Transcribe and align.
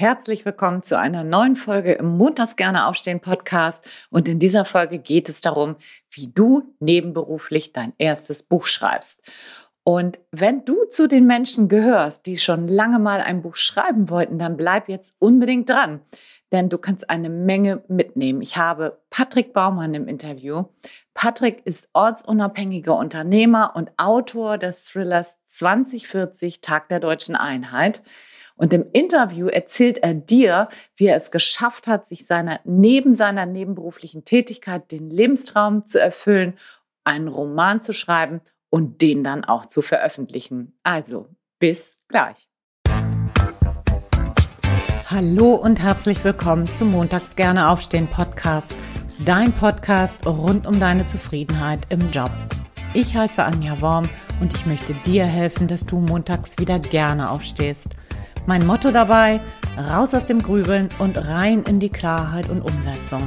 Herzlich 0.00 0.44
willkommen 0.44 0.82
zu 0.82 0.96
einer 0.96 1.24
neuen 1.24 1.56
Folge 1.56 1.94
im 1.94 2.16
Montags 2.16 2.54
gerne 2.54 2.86
aufstehen 2.86 3.18
Podcast. 3.18 3.84
Und 4.10 4.28
in 4.28 4.38
dieser 4.38 4.64
Folge 4.64 5.00
geht 5.00 5.28
es 5.28 5.40
darum, 5.40 5.74
wie 6.12 6.28
du 6.28 6.72
nebenberuflich 6.78 7.72
dein 7.72 7.92
erstes 7.98 8.44
Buch 8.44 8.66
schreibst. 8.66 9.28
Und 9.82 10.20
wenn 10.30 10.64
du 10.64 10.84
zu 10.84 11.08
den 11.08 11.26
Menschen 11.26 11.68
gehörst, 11.68 12.26
die 12.26 12.36
schon 12.36 12.68
lange 12.68 13.00
mal 13.00 13.20
ein 13.20 13.42
Buch 13.42 13.56
schreiben 13.56 14.08
wollten, 14.08 14.38
dann 14.38 14.56
bleib 14.56 14.88
jetzt 14.88 15.16
unbedingt 15.18 15.68
dran, 15.68 16.00
denn 16.52 16.68
du 16.68 16.78
kannst 16.78 17.10
eine 17.10 17.28
Menge 17.28 17.82
mitnehmen. 17.88 18.40
Ich 18.40 18.56
habe 18.56 19.00
Patrick 19.10 19.52
Baumann 19.52 19.94
im 19.94 20.06
Interview. 20.06 20.66
Patrick 21.12 21.62
ist 21.66 21.88
ortsunabhängiger 21.92 22.96
Unternehmer 22.96 23.72
und 23.74 23.90
Autor 23.96 24.58
des 24.58 24.84
Thrillers 24.84 25.38
2040 25.46 26.60
Tag 26.60 26.88
der 26.88 27.00
deutschen 27.00 27.34
Einheit. 27.34 28.04
Und 28.58 28.72
im 28.72 28.86
Interview 28.92 29.46
erzählt 29.46 29.98
er 29.98 30.14
dir, 30.14 30.68
wie 30.96 31.06
er 31.06 31.16
es 31.16 31.30
geschafft 31.30 31.86
hat, 31.86 32.08
sich 32.08 32.26
seiner, 32.26 32.58
neben 32.64 33.14
seiner 33.14 33.46
nebenberuflichen 33.46 34.24
Tätigkeit 34.24 34.90
den 34.90 35.10
Lebenstraum 35.10 35.86
zu 35.86 36.00
erfüllen, 36.00 36.54
einen 37.04 37.28
Roman 37.28 37.82
zu 37.82 37.92
schreiben 37.92 38.40
und 38.68 39.00
den 39.00 39.22
dann 39.22 39.44
auch 39.44 39.64
zu 39.64 39.80
veröffentlichen. 39.80 40.76
Also, 40.82 41.28
bis 41.60 41.96
gleich. 42.08 42.48
Hallo 45.06 45.54
und 45.54 45.80
herzlich 45.80 46.24
willkommen 46.24 46.66
zum 46.74 46.90
Montags 46.90 47.36
gerne 47.36 47.68
aufstehen 47.68 48.08
Podcast. 48.08 48.74
Dein 49.24 49.52
Podcast 49.52 50.26
rund 50.26 50.66
um 50.66 50.80
deine 50.80 51.06
Zufriedenheit 51.06 51.86
im 51.90 52.10
Job. 52.10 52.32
Ich 52.92 53.16
heiße 53.16 53.44
Anja 53.44 53.80
Worm 53.80 54.08
und 54.40 54.52
ich 54.52 54.66
möchte 54.66 54.94
dir 54.94 55.26
helfen, 55.26 55.68
dass 55.68 55.86
du 55.86 56.00
montags 56.00 56.58
wieder 56.58 56.80
gerne 56.80 57.30
aufstehst. 57.30 57.94
Mein 58.48 58.66
Motto 58.66 58.90
dabei, 58.90 59.42
raus 59.76 60.14
aus 60.14 60.24
dem 60.24 60.38
Grübeln 60.38 60.88
und 60.98 61.18
rein 61.18 61.64
in 61.64 61.80
die 61.80 61.90
Klarheit 61.90 62.48
und 62.48 62.62
Umsetzung. 62.62 63.20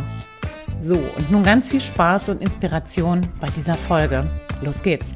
So, 0.80 0.96
und 0.96 1.30
nun 1.30 1.44
ganz 1.44 1.70
viel 1.70 1.80
Spaß 1.80 2.30
und 2.30 2.42
Inspiration 2.42 3.22
bei 3.40 3.46
dieser 3.56 3.76
Folge. 3.76 4.28
Los 4.64 4.82
geht's! 4.82 5.14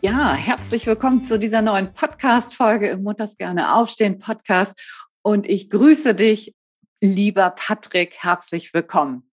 Ja, 0.00 0.32
herzlich 0.32 0.86
willkommen 0.86 1.24
zu 1.24 1.40
dieser 1.40 1.60
neuen 1.60 1.92
Podcast-Folge 1.92 2.86
im 2.86 3.02
Montags 3.02 3.36
gerne 3.36 3.74
aufstehen 3.74 4.20
Podcast. 4.20 4.80
Und 5.22 5.48
ich 5.48 5.68
grüße 5.68 6.14
dich, 6.14 6.54
lieber 7.00 7.50
Patrick, 7.50 8.14
herzlich 8.20 8.72
willkommen. 8.74 9.28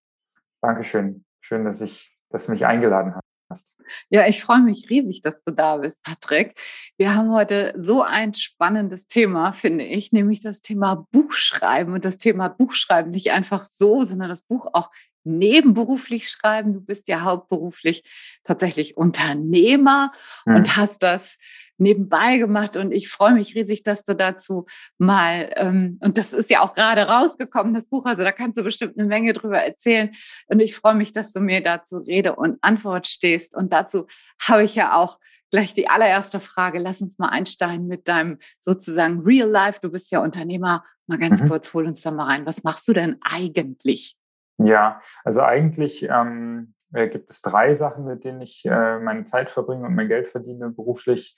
Dankeschön. 0.64 1.24
Schön, 1.40 1.66
dass 1.66 1.82
ich, 1.82 2.18
dass 2.32 2.48
du 2.48 2.54
mich 2.54 2.66
eingeladen 2.66 3.14
hast 3.14 3.25
hast. 3.56 3.78
Ja, 4.10 4.28
ich 4.28 4.44
freue 4.44 4.62
mich 4.62 4.90
riesig, 4.90 5.22
dass 5.22 5.42
du 5.44 5.54
da 5.54 5.78
bist, 5.78 6.04
Patrick. 6.04 6.60
Wir 6.98 7.16
haben 7.16 7.32
heute 7.32 7.74
so 7.78 8.02
ein 8.02 8.34
spannendes 8.34 9.08
Thema, 9.08 9.54
finde 9.54 9.86
ich, 9.86 10.12
nämlich 10.12 10.42
das 10.42 10.62
Thema 10.62 11.08
Buchschreiben 11.12 11.94
und 11.94 12.04
das 12.04 12.18
Thema 12.18 12.50
Buchschreiben 12.50 13.12
nicht 13.12 13.32
einfach 13.32 13.66
so, 13.66 14.04
sondern 14.04 14.30
das 14.30 14.42
Buch 14.42 14.68
auch 14.74 14.90
nebenberuflich 15.24 16.30
schreiben. 16.30 16.74
Du 16.74 16.82
bist 16.82 17.08
ja 17.08 17.22
hauptberuflich 17.22 18.04
tatsächlich 18.44 18.98
Unternehmer 18.98 20.12
hm. 20.46 20.56
und 20.56 20.76
hast 20.76 21.02
das 21.02 21.38
nebenbei 21.78 22.38
gemacht 22.38 22.78
und 22.78 22.92
ich 22.92 23.10
freue 23.10 23.34
mich 23.34 23.56
riesig, 23.56 23.84
dass 23.84 24.04
du 24.04 24.16
dazu 24.16 24.66
mal, 24.98 25.52
ähm, 25.56 26.00
und 26.02 26.18
das 26.18 26.34
ist 26.34 26.50
ja 26.50 26.62
auch 26.62 26.74
gerade 26.74 27.04
rausgekommen, 27.04 27.74
das 27.74 27.88
Buch, 27.88 28.06
also 28.06 28.24
da 28.24 28.32
kannst 28.32 28.60
du 28.60 28.64
bestimmt 28.64 28.98
eine 28.98 29.08
Menge 29.08 29.34
drüber 29.34 29.60
erzählen 29.60 30.12
und 30.48 30.60
ich 30.60 30.76
freue 30.76 30.96
mich, 30.96 31.12
dass 31.12 31.34
du 31.34 31.40
mir 31.40 31.62
dazu 31.62 31.98
Rede 31.98 32.36
und 32.36 32.58
Antwort 32.62 33.08
stehst 33.08 33.56
und 33.56 33.74
dazu 33.74 34.08
habe 34.48 34.64
ich 34.64 34.76
ja 34.76 34.96
auch 34.96 35.20
gleich 35.52 35.74
die 35.74 35.88
allererste 35.88 36.40
Frage. 36.40 36.80
Lass 36.80 37.02
uns 37.02 37.18
mal 37.18 37.30
einsteigen 37.30 37.88
mit 37.88 38.08
deinem 38.08 38.40
sozusagen 38.60 39.22
Real 39.22 39.50
Life. 39.50 39.80
Du 39.82 39.90
bist 39.90 40.12
ja 40.12 40.20
Unternehmer. 40.20 40.84
Mal 41.08 41.18
ganz 41.18 41.42
mhm. 41.42 41.48
kurz, 41.48 41.74
hol 41.74 41.86
uns 41.86 42.02
da 42.02 42.12
mal 42.12 42.26
rein. 42.26 42.46
Was 42.46 42.64
machst 42.64 42.88
du 42.88 42.94
denn 42.94 43.18
eigentlich? 43.22 44.18
Ja, 44.58 45.00
also 45.24 45.42
eigentlich 45.42 46.04
ähm, 46.04 46.74
äh, 46.94 47.08
gibt 47.10 47.30
es 47.30 47.42
drei 47.42 47.74
Sachen, 47.74 48.06
mit 48.06 48.24
denen 48.24 48.42
ich 48.42 48.66
äh, 48.66 49.00
meine 49.00 49.24
Zeit 49.24 49.50
verbringe 49.50 49.86
und 49.86 49.96
mein 49.96 50.08
Geld 50.08 50.28
verdiene 50.28 50.70
beruflich. 50.70 51.38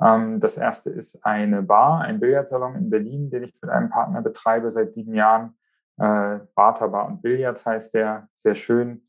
Ähm, 0.00 0.40
das 0.40 0.56
erste 0.56 0.90
ist 0.90 1.24
eine 1.24 1.62
Bar, 1.62 2.02
ein 2.02 2.20
Billardsalon 2.20 2.76
in 2.76 2.90
Berlin, 2.90 3.30
den 3.30 3.44
ich 3.44 3.54
mit 3.60 3.70
einem 3.70 3.90
Partner 3.90 4.22
betreibe 4.22 4.70
seit 4.70 4.94
sieben 4.94 5.14
Jahren. 5.14 5.56
Äh, 5.98 6.40
Barter 6.54 6.88
Bar 6.88 7.06
und 7.06 7.22
Billards 7.22 7.66
heißt 7.66 7.94
der, 7.94 8.28
sehr 8.34 8.54
schön, 8.54 9.08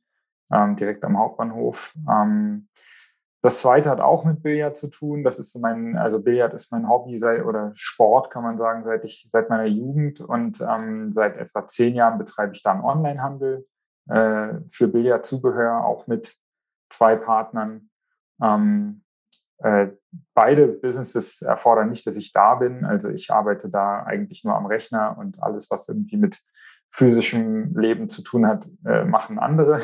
ähm, 0.51 0.75
direkt 0.75 1.03
am 1.03 1.17
Hauptbahnhof. 1.17 1.93
Ähm, 2.09 2.67
das 3.41 3.61
zweite 3.61 3.89
hat 3.89 4.01
auch 4.01 4.25
mit 4.25 4.43
Billard 4.43 4.75
zu 4.75 4.89
tun. 4.89 5.23
Das 5.23 5.39
ist 5.39 5.57
mein, 5.57 5.95
also 5.95 6.21
Billard 6.21 6.53
ist 6.53 6.73
mein 6.73 6.89
Hobby 6.89 7.17
seit, 7.17 7.45
oder 7.45 7.71
Sport, 7.73 8.31
kann 8.31 8.43
man 8.43 8.57
sagen, 8.57 8.83
seit 8.83 9.05
ich, 9.05 9.25
seit 9.29 9.49
meiner 9.49 9.65
Jugend 9.65 10.19
und 10.19 10.59
ähm, 10.61 11.13
seit 11.13 11.37
etwa 11.37 11.65
zehn 11.65 11.95
Jahren 11.95 12.17
betreibe 12.17 12.51
ich 12.53 12.63
da 12.63 12.73
einen 12.73 12.83
Onlinehandel 12.83 13.65
äh, 14.09 14.59
für 14.69 14.87
Billardzubehör, 14.87 15.85
auch 15.85 16.07
mit 16.07 16.35
zwei 16.89 17.15
Partnern. 17.15 17.89
Ähm, 18.41 19.03
äh, 19.59 19.87
beide 20.33 20.67
Businesses 20.67 21.41
erfordern 21.41 21.89
nicht, 21.89 22.07
dass 22.07 22.15
ich 22.15 22.31
da 22.31 22.55
bin. 22.55 22.85
Also 22.85 23.09
ich 23.09 23.31
arbeite 23.31 23.69
da 23.69 24.03
eigentlich 24.03 24.43
nur 24.43 24.55
am 24.55 24.65
Rechner 24.65 25.17
und 25.17 25.41
alles, 25.43 25.69
was 25.69 25.87
irgendwie 25.89 26.17
mit 26.17 26.39
physischem 26.91 27.77
Leben 27.77 28.09
zu 28.09 28.23
tun 28.23 28.47
hat, 28.47 28.67
äh, 28.85 29.03
machen 29.05 29.37
andere. 29.37 29.81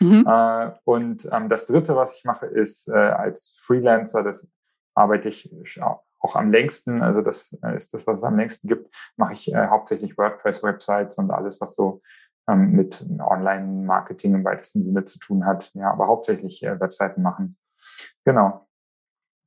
Mhm. 0.00 0.26
äh, 0.28 0.70
und 0.84 1.28
ähm, 1.30 1.48
das 1.48 1.66
Dritte, 1.66 1.94
was 1.94 2.16
ich 2.16 2.24
mache, 2.24 2.46
ist 2.46 2.88
äh, 2.88 2.94
als 2.94 3.56
Freelancer, 3.60 4.22
das 4.22 4.50
arbeite 4.94 5.28
ich 5.28 5.50
auch 5.82 6.36
am 6.36 6.50
längsten, 6.50 7.02
also 7.02 7.20
das 7.20 7.58
äh, 7.62 7.76
ist 7.76 7.94
das, 7.94 8.06
was 8.06 8.20
es 8.20 8.24
am 8.24 8.36
längsten 8.36 8.68
gibt, 8.68 8.94
mache 9.16 9.32
ich 9.32 9.52
äh, 9.52 9.66
hauptsächlich 9.68 10.16
WordPress-Websites 10.16 11.18
und 11.18 11.30
alles, 11.30 11.60
was 11.60 11.74
so 11.74 12.00
ähm, 12.48 12.72
mit 12.72 13.04
Online-Marketing 13.20 14.34
im 14.34 14.44
weitesten 14.44 14.82
Sinne 14.82 15.04
zu 15.04 15.18
tun 15.18 15.46
hat. 15.46 15.70
Ja, 15.74 15.90
aber 15.90 16.06
hauptsächlich 16.06 16.62
äh, 16.62 16.80
Webseiten 16.80 17.22
machen. 17.22 17.56
Genau. 18.24 18.66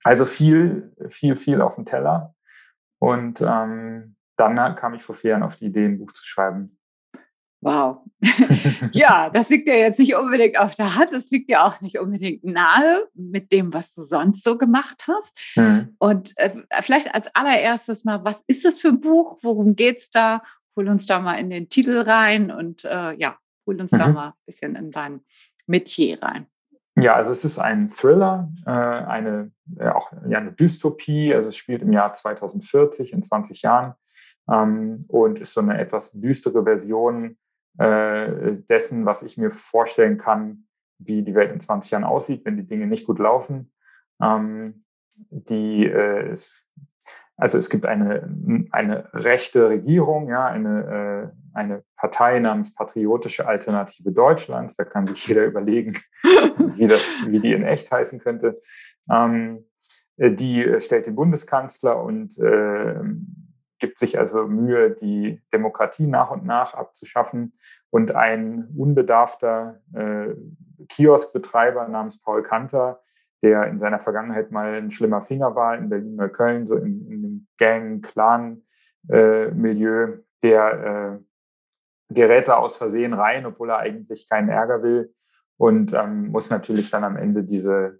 Also 0.03 0.25
viel, 0.25 0.93
viel, 1.07 1.35
viel 1.35 1.61
auf 1.61 1.75
dem 1.75 1.85
Teller. 1.85 2.35
Und 2.99 3.41
ähm, 3.41 4.15
dann 4.37 4.75
kam 4.75 4.93
ich 4.93 5.03
vor 5.03 5.15
vier 5.15 5.31
Jahren 5.31 5.43
auf 5.43 5.55
die 5.55 5.65
Idee, 5.65 5.85
ein 5.85 5.97
Buch 5.97 6.11
zu 6.11 6.23
schreiben. 6.23 6.77
Wow. 7.65 8.05
ja, 8.91 9.29
das 9.33 9.49
liegt 9.49 9.67
ja 9.67 9.73
jetzt 9.73 9.97
nicht 9.97 10.15
unbedingt 10.15 10.59
auf 10.59 10.75
der 10.75 10.95
Hand, 10.95 11.13
das 11.13 11.31
liegt 11.31 11.49
ja 11.49 11.65
auch 11.65 11.81
nicht 11.81 11.97
unbedingt 11.97 12.43
nahe 12.43 13.07
mit 13.15 13.51
dem, 13.51 13.73
was 13.73 13.95
du 13.95 14.03
sonst 14.03 14.43
so 14.43 14.57
gemacht 14.57 15.05
hast. 15.07 15.39
Mhm. 15.55 15.95
Und 15.97 16.37
äh, 16.37 16.55
vielleicht 16.81 17.13
als 17.15 17.33
allererstes 17.33 18.05
mal, 18.05 18.23
was 18.23 18.43
ist 18.45 18.65
das 18.65 18.79
für 18.79 18.89
ein 18.89 19.01
Buch? 19.01 19.39
Worum 19.41 19.75
geht 19.75 19.97
es 19.97 20.09
da? 20.11 20.43
Hol 20.75 20.89
uns 20.89 21.05
da 21.05 21.19
mal 21.19 21.35
in 21.35 21.49
den 21.49 21.69
Titel 21.69 22.01
rein 22.01 22.51
und 22.51 22.85
äh, 22.85 23.13
ja, 23.13 23.37
hol 23.65 23.79
uns 23.79 23.91
mhm. 23.91 23.99
da 23.99 24.07
mal 24.07 24.27
ein 24.29 24.45
bisschen 24.45 24.75
in 24.75 24.91
dein 24.91 25.21
Metier 25.67 26.21
rein. 26.21 26.47
Ja, 26.97 27.15
also 27.15 27.31
es 27.31 27.43
ist 27.43 27.59
ein 27.59 27.89
Thriller, 27.89 28.49
äh, 28.65 28.69
eine, 28.69 29.51
äh, 29.77 29.89
auch 29.89 30.13
ja, 30.29 30.37
eine 30.37 30.53
Dystopie, 30.53 31.33
also 31.35 31.49
es 31.49 31.57
spielt 31.57 31.81
im 31.81 31.91
Jahr 31.91 32.13
2040, 32.13 33.11
in 33.11 33.21
20 33.21 33.63
Jahren, 33.63 33.95
ähm, 34.49 34.99
und 35.09 35.39
ist 35.39 35.53
so 35.53 35.61
eine 35.61 35.77
etwas 35.77 36.11
düstere 36.13 36.63
Version 36.63 37.37
äh, 37.77 38.53
dessen, 38.69 39.05
was 39.05 39.23
ich 39.23 39.37
mir 39.37 39.51
vorstellen 39.51 40.17
kann, 40.17 40.67
wie 40.97 41.23
die 41.23 41.35
Welt 41.35 41.51
in 41.51 41.59
20 41.59 41.91
Jahren 41.91 42.03
aussieht, 42.05 42.45
wenn 42.45 42.55
die 42.55 42.67
Dinge 42.67 42.87
nicht 42.87 43.05
gut 43.05 43.19
laufen. 43.19 43.73
Ähm, 44.21 44.85
die 45.29 45.85
äh, 45.85 46.31
ist 46.31 46.69
also 47.37 47.57
es 47.57 47.69
gibt 47.69 47.85
eine, 47.85 48.29
eine 48.71 49.09
rechte 49.13 49.67
Regierung, 49.69 50.29
ja, 50.29 50.45
eine, 50.45 51.31
äh, 51.53 51.57
eine 51.57 51.83
Partei 51.97 52.39
namens 52.39 52.73
Patriotische 52.73 53.47
Alternative 53.47 54.11
Deutschlands. 54.11 54.77
Da 54.77 54.85
kann 54.85 55.07
sich 55.07 55.27
jeder 55.27 55.45
überlegen, 55.45 55.97
wie, 56.23 56.87
das, 56.87 57.01
wie 57.27 57.39
die 57.39 57.51
in 57.51 57.63
echt 57.63 57.91
heißen 57.91 58.19
könnte. 58.19 58.59
Ähm, 59.11 59.65
äh, 60.17 60.31
die 60.31 60.79
stellt 60.79 61.07
den 61.07 61.15
Bundeskanzler 61.15 62.01
und 62.01 62.37
äh, 62.39 62.95
gibt 63.79 63.97
sich 63.97 64.17
also 64.17 64.47
Mühe, 64.47 64.91
die 64.91 65.41
Demokratie 65.51 66.07
nach 66.07 66.31
und 66.31 66.45
nach 66.45 66.73
abzuschaffen. 66.73 67.57
Und 67.89 68.15
ein 68.15 68.69
unbedarfter 68.77 69.81
äh, 69.93 70.35
Kioskbetreiber 70.87 71.87
namens 71.89 72.21
Paul 72.21 72.43
Kanter 72.43 73.01
der 73.45 73.67
in 73.67 73.77
seiner 73.77 73.99
Vergangenheit 73.99 74.49
mal 74.49 74.73
ein 74.73 74.89
schlimmer 74.89 75.21
Finger 75.21 75.55
war 75.55 75.77
in 75.77 75.89
Berlin-Neukölln, 75.89 76.65
so 76.65 76.77
in, 76.77 77.05
in 77.11 77.21
dem 77.21 77.45
Gang-Clan-Milieu, 77.59 80.03
äh, 80.03 80.17
der 80.41 80.83
äh, 80.83 81.19
gerät 82.09 82.47
da 82.47 82.55
aus 82.55 82.75
Versehen 82.75 83.13
rein, 83.13 83.45
obwohl 83.45 83.69
er 83.69 83.77
eigentlich 83.77 84.27
keinen 84.27 84.49
Ärger 84.49 84.81
will 84.81 85.13
und 85.57 85.93
ähm, 85.93 86.29
muss 86.29 86.49
natürlich 86.49 86.89
dann 86.89 87.03
am 87.03 87.17
Ende 87.17 87.43
diese 87.43 87.99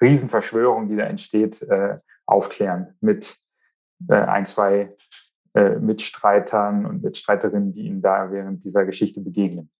Riesenverschwörung, 0.00 0.88
die 0.88 0.94
da 0.94 1.02
entsteht, 1.04 1.60
äh, 1.62 1.96
aufklären 2.24 2.94
mit 3.00 3.36
äh, 4.08 4.14
ein, 4.14 4.46
zwei 4.46 4.94
äh, 5.54 5.70
Mitstreitern 5.80 6.86
und 6.86 7.02
Mitstreiterinnen, 7.02 7.72
die 7.72 7.86
ihm 7.86 8.00
da 8.00 8.30
während 8.30 8.62
dieser 8.62 8.86
Geschichte 8.86 9.20
begegnen. 9.20 9.72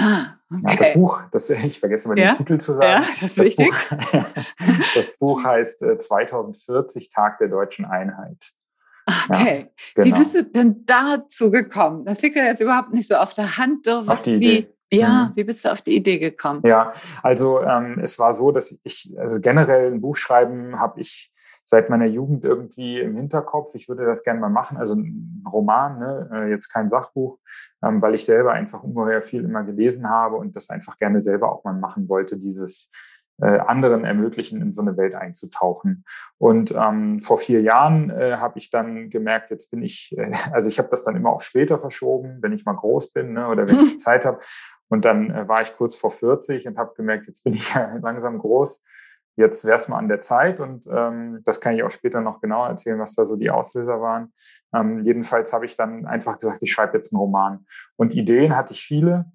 Ah, 0.00 0.36
okay. 0.50 0.62
ja, 0.66 0.76
das 0.76 0.92
Buch, 0.94 1.22
das, 1.30 1.50
ich 1.50 1.78
vergesse 1.78 2.08
mal 2.08 2.18
ja? 2.18 2.32
den 2.32 2.38
Titel 2.38 2.58
zu 2.58 2.72
sagen. 2.72 2.84
Ja, 2.84 2.98
das 3.00 3.22
ist 3.22 3.38
das 3.38 3.46
wichtig. 3.46 3.68
Buch, 3.68 4.24
das 4.94 5.18
Buch 5.18 5.44
heißt 5.44 5.82
äh, 5.82 5.98
2040 5.98 7.10
Tag 7.10 7.38
der 7.38 7.48
deutschen 7.48 7.84
Einheit. 7.84 8.52
Okay. 9.28 9.58
Ja, 9.58 10.02
genau. 10.02 10.06
Wie 10.06 10.18
bist 10.18 10.34
du 10.34 10.44
denn 10.44 10.84
dazu 10.86 11.50
gekommen? 11.50 12.04
Das 12.04 12.22
liegt 12.22 12.36
ja 12.36 12.44
jetzt 12.44 12.60
überhaupt 12.60 12.92
nicht 12.92 13.08
so 13.08 13.16
auf 13.16 13.34
der 13.34 13.58
Hand. 13.58 13.86
Was, 13.86 14.08
auf 14.08 14.22
die 14.22 14.36
Idee. 14.36 14.68
Wie, 14.90 14.98
ja, 14.98 15.26
mhm. 15.26 15.36
wie 15.36 15.44
bist 15.44 15.64
du 15.64 15.72
auf 15.72 15.82
die 15.82 15.96
Idee 15.96 16.18
gekommen? 16.18 16.62
Ja, 16.64 16.92
also 17.22 17.60
ähm, 17.60 17.98
es 18.02 18.18
war 18.18 18.32
so, 18.32 18.50
dass 18.52 18.76
ich, 18.82 19.12
also 19.18 19.40
generell 19.40 19.92
ein 19.92 20.00
Buch 20.00 20.16
schreiben 20.16 20.78
habe 20.78 21.00
ich 21.00 21.32
seit 21.70 21.88
meiner 21.88 22.06
Jugend 22.06 22.44
irgendwie 22.44 22.98
im 22.98 23.14
Hinterkopf. 23.14 23.76
Ich 23.76 23.88
würde 23.88 24.04
das 24.04 24.24
gerne 24.24 24.40
mal 24.40 24.50
machen. 24.50 24.76
Also 24.76 24.96
ein 24.96 25.44
Roman, 25.50 26.00
ne? 26.00 26.28
Äh, 26.32 26.50
jetzt 26.50 26.68
kein 26.68 26.88
Sachbuch, 26.88 27.38
ähm, 27.82 28.02
weil 28.02 28.16
ich 28.16 28.26
selber 28.26 28.52
einfach 28.52 28.82
ungeheuer 28.82 29.22
viel 29.22 29.44
immer 29.44 29.62
gelesen 29.62 30.10
habe 30.10 30.36
und 30.36 30.56
das 30.56 30.68
einfach 30.68 30.98
gerne 30.98 31.20
selber 31.20 31.52
auch 31.52 31.62
mal 31.62 31.72
machen 31.72 32.08
wollte, 32.08 32.38
dieses 32.38 32.90
äh, 33.40 33.60
anderen 33.60 34.04
ermöglichen, 34.04 34.60
in 34.60 34.72
so 34.72 34.82
eine 34.82 34.96
Welt 34.96 35.14
einzutauchen. 35.14 36.04
Und 36.38 36.74
ähm, 36.76 37.20
vor 37.20 37.38
vier 37.38 37.62
Jahren 37.62 38.10
äh, 38.10 38.38
habe 38.38 38.58
ich 38.58 38.70
dann 38.70 39.08
gemerkt, 39.08 39.50
jetzt 39.50 39.70
bin 39.70 39.84
ich, 39.84 40.12
äh, 40.18 40.32
also 40.52 40.68
ich 40.68 40.80
habe 40.80 40.88
das 40.90 41.04
dann 41.04 41.14
immer 41.14 41.30
auf 41.30 41.44
später 41.44 41.78
verschoben, 41.78 42.38
wenn 42.40 42.52
ich 42.52 42.64
mal 42.64 42.74
groß 42.74 43.12
bin 43.12 43.34
ne, 43.34 43.46
oder 43.46 43.68
wenn 43.68 43.78
ich 43.78 43.98
Zeit 44.00 44.24
habe. 44.24 44.40
Und 44.88 45.04
dann 45.04 45.30
äh, 45.30 45.46
war 45.46 45.62
ich 45.62 45.72
kurz 45.72 45.94
vor 45.94 46.10
40 46.10 46.66
und 46.66 46.78
habe 46.78 46.94
gemerkt, 46.96 47.28
jetzt 47.28 47.44
bin 47.44 47.52
ich 47.52 47.72
ja 47.72 47.94
langsam 48.02 48.38
groß 48.38 48.82
jetzt 49.40 49.64
wäre 49.64 49.78
es 49.78 49.88
mal 49.88 49.98
an 49.98 50.08
der 50.08 50.20
Zeit 50.20 50.60
und 50.60 50.86
ähm, 50.86 51.40
das 51.44 51.60
kann 51.60 51.74
ich 51.74 51.82
auch 51.82 51.90
später 51.90 52.20
noch 52.20 52.40
genauer 52.40 52.68
erzählen, 52.68 52.98
was 52.98 53.14
da 53.14 53.24
so 53.24 53.36
die 53.36 53.50
Auslöser 53.50 54.00
waren. 54.00 54.32
Ähm, 54.72 55.00
jedenfalls 55.00 55.52
habe 55.52 55.64
ich 55.64 55.76
dann 55.76 56.06
einfach 56.06 56.38
gesagt, 56.38 56.58
ich 56.60 56.72
schreibe 56.72 56.96
jetzt 56.96 57.12
einen 57.12 57.20
Roman. 57.20 57.66
Und 57.96 58.14
Ideen 58.14 58.54
hatte 58.54 58.74
ich 58.74 58.82
viele. 58.82 59.32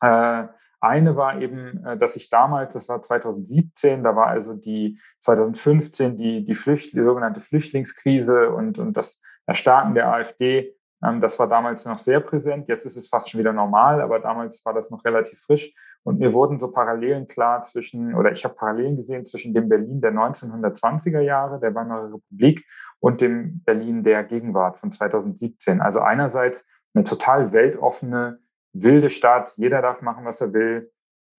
Äh, 0.00 0.46
eine 0.80 1.16
war 1.16 1.40
eben, 1.40 1.84
äh, 1.84 1.98
dass 1.98 2.16
ich 2.16 2.30
damals, 2.30 2.74
das 2.74 2.88
war 2.88 3.02
2017, 3.02 4.02
da 4.02 4.16
war 4.16 4.28
also 4.28 4.54
die 4.54 4.98
2015 5.20 6.16
die, 6.16 6.42
die, 6.42 6.54
Flücht, 6.54 6.94
die 6.94 7.04
sogenannte 7.04 7.40
Flüchtlingskrise 7.40 8.50
und, 8.50 8.78
und 8.78 8.96
das 8.96 9.20
Erstarken 9.46 9.94
der 9.94 10.08
AfD 10.08 10.74
das 11.00 11.38
war 11.38 11.48
damals 11.48 11.86
noch 11.86 11.98
sehr 11.98 12.20
präsent. 12.20 12.68
Jetzt 12.68 12.84
ist 12.84 12.96
es 12.96 13.08
fast 13.08 13.30
schon 13.30 13.40
wieder 13.40 13.54
normal, 13.54 14.02
aber 14.02 14.18
damals 14.18 14.64
war 14.66 14.74
das 14.74 14.90
noch 14.90 15.04
relativ 15.04 15.40
frisch. 15.40 15.74
Und 16.02 16.18
mir 16.18 16.34
wurden 16.34 16.58
so 16.58 16.70
Parallelen 16.70 17.26
klar 17.26 17.62
zwischen, 17.62 18.14
oder 18.14 18.32
ich 18.32 18.44
habe 18.44 18.54
Parallelen 18.54 18.96
gesehen 18.96 19.24
zwischen 19.24 19.54
dem 19.54 19.68
Berlin 19.68 20.00
der 20.00 20.12
1920er 20.12 21.20
Jahre, 21.20 21.58
der 21.58 21.74
Weimarer 21.74 22.12
Republik, 22.12 22.66
und 22.98 23.20
dem 23.20 23.62
Berlin 23.64 24.02
der 24.04 24.24
Gegenwart 24.24 24.78
von 24.78 24.90
2017. 24.90 25.80
Also 25.80 26.00
einerseits 26.00 26.66
eine 26.94 27.04
total 27.04 27.52
weltoffene, 27.52 28.38
wilde 28.72 29.10
Stadt. 29.10 29.52
Jeder 29.56 29.80
darf 29.82 30.02
machen, 30.02 30.24
was 30.24 30.40
er 30.40 30.52
will. 30.52 30.92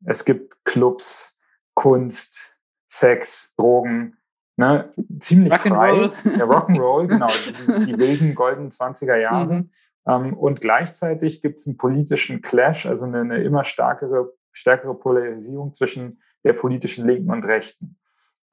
Es 0.06 0.26
gibt 0.26 0.64
Clubs, 0.66 1.40
Kunst, 1.76 2.56
Sex, 2.88 3.54
Drogen, 3.58 4.18
ne, 4.58 4.94
ziemlich 5.20 5.54
frei. 5.54 6.12
Der 6.26 6.46
Rock'n'Roll, 6.46 7.08
genau, 7.08 7.28
die, 7.80 7.86
die, 7.86 7.98
wilden 7.98 8.36
goldenen 8.36 8.70
20er 8.70 9.16
Jahre. 9.16 9.54
Mhm. 9.54 9.70
Ähm, 10.08 10.34
und 10.38 10.62
gleichzeitig 10.62 11.42
gibt 11.42 11.60
es 11.60 11.68
einen 11.68 11.78
politischen 11.78 12.42
Clash, 12.42 12.86
also 12.86 13.06
eine, 13.06 13.22
eine, 13.22 13.44
immer 13.44 13.64
stärkere, 13.64 14.34
stärkere 14.52 14.96
Polarisierung 14.96 15.74
zwischen 15.74 16.22
der 16.44 16.54
politischen 16.54 17.06
Linken 17.06 17.32
und 17.32 17.44
Rechten. 17.46 17.98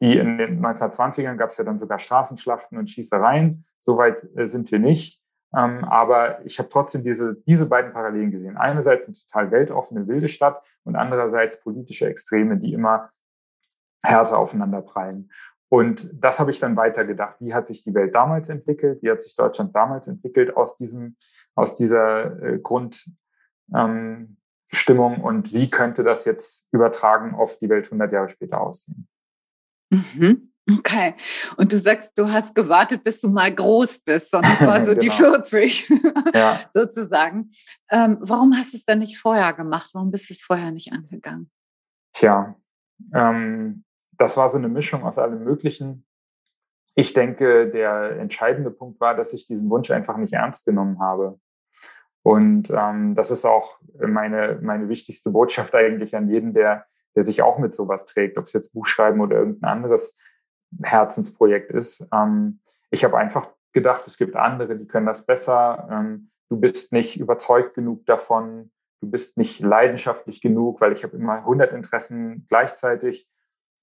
Die 0.01 0.17
in 0.17 0.39
den 0.39 0.65
1920ern 0.65 1.37
gab 1.37 1.51
es 1.51 1.57
ja 1.57 1.65
dann 1.65 1.79
sogar 1.79 1.99
Straßenschlachten 1.99 2.79
und 2.79 2.89
Schießereien. 2.89 3.65
Soweit 3.81 4.29
äh, 4.37 4.47
sind 4.47 4.71
wir 4.71 4.79
nicht. 4.79 5.21
Ähm, 5.57 5.85
aber 5.85 6.45
ich 6.45 6.59
habe 6.59 6.69
trotzdem 6.69 7.03
diese, 7.03 7.37
diese 7.47 7.67
beiden 7.67 7.93
Parallelen 7.93 8.31
gesehen. 8.31 8.57
Einerseits 8.57 9.07
eine 9.07 9.17
total 9.17 9.51
weltoffene, 9.51 10.07
wilde 10.07 10.29
Stadt 10.29 10.63
und 10.85 10.95
andererseits 10.95 11.59
politische 11.59 12.07
Extreme, 12.07 12.59
die 12.59 12.75
immer 12.75 13.11
härter 14.03 14.39
aufeinander 14.39 14.83
prallen. 14.83 15.31
Und 15.69 16.11
das 16.15 16.39
habe 16.41 16.51
ich 16.51 16.61
dann 16.61 16.77
weitergedacht. 16.77 17.37
Wie 17.41 17.53
hat 17.53 17.67
sich 17.67 17.83
die 17.83 17.95
Welt 17.95 18.15
damals 18.15 18.49
entwickelt? 18.49 19.03
Wie 19.03 19.11
hat 19.11 19.21
sich 19.21 19.37
Deutschland 19.37 19.75
damals 19.75 20.09
entwickelt 20.09 20.57
aus 20.57 20.77
diesem, 20.77 21.17
aus 21.55 21.75
dieser 21.75 22.43
äh, 22.43 22.59
Grundstimmung? 22.59 23.17
Ähm, 23.75 24.37
und 25.23 25.53
wie 25.53 25.69
könnte 25.71 26.05
das 26.05 26.25
jetzt 26.25 26.67
übertragen 26.73 27.35
auf 27.35 27.59
die 27.59 27.69
Welt 27.69 27.87
100 27.87 28.13
Jahre 28.13 28.29
später 28.29 28.61
aussehen? 28.61 29.09
Mhm. 29.91 30.53
Okay. 30.71 31.15
Und 31.57 31.73
du 31.73 31.79
sagst, 31.79 32.13
du 32.17 32.31
hast 32.31 32.55
gewartet, 32.55 33.03
bis 33.03 33.21
du 33.21 33.29
mal 33.29 33.55
groß 33.55 34.01
bist. 34.01 34.35
Und 34.35 34.45
das 34.45 34.61
war 34.67 34.83
so 34.85 34.93
genau. 34.93 35.01
die 35.01 35.11
40 35.11 35.91
ja. 36.35 36.61
sozusagen. 36.75 37.51
Ähm, 37.91 38.19
warum 38.21 38.55
hast 38.57 38.73
du 38.73 38.79
es 38.79 38.85
dann 38.85 38.99
nicht 38.99 39.19
vorher 39.19 39.53
gemacht? 39.53 39.91
Warum 39.95 40.11
bist 40.11 40.29
du 40.29 40.35
es 40.35 40.43
vorher 40.43 40.71
nicht 40.71 40.93
angegangen? 40.93 41.51
Tja, 42.13 42.55
ähm, 43.15 43.85
das 44.19 44.37
war 44.37 44.49
so 44.49 44.59
eine 44.59 44.69
Mischung 44.69 45.05
aus 45.05 45.19
allem 45.19 45.45
Möglichen. 45.45 46.05
Ich 46.95 47.13
denke, 47.13 47.71
der 47.71 48.19
entscheidende 48.19 48.71
Punkt 48.71 49.01
war, 49.01 49.15
dass 49.15 49.33
ich 49.33 49.47
diesen 49.47 49.71
Wunsch 49.71 49.91
einfach 49.91 50.17
nicht 50.17 50.33
ernst 50.33 50.67
genommen 50.67 51.01
habe. 51.01 51.39
Und 52.23 52.71
ähm, 52.71 53.15
das 53.15 53.31
ist 53.31 53.45
auch 53.45 53.79
meine, 53.99 54.59
meine 54.61 54.89
wichtigste 54.89 55.31
Botschaft 55.31 55.75
eigentlich 55.75 56.17
an 56.17 56.29
jeden, 56.29 56.53
der, 56.53 56.87
der 57.15 57.23
sich 57.23 57.41
auch 57.43 57.59
mit 57.59 57.73
sowas 57.73 58.05
trägt, 58.05 58.37
ob 58.37 58.45
es 58.45 58.53
jetzt 58.53 58.73
Buchschreiben 58.73 59.21
oder 59.21 59.37
irgendein 59.37 59.71
anderes 59.71 60.19
Herzensprojekt 60.83 61.71
ist. 61.71 62.07
Ähm, 62.13 62.61
ich 62.91 63.05
habe 63.05 63.17
einfach 63.17 63.49
gedacht, 63.73 64.07
es 64.07 64.19
gibt 64.19 64.37
andere, 64.37 64.77
die 64.77 64.87
können 64.87 65.07
das 65.07 65.25
besser. 65.25 65.89
Ähm, 65.91 66.31
du 66.49 66.59
bist 66.59 66.93
nicht 66.93 67.19
überzeugt 67.19 67.75
genug 67.75 68.05
davon. 68.07 68.73
Du 69.01 69.09
bist 69.09 69.37
nicht 69.37 69.61
leidenschaftlich 69.61 70.41
genug, 70.41 70.81
weil 70.81 70.93
ich 70.93 71.05
habe 71.05 71.17
immer 71.17 71.37
100 71.37 71.73
Interessen 71.73 72.45
gleichzeitig. 72.49 73.29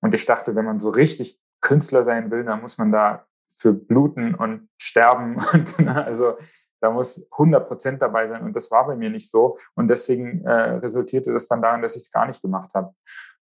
Und 0.06 0.14
ich 0.14 0.28
dachte, 0.28 0.56
wenn 0.56 0.66
man 0.66 0.80
so 0.80 0.92
richtig 0.92 1.40
Künstler 1.62 2.04
sein 2.04 2.30
will, 2.30 2.44
dann 2.44 2.62
muss 2.62 2.78
man 2.78 2.92
da 2.92 3.26
für 3.50 3.74
bluten 3.74 4.36
und 4.36 4.70
sterben. 4.80 5.44
Und, 5.52 5.80
ne, 5.80 6.06
also 6.06 6.38
da 6.80 6.92
muss 6.92 7.28
100 7.32 7.68
Prozent 7.68 8.04
dabei 8.04 8.28
sein. 8.28 8.44
Und 8.44 8.56
das 8.56 8.70
war 8.70 8.86
bei 8.86 8.96
mir 8.96 9.10
nicht 9.10 9.32
so. 9.32 9.58
Und 9.74 9.88
deswegen 9.88 10.46
äh, 10.46 10.52
resultierte 10.52 11.34
das 11.34 11.48
dann 11.48 11.64
darin, 11.64 11.82
dass 11.82 11.96
ich 11.96 12.04
es 12.04 12.12
gar 12.12 12.28
nicht 12.28 12.40
gemacht 12.44 12.70
habe. 12.76 12.94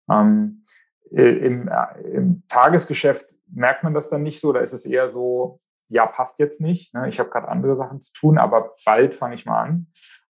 Ähm, 0.10 0.64
im, 1.12 1.68
äh, 1.68 2.02
Im 2.14 2.44
Tagesgeschäft 2.48 3.36
merkt 3.48 3.84
man 3.84 3.94
das 3.94 4.08
dann 4.08 4.24
nicht 4.24 4.40
so. 4.40 4.54
Da 4.54 4.62
ist 4.62 4.72
es 4.72 4.86
eher 4.86 5.10
so, 5.10 5.60
ja, 5.90 6.06
passt 6.06 6.40
jetzt 6.40 6.62
nicht. 6.62 6.94
Ne? 6.94 7.10
Ich 7.10 7.20
habe 7.20 7.30
gerade 7.30 7.50
andere 7.50 7.76
Sachen 7.76 8.00
zu 8.00 8.14
tun, 8.14 8.38
aber 8.38 8.74
bald 8.86 9.16
fange 9.16 9.36
ich 9.36 9.46
mal 9.46 9.62
an. 9.62 9.88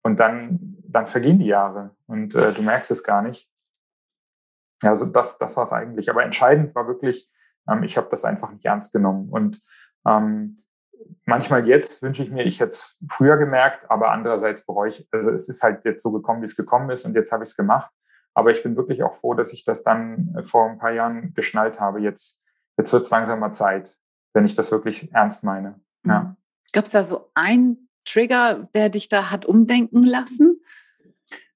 Und 0.03 0.19
dann, 0.19 0.77
dann 0.83 1.07
vergehen 1.07 1.39
die 1.39 1.47
Jahre 1.47 1.95
und 2.05 2.35
äh, 2.35 2.53
du 2.53 2.61
merkst 2.61 2.91
es 2.91 3.03
gar 3.03 3.23
nicht. 3.23 3.48
Ja, 4.81 4.91
also 4.91 5.05
das, 5.05 5.37
das 5.37 5.57
war 5.57 5.63
es 5.65 5.71
eigentlich. 5.71 6.09
Aber 6.09 6.23
entscheidend 6.23 6.73
war 6.75 6.87
wirklich, 6.87 7.29
ähm, 7.69 7.83
ich 7.83 7.97
habe 7.97 8.07
das 8.11 8.25
einfach 8.25 8.51
nicht 8.51 8.65
ernst 8.65 8.93
genommen. 8.93 9.29
Und 9.29 9.61
ähm, 10.05 10.55
manchmal 11.25 11.67
jetzt 11.67 12.01
wünsche 12.01 12.23
ich 12.23 12.31
mir, 12.31 12.45
ich 12.45 12.59
hätte 12.59 12.69
es 12.69 12.97
früher 13.09 13.37
gemerkt, 13.37 13.89
aber 13.89 14.11
andererseits 14.11 14.65
bereue 14.65 14.89
ich, 14.89 15.07
also 15.11 15.31
es 15.31 15.49
ist 15.49 15.63
halt 15.63 15.85
jetzt 15.85 16.03
so 16.03 16.11
gekommen, 16.11 16.41
wie 16.41 16.45
es 16.45 16.55
gekommen 16.55 16.89
ist 16.89 17.05
und 17.05 17.15
jetzt 17.15 17.31
habe 17.31 17.43
ich 17.43 17.51
es 17.51 17.55
gemacht. 17.55 17.91
Aber 18.33 18.51
ich 18.51 18.63
bin 18.63 18.75
wirklich 18.77 19.03
auch 19.03 19.13
froh, 19.13 19.33
dass 19.33 19.53
ich 19.53 19.65
das 19.65 19.83
dann 19.83 20.35
äh, 20.37 20.43
vor 20.43 20.69
ein 20.69 20.77
paar 20.77 20.91
Jahren 20.91 21.33
geschnallt 21.33 21.79
habe. 21.79 21.99
Jetzt, 21.99 22.41
jetzt 22.77 22.93
wird 22.93 23.03
es 23.03 23.09
langsam 23.09 23.53
Zeit, 23.53 23.97
wenn 24.33 24.45
ich 24.45 24.55
das 24.55 24.71
wirklich 24.71 25.11
ernst 25.13 25.43
meine. 25.43 25.79
Ja. 26.05 26.21
Mhm. 26.21 26.35
Gab 26.71 26.85
es 26.85 26.91
da 26.91 27.03
so 27.03 27.31
einen 27.33 27.89
Trigger, 28.05 28.67
der 28.73 28.89
dich 28.89 29.09
da 29.09 29.31
hat 29.31 29.45
umdenken 29.45 30.03
lassen? 30.03 30.58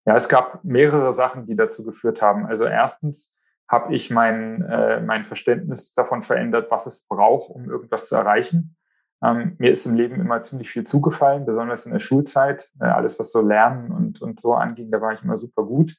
Ja, 0.05 0.15
es 0.15 0.27
gab 0.27 0.63
mehrere 0.63 1.13
Sachen, 1.13 1.45
die 1.45 1.55
dazu 1.55 1.83
geführt 1.83 2.21
haben. 2.21 2.45
Also 2.45 2.65
erstens 2.65 3.35
habe 3.69 3.95
ich 3.95 4.11
mein, 4.11 4.61
äh, 4.63 5.01
mein 5.01 5.23
Verständnis 5.23 5.93
davon 5.93 6.23
verändert, 6.23 6.69
was 6.71 6.85
es 6.85 7.05
braucht, 7.07 7.49
um 7.49 7.69
irgendwas 7.69 8.07
zu 8.07 8.15
erreichen. 8.15 8.75
Ähm, 9.23 9.55
mir 9.57 9.71
ist 9.71 9.85
im 9.85 9.95
Leben 9.95 10.19
immer 10.19 10.41
ziemlich 10.41 10.69
viel 10.69 10.83
zugefallen, 10.83 11.45
besonders 11.45 11.85
in 11.85 11.93
der 11.93 11.99
Schulzeit. 11.99 12.69
Äh, 12.79 12.85
alles, 12.85 13.17
was 13.19 13.31
so 13.31 13.41
Lernen 13.41 13.91
und, 13.91 14.21
und 14.21 14.39
so 14.39 14.53
anging, 14.53 14.91
da 14.91 14.99
war 14.99 15.13
ich 15.13 15.23
immer 15.23 15.37
super 15.37 15.63
gut. 15.63 15.95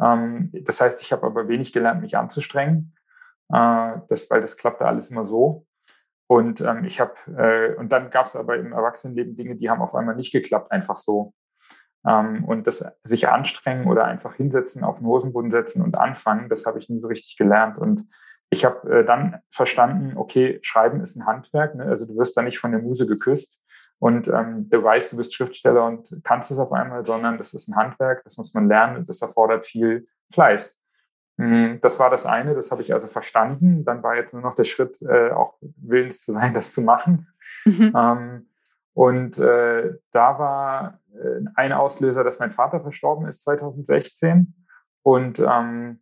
Ähm, 0.00 0.50
das 0.52 0.80
heißt, 0.80 1.02
ich 1.02 1.12
habe 1.12 1.26
aber 1.26 1.46
wenig 1.46 1.72
gelernt, 1.72 2.00
mich 2.00 2.16
anzustrengen, 2.16 2.94
äh, 3.52 3.92
das, 4.08 4.30
weil 4.30 4.40
das 4.40 4.56
klappte 4.56 4.86
alles 4.86 5.10
immer 5.10 5.26
so. 5.26 5.66
Und 6.26 6.62
ähm, 6.62 6.84
ich 6.84 7.00
habe, 7.00 7.14
äh, 7.36 7.76
und 7.76 7.92
dann 7.92 8.08
gab 8.08 8.26
es 8.26 8.34
aber 8.34 8.56
im 8.56 8.72
Erwachsenenleben 8.72 9.36
Dinge, 9.36 9.56
die 9.56 9.68
haben 9.68 9.82
auf 9.82 9.94
einmal 9.94 10.16
nicht 10.16 10.32
geklappt, 10.32 10.72
einfach 10.72 10.96
so. 10.96 11.34
Ähm, 12.06 12.44
und 12.44 12.66
das 12.66 12.84
sich 13.04 13.28
anstrengen 13.28 13.86
oder 13.86 14.04
einfach 14.04 14.34
hinsetzen, 14.34 14.84
auf 14.84 14.98
den 14.98 15.06
Hosenboden 15.06 15.50
setzen 15.50 15.82
und 15.82 15.96
anfangen, 15.96 16.48
das 16.48 16.66
habe 16.66 16.78
ich 16.78 16.88
nie 16.88 17.00
so 17.00 17.08
richtig 17.08 17.36
gelernt. 17.36 17.78
Und 17.78 18.06
ich 18.50 18.64
habe 18.64 19.00
äh, 19.00 19.04
dann 19.04 19.40
verstanden, 19.50 20.16
okay, 20.16 20.58
Schreiben 20.62 21.00
ist 21.00 21.16
ein 21.16 21.26
Handwerk. 21.26 21.74
Ne? 21.74 21.84
Also 21.84 22.06
du 22.06 22.16
wirst 22.16 22.36
da 22.36 22.42
nicht 22.42 22.58
von 22.58 22.72
der 22.72 22.80
Muse 22.80 23.06
geküsst 23.06 23.62
und 23.98 24.28
ähm, 24.28 24.68
du 24.68 24.82
weißt, 24.82 25.12
du 25.12 25.16
bist 25.16 25.34
Schriftsteller 25.34 25.84
und 25.84 26.20
kannst 26.24 26.50
es 26.50 26.58
auf 26.58 26.72
einmal, 26.72 27.04
sondern 27.04 27.38
das 27.38 27.54
ist 27.54 27.68
ein 27.68 27.76
Handwerk, 27.76 28.22
das 28.24 28.36
muss 28.36 28.52
man 28.54 28.68
lernen 28.68 28.96
und 28.96 29.08
das 29.08 29.22
erfordert 29.22 29.64
viel 29.64 30.06
Fleiß. 30.32 30.80
Hm, 31.38 31.80
das 31.80 31.98
war 31.98 32.10
das 32.10 32.26
eine, 32.26 32.54
das 32.54 32.70
habe 32.70 32.82
ich 32.82 32.92
also 32.92 33.06
verstanden. 33.06 33.84
Dann 33.84 34.02
war 34.02 34.14
jetzt 34.14 34.34
nur 34.34 34.42
noch 34.42 34.54
der 34.54 34.64
Schritt, 34.64 35.00
äh, 35.02 35.30
auch 35.30 35.54
willens 35.60 36.22
zu 36.22 36.32
sein, 36.32 36.54
das 36.54 36.72
zu 36.72 36.82
machen. 36.82 37.28
Mhm. 37.64 37.92
Ähm, 37.96 38.46
und 38.94 39.38
äh, 39.38 39.94
da 40.12 40.38
war 40.38 41.00
äh, 41.12 41.40
ein 41.56 41.72
Auslöser, 41.72 42.24
dass 42.24 42.38
mein 42.38 42.52
Vater 42.52 42.80
verstorben 42.80 43.26
ist 43.26 43.42
2016. 43.42 44.54
Und 45.02 45.40
ähm, 45.40 46.00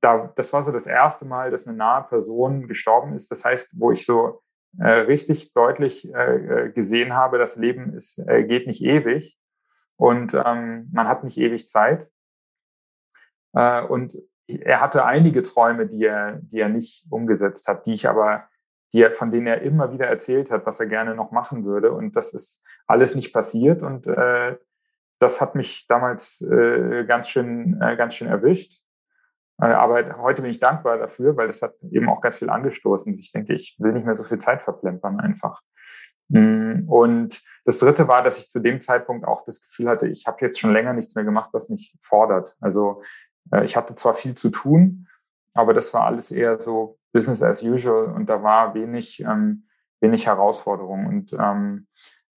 da, 0.00 0.32
das 0.36 0.52
war 0.52 0.62
so 0.62 0.70
das 0.70 0.86
erste 0.86 1.24
Mal, 1.24 1.50
dass 1.50 1.66
eine 1.66 1.76
nahe 1.76 2.04
Person 2.04 2.68
gestorben 2.68 3.14
ist. 3.14 3.30
Das 3.30 3.44
heißt, 3.44 3.80
wo 3.80 3.92
ich 3.92 4.04
so 4.04 4.42
äh, 4.78 4.88
richtig 4.88 5.52
deutlich 5.54 6.12
äh, 6.12 6.66
äh, 6.66 6.72
gesehen 6.72 7.14
habe, 7.14 7.38
das 7.38 7.56
Leben 7.56 7.94
ist, 7.94 8.18
äh, 8.18 8.44
geht 8.44 8.66
nicht 8.66 8.84
ewig 8.84 9.38
und 9.96 10.34
ähm, 10.34 10.88
man 10.92 11.08
hat 11.08 11.24
nicht 11.24 11.38
ewig 11.38 11.66
Zeit. 11.68 12.10
Äh, 13.54 13.82
und 13.82 14.18
er 14.46 14.80
hatte 14.80 15.04
einige 15.04 15.42
Träume, 15.42 15.86
die 15.86 16.04
er, 16.04 16.40
die 16.42 16.60
er 16.60 16.68
nicht 16.68 17.06
umgesetzt 17.10 17.66
hat, 17.68 17.86
die 17.86 17.94
ich 17.94 18.08
aber, 18.08 18.44
die 18.92 19.02
er, 19.02 19.12
von 19.12 19.30
denen 19.30 19.46
er 19.46 19.62
immer 19.62 19.92
wieder 19.92 20.06
erzählt 20.06 20.50
hat, 20.50 20.66
was 20.66 20.80
er 20.80 20.86
gerne 20.86 21.14
noch 21.14 21.30
machen 21.30 21.64
würde. 21.64 21.92
Und 21.92 22.16
das 22.16 22.32
ist 22.34 22.62
alles 22.86 23.14
nicht 23.14 23.32
passiert. 23.32 23.82
Und 23.82 24.06
äh, 24.06 24.56
das 25.18 25.40
hat 25.40 25.54
mich 25.54 25.86
damals 25.86 26.40
äh, 26.40 27.04
ganz 27.04 27.28
schön, 27.28 27.80
äh, 27.80 27.96
ganz 27.96 28.14
schön 28.14 28.28
erwischt. 28.28 28.80
Äh, 29.60 29.66
aber 29.66 30.18
heute 30.18 30.42
bin 30.42 30.50
ich 30.50 30.58
dankbar 30.58 30.98
dafür, 30.98 31.36
weil 31.36 31.48
das 31.48 31.62
hat 31.62 31.74
eben 31.90 32.08
auch 32.08 32.20
ganz 32.20 32.38
viel 32.38 32.50
angestoßen. 32.50 33.12
Ich 33.12 33.32
denke, 33.32 33.54
ich 33.54 33.76
will 33.78 33.92
nicht 33.92 34.06
mehr 34.06 34.16
so 34.16 34.24
viel 34.24 34.38
Zeit 34.38 34.62
verplempern 34.62 35.20
einfach. 35.20 35.60
Mm, 36.28 36.88
und 36.88 37.42
das 37.64 37.78
Dritte 37.78 38.06
war, 38.08 38.22
dass 38.22 38.38
ich 38.38 38.48
zu 38.48 38.60
dem 38.60 38.80
Zeitpunkt 38.80 39.26
auch 39.26 39.44
das 39.44 39.60
Gefühl 39.60 39.88
hatte, 39.88 40.08
ich 40.08 40.26
habe 40.26 40.38
jetzt 40.40 40.60
schon 40.60 40.72
länger 40.72 40.92
nichts 40.92 41.14
mehr 41.14 41.24
gemacht, 41.24 41.50
was 41.52 41.68
mich 41.68 41.96
fordert. 42.00 42.56
Also 42.60 43.02
äh, 43.52 43.64
ich 43.64 43.76
hatte 43.76 43.94
zwar 43.94 44.14
viel 44.14 44.34
zu 44.34 44.50
tun, 44.50 45.08
aber 45.54 45.74
das 45.74 45.92
war 45.94 46.04
alles 46.04 46.30
eher 46.30 46.60
so 46.60 46.97
Business 47.12 47.42
as 47.42 47.62
usual 47.62 48.06
und 48.06 48.28
da 48.28 48.42
war 48.42 48.74
wenig, 48.74 49.20
ähm, 49.20 49.66
wenig 50.00 50.26
Herausforderung. 50.26 51.06
Und 51.06 51.32
ähm, 51.32 51.86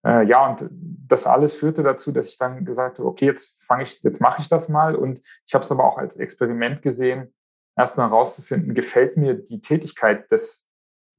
äh, 0.06 0.26
ja, 0.26 0.48
und 0.48 0.68
das 0.72 1.28
alles 1.28 1.56
führte 1.56 1.84
dazu, 1.84 2.12
dass 2.12 2.30
ich 2.30 2.38
dann 2.38 2.66
gesagt 2.66 3.00
habe, 3.00 3.08
okay, 3.08 3.26
jetzt 3.26 3.64
fange 3.64 3.84
ich, 3.84 4.02
jetzt 4.02 4.22
mache 4.22 4.42
ich 4.42 4.50
das 4.50 4.70
mal. 4.70 4.96
Und 4.96 5.22
ich 5.46 5.54
habe 5.54 5.64
es 5.64 5.72
aber 5.72 5.86
auch 5.86 5.98
als 5.98 6.18
Experiment 6.18 6.82
gesehen, 6.82 7.34
erstmal 7.78 8.10
herauszufinden, 8.10 8.74
gefällt 8.74 9.18
mir 9.18 9.36
die 9.36 9.62
Tätigkeit 9.62 10.32
des 10.32 10.66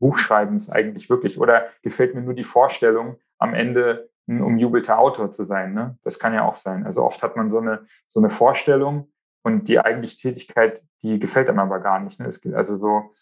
Buchschreibens 0.00 0.70
eigentlich 0.70 1.10
wirklich 1.10 1.38
oder 1.38 1.66
gefällt 1.82 2.14
mir 2.14 2.22
nur 2.22 2.34
die 2.34 2.44
Vorstellung, 2.44 3.18
am 3.38 3.54
Ende 3.54 4.10
ein 4.28 4.40
umjubelter 4.40 4.98
Autor 4.98 5.32
zu 5.32 5.42
sein. 5.42 5.74
Ne? 5.74 5.98
Das 6.02 6.18
kann 6.18 6.34
ja 6.34 6.44
auch 6.44 6.54
sein. 6.54 6.84
Also 6.84 7.04
oft 7.04 7.22
hat 7.22 7.36
man 7.36 7.50
so 7.50 7.58
eine, 7.58 7.84
so 8.06 8.20
eine 8.20 8.30
Vorstellung, 8.30 9.12
und 9.42 9.68
die 9.68 9.80
eigentliche 9.80 10.16
Tätigkeit, 10.16 10.84
die 11.02 11.18
gefällt 11.18 11.48
einem 11.48 11.58
aber 11.58 11.80
gar 11.80 12.00
nicht. 12.00 12.20
Ne? 12.20 12.26
Es 12.26 12.40
gibt 12.40 12.54
also 12.54 12.76
so, 12.76 13.12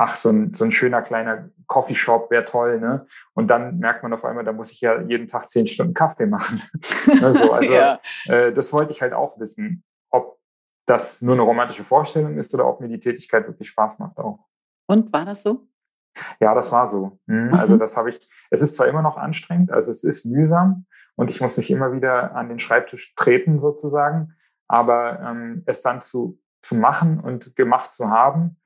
ach, 0.00 0.16
so 0.16 0.30
ein, 0.30 0.54
so 0.54 0.64
ein 0.64 0.70
schöner 0.70 1.02
kleiner 1.02 1.50
Coffeeshop 1.66 2.30
wäre 2.30 2.46
toll, 2.46 2.80
ne? 2.80 3.04
Und 3.34 3.48
dann 3.48 3.78
merkt 3.80 4.02
man 4.02 4.14
auf 4.14 4.24
einmal, 4.24 4.44
da 4.44 4.52
muss 4.52 4.72
ich 4.72 4.80
ja 4.80 4.98
jeden 5.02 5.28
Tag 5.28 5.50
zehn 5.50 5.66
Stunden 5.66 5.92
Kaffee 5.92 6.26
machen. 6.26 6.62
Ne, 7.06 7.32
so, 7.32 7.52
also 7.52 7.72
ja. 7.72 8.00
äh, 8.26 8.52
das 8.52 8.72
wollte 8.72 8.92
ich 8.92 9.02
halt 9.02 9.12
auch 9.12 9.38
wissen, 9.38 9.84
ob 10.10 10.38
das 10.86 11.20
nur 11.20 11.34
eine 11.34 11.42
romantische 11.42 11.84
Vorstellung 11.84 12.38
ist 12.38 12.54
oder 12.54 12.66
ob 12.66 12.80
mir 12.80 12.88
die 12.88 12.98
Tätigkeit 12.98 13.46
wirklich 13.46 13.68
Spaß 13.68 13.98
macht 13.98 14.16
auch. 14.18 14.46
Und 14.86 15.12
war 15.12 15.24
das 15.24 15.42
so? 15.42 15.66
Ja, 16.40 16.54
das 16.54 16.72
war 16.72 16.88
so. 16.88 17.18
Mhm. 17.26 17.48
mhm. 17.48 17.54
Also 17.54 17.76
das 17.76 17.96
habe 17.96 18.08
ich, 18.08 18.26
es 18.50 18.62
ist 18.62 18.76
zwar 18.76 18.88
immer 18.88 19.02
noch 19.02 19.18
anstrengend, 19.18 19.70
also 19.70 19.90
es 19.90 20.02
ist 20.02 20.24
mühsam 20.24 20.86
und 21.16 21.30
ich 21.30 21.42
muss 21.42 21.58
mich 21.58 21.70
immer 21.70 21.92
wieder 21.92 22.34
an 22.34 22.48
den 22.48 22.58
Schreibtisch 22.58 23.14
treten 23.16 23.60
sozusagen, 23.60 24.34
aber 24.66 25.20
ähm, 25.20 25.62
es 25.66 25.82
dann 25.82 26.00
zu, 26.00 26.40
zu 26.62 26.74
machen 26.74 27.20
und 27.20 27.54
gemacht 27.54 27.92
zu 27.92 28.08
haben 28.08 28.59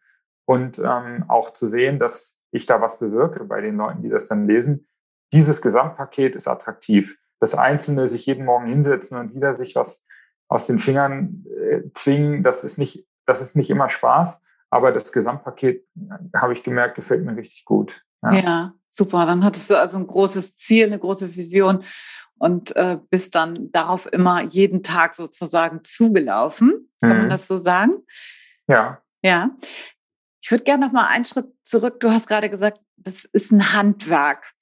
und 0.47 0.79
ähm, 0.79 1.25
auch 1.29 1.51
zu 1.53 1.67
sehen, 1.67 1.99
dass 1.99 2.37
ich 2.51 2.67
da 2.67 2.81
was 2.81 2.99
bewirke 2.99 3.45
bei 3.45 3.61
den 3.61 3.77
Leuten, 3.77 4.03
die 4.03 4.09
das 4.09 4.29
dann 4.29 4.47
lesen. 4.47 4.87
Dieses 5.33 5.61
Gesamtpaket 5.61 6.37
ist 6.37 6.47
attraktiv. 6.47 7.19
Das 7.41 7.55
Einzelne, 7.55 8.07
sich 8.07 8.27
jeden 8.27 8.45
Morgen 8.45 8.67
hinsetzen 8.67 9.19
und 9.19 9.35
wieder 9.35 9.53
sich 9.53 9.75
was 9.75 10.07
aus 10.49 10.67
den 10.67 10.79
Fingern 10.79 11.45
äh, 11.61 11.81
zwingen, 11.95 12.43
das 12.43 12.65
ist 12.65 12.79
nicht, 12.79 13.07
das 13.27 13.41
ist 13.41 13.57
nicht 13.57 13.71
immer 13.71 13.89
Spaß, 13.89 14.43
aber 14.71 14.93
das 14.93 15.13
Gesamtpaket, 15.13 15.85
äh, 15.97 16.39
habe 16.39 16.53
ich 16.53 16.63
gemerkt, 16.63 16.95
gefällt 16.95 17.25
mir 17.25 17.37
richtig 17.37 17.65
gut. 17.65 18.05
Ja. 18.23 18.33
ja, 18.33 18.75
super. 18.91 19.27
Dann 19.27 19.45
hattest 19.45 19.71
du 19.71 19.79
also 19.79 19.99
ein 19.99 20.07
großes 20.07 20.57
Ziel, 20.57 20.87
eine 20.87 20.99
große 20.99 21.35
Vision 21.35 21.83
und 22.39 22.75
äh, 22.77 22.99
bist 23.11 23.35
dann 23.35 23.71
darauf 23.73 24.11
immer 24.13 24.43
jeden 24.43 24.83
Tag 24.83 25.15
sozusagen 25.15 25.83
zugelaufen. 25.85 26.91
Kann 27.01 27.13
mhm. 27.13 27.19
man 27.19 27.31
das 27.31 27.47
so 27.47 27.57
sagen? 27.57 28.03
Ja. 28.69 29.03
Ja. 29.23 29.51
Ich 30.45 30.51
würde 30.51 30.65
gerne 30.65 30.85
noch 30.85 30.93
mal 30.93 31.07
einen 31.07 31.25
Schritt 31.25 31.47
zurück. 31.65 32.01
Du 32.01 32.11
hast 32.11 32.27
gerade 32.27 32.51
gesagt, 32.51 32.79
das 32.99 33.25
ist 33.25 33.51
ein 33.51 33.73
Handwerk 33.73 34.55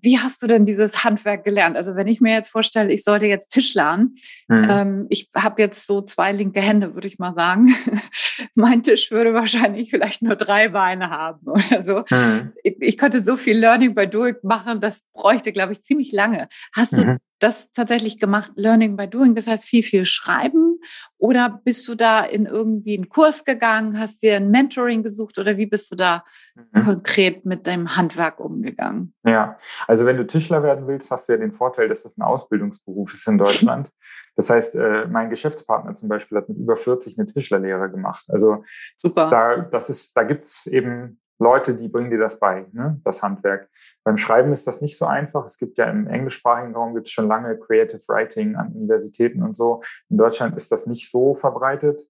wie 0.00 0.18
hast 0.18 0.42
du 0.42 0.46
denn 0.46 0.66
dieses 0.66 1.04
Handwerk 1.04 1.44
gelernt? 1.44 1.76
Also 1.76 1.94
wenn 1.94 2.06
ich 2.06 2.20
mir 2.20 2.34
jetzt 2.34 2.50
vorstelle, 2.50 2.92
ich 2.92 3.04
sollte 3.04 3.26
jetzt 3.26 3.50
Tischlern, 3.50 4.14
mhm. 4.48 4.68
ähm, 4.70 5.06
ich 5.08 5.30
habe 5.34 5.62
jetzt 5.62 5.86
so 5.86 6.02
zwei 6.02 6.32
linke 6.32 6.60
Hände, 6.60 6.94
würde 6.94 7.08
ich 7.08 7.18
mal 7.18 7.34
sagen. 7.34 7.66
mein 8.54 8.82
Tisch 8.82 9.10
würde 9.10 9.34
wahrscheinlich 9.34 9.90
vielleicht 9.90 10.22
nur 10.22 10.36
drei 10.36 10.68
Beine 10.68 11.10
haben 11.10 11.46
oder 11.46 11.82
so. 11.82 12.04
Mhm. 12.10 12.52
Ich, 12.62 12.76
ich, 12.80 12.98
konnte 12.98 13.22
so 13.22 13.36
viel 13.36 13.56
Learning 13.56 13.94
by 13.94 14.06
Doing 14.06 14.36
machen, 14.42 14.80
das 14.80 15.02
bräuchte, 15.12 15.52
glaube 15.52 15.72
ich, 15.72 15.82
ziemlich 15.82 16.12
lange. 16.12 16.48
Hast 16.74 16.92
du 16.92 17.04
mhm. 17.04 17.18
Das 17.42 17.70
tatsächlich 17.72 18.18
gemacht, 18.18 18.52
Learning 18.54 18.96
by 18.96 19.08
Doing? 19.08 19.34
Das 19.34 19.46
heißt 19.46 19.64
viel, 19.64 19.82
viel 19.82 20.04
schreiben? 20.04 20.80
Oder 21.18 21.60
bist 21.64 21.86
du 21.88 21.94
da 21.94 22.24
in 22.24 22.46
irgendwie 22.46 22.96
einen 22.96 23.08
Kurs 23.08 23.44
gegangen, 23.44 23.98
hast 23.98 24.22
dir 24.22 24.36
ein 24.36 24.50
Mentoring 24.50 25.02
gesucht 25.02 25.38
oder 25.38 25.56
wie 25.56 25.66
bist 25.66 25.90
du 25.92 25.96
da 25.96 26.24
mhm. 26.54 26.82
konkret 26.82 27.46
mit 27.46 27.66
deinem 27.66 27.96
Handwerk 27.96 28.40
umgegangen? 28.40 29.14
Ja, 29.24 29.56
also 29.86 30.04
wenn 30.04 30.16
du 30.16 30.26
Tischler 30.26 30.62
werden 30.62 30.86
willst, 30.86 31.10
hast 31.10 31.28
du 31.28 31.32
ja 31.32 31.38
den 31.38 31.52
Vorteil, 31.52 31.88
dass 31.88 32.02
das 32.02 32.16
ein 32.18 32.22
Ausbildungsberuf 32.22 33.14
ist 33.14 33.26
in 33.28 33.38
Deutschland. 33.38 33.90
Das 34.36 34.48
heißt, 34.50 34.76
äh, 34.76 35.06
mein 35.06 35.30
Geschäftspartner 35.30 35.94
zum 35.94 36.08
Beispiel 36.08 36.38
hat 36.38 36.48
mit 36.48 36.58
über 36.58 36.76
40 36.76 37.18
eine 37.18 37.26
Tischlerlehre 37.26 37.90
gemacht. 37.90 38.24
Also 38.28 38.64
Super. 38.98 39.28
da, 39.28 39.56
das 39.58 39.90
ist, 39.90 40.16
da 40.16 40.22
gibt's 40.22 40.66
eben 40.66 41.20
Leute, 41.42 41.74
die 41.74 41.88
bringen 41.88 42.10
dir 42.10 42.18
das 42.18 42.38
bei, 42.38 42.66
ne? 42.72 43.00
das 43.04 43.22
Handwerk. 43.22 43.68
Beim 44.04 44.16
Schreiben 44.16 44.52
ist 44.52 44.66
das 44.66 44.80
nicht 44.80 44.96
so 44.96 45.06
einfach. 45.06 45.44
Es 45.44 45.58
gibt 45.58 45.76
ja 45.76 45.86
im 45.86 46.06
englischsprachigen 46.06 46.74
Raum 46.74 46.94
gibt 46.94 47.08
es 47.08 47.12
schon 47.12 47.26
lange 47.26 47.58
Creative 47.58 48.00
Writing 48.08 48.54
an 48.54 48.72
Universitäten 48.72 49.42
und 49.42 49.56
so. 49.56 49.82
In 50.08 50.18
Deutschland 50.18 50.56
ist 50.56 50.70
das 50.70 50.86
nicht 50.86 51.10
so 51.10 51.34
verbreitet. 51.34 52.06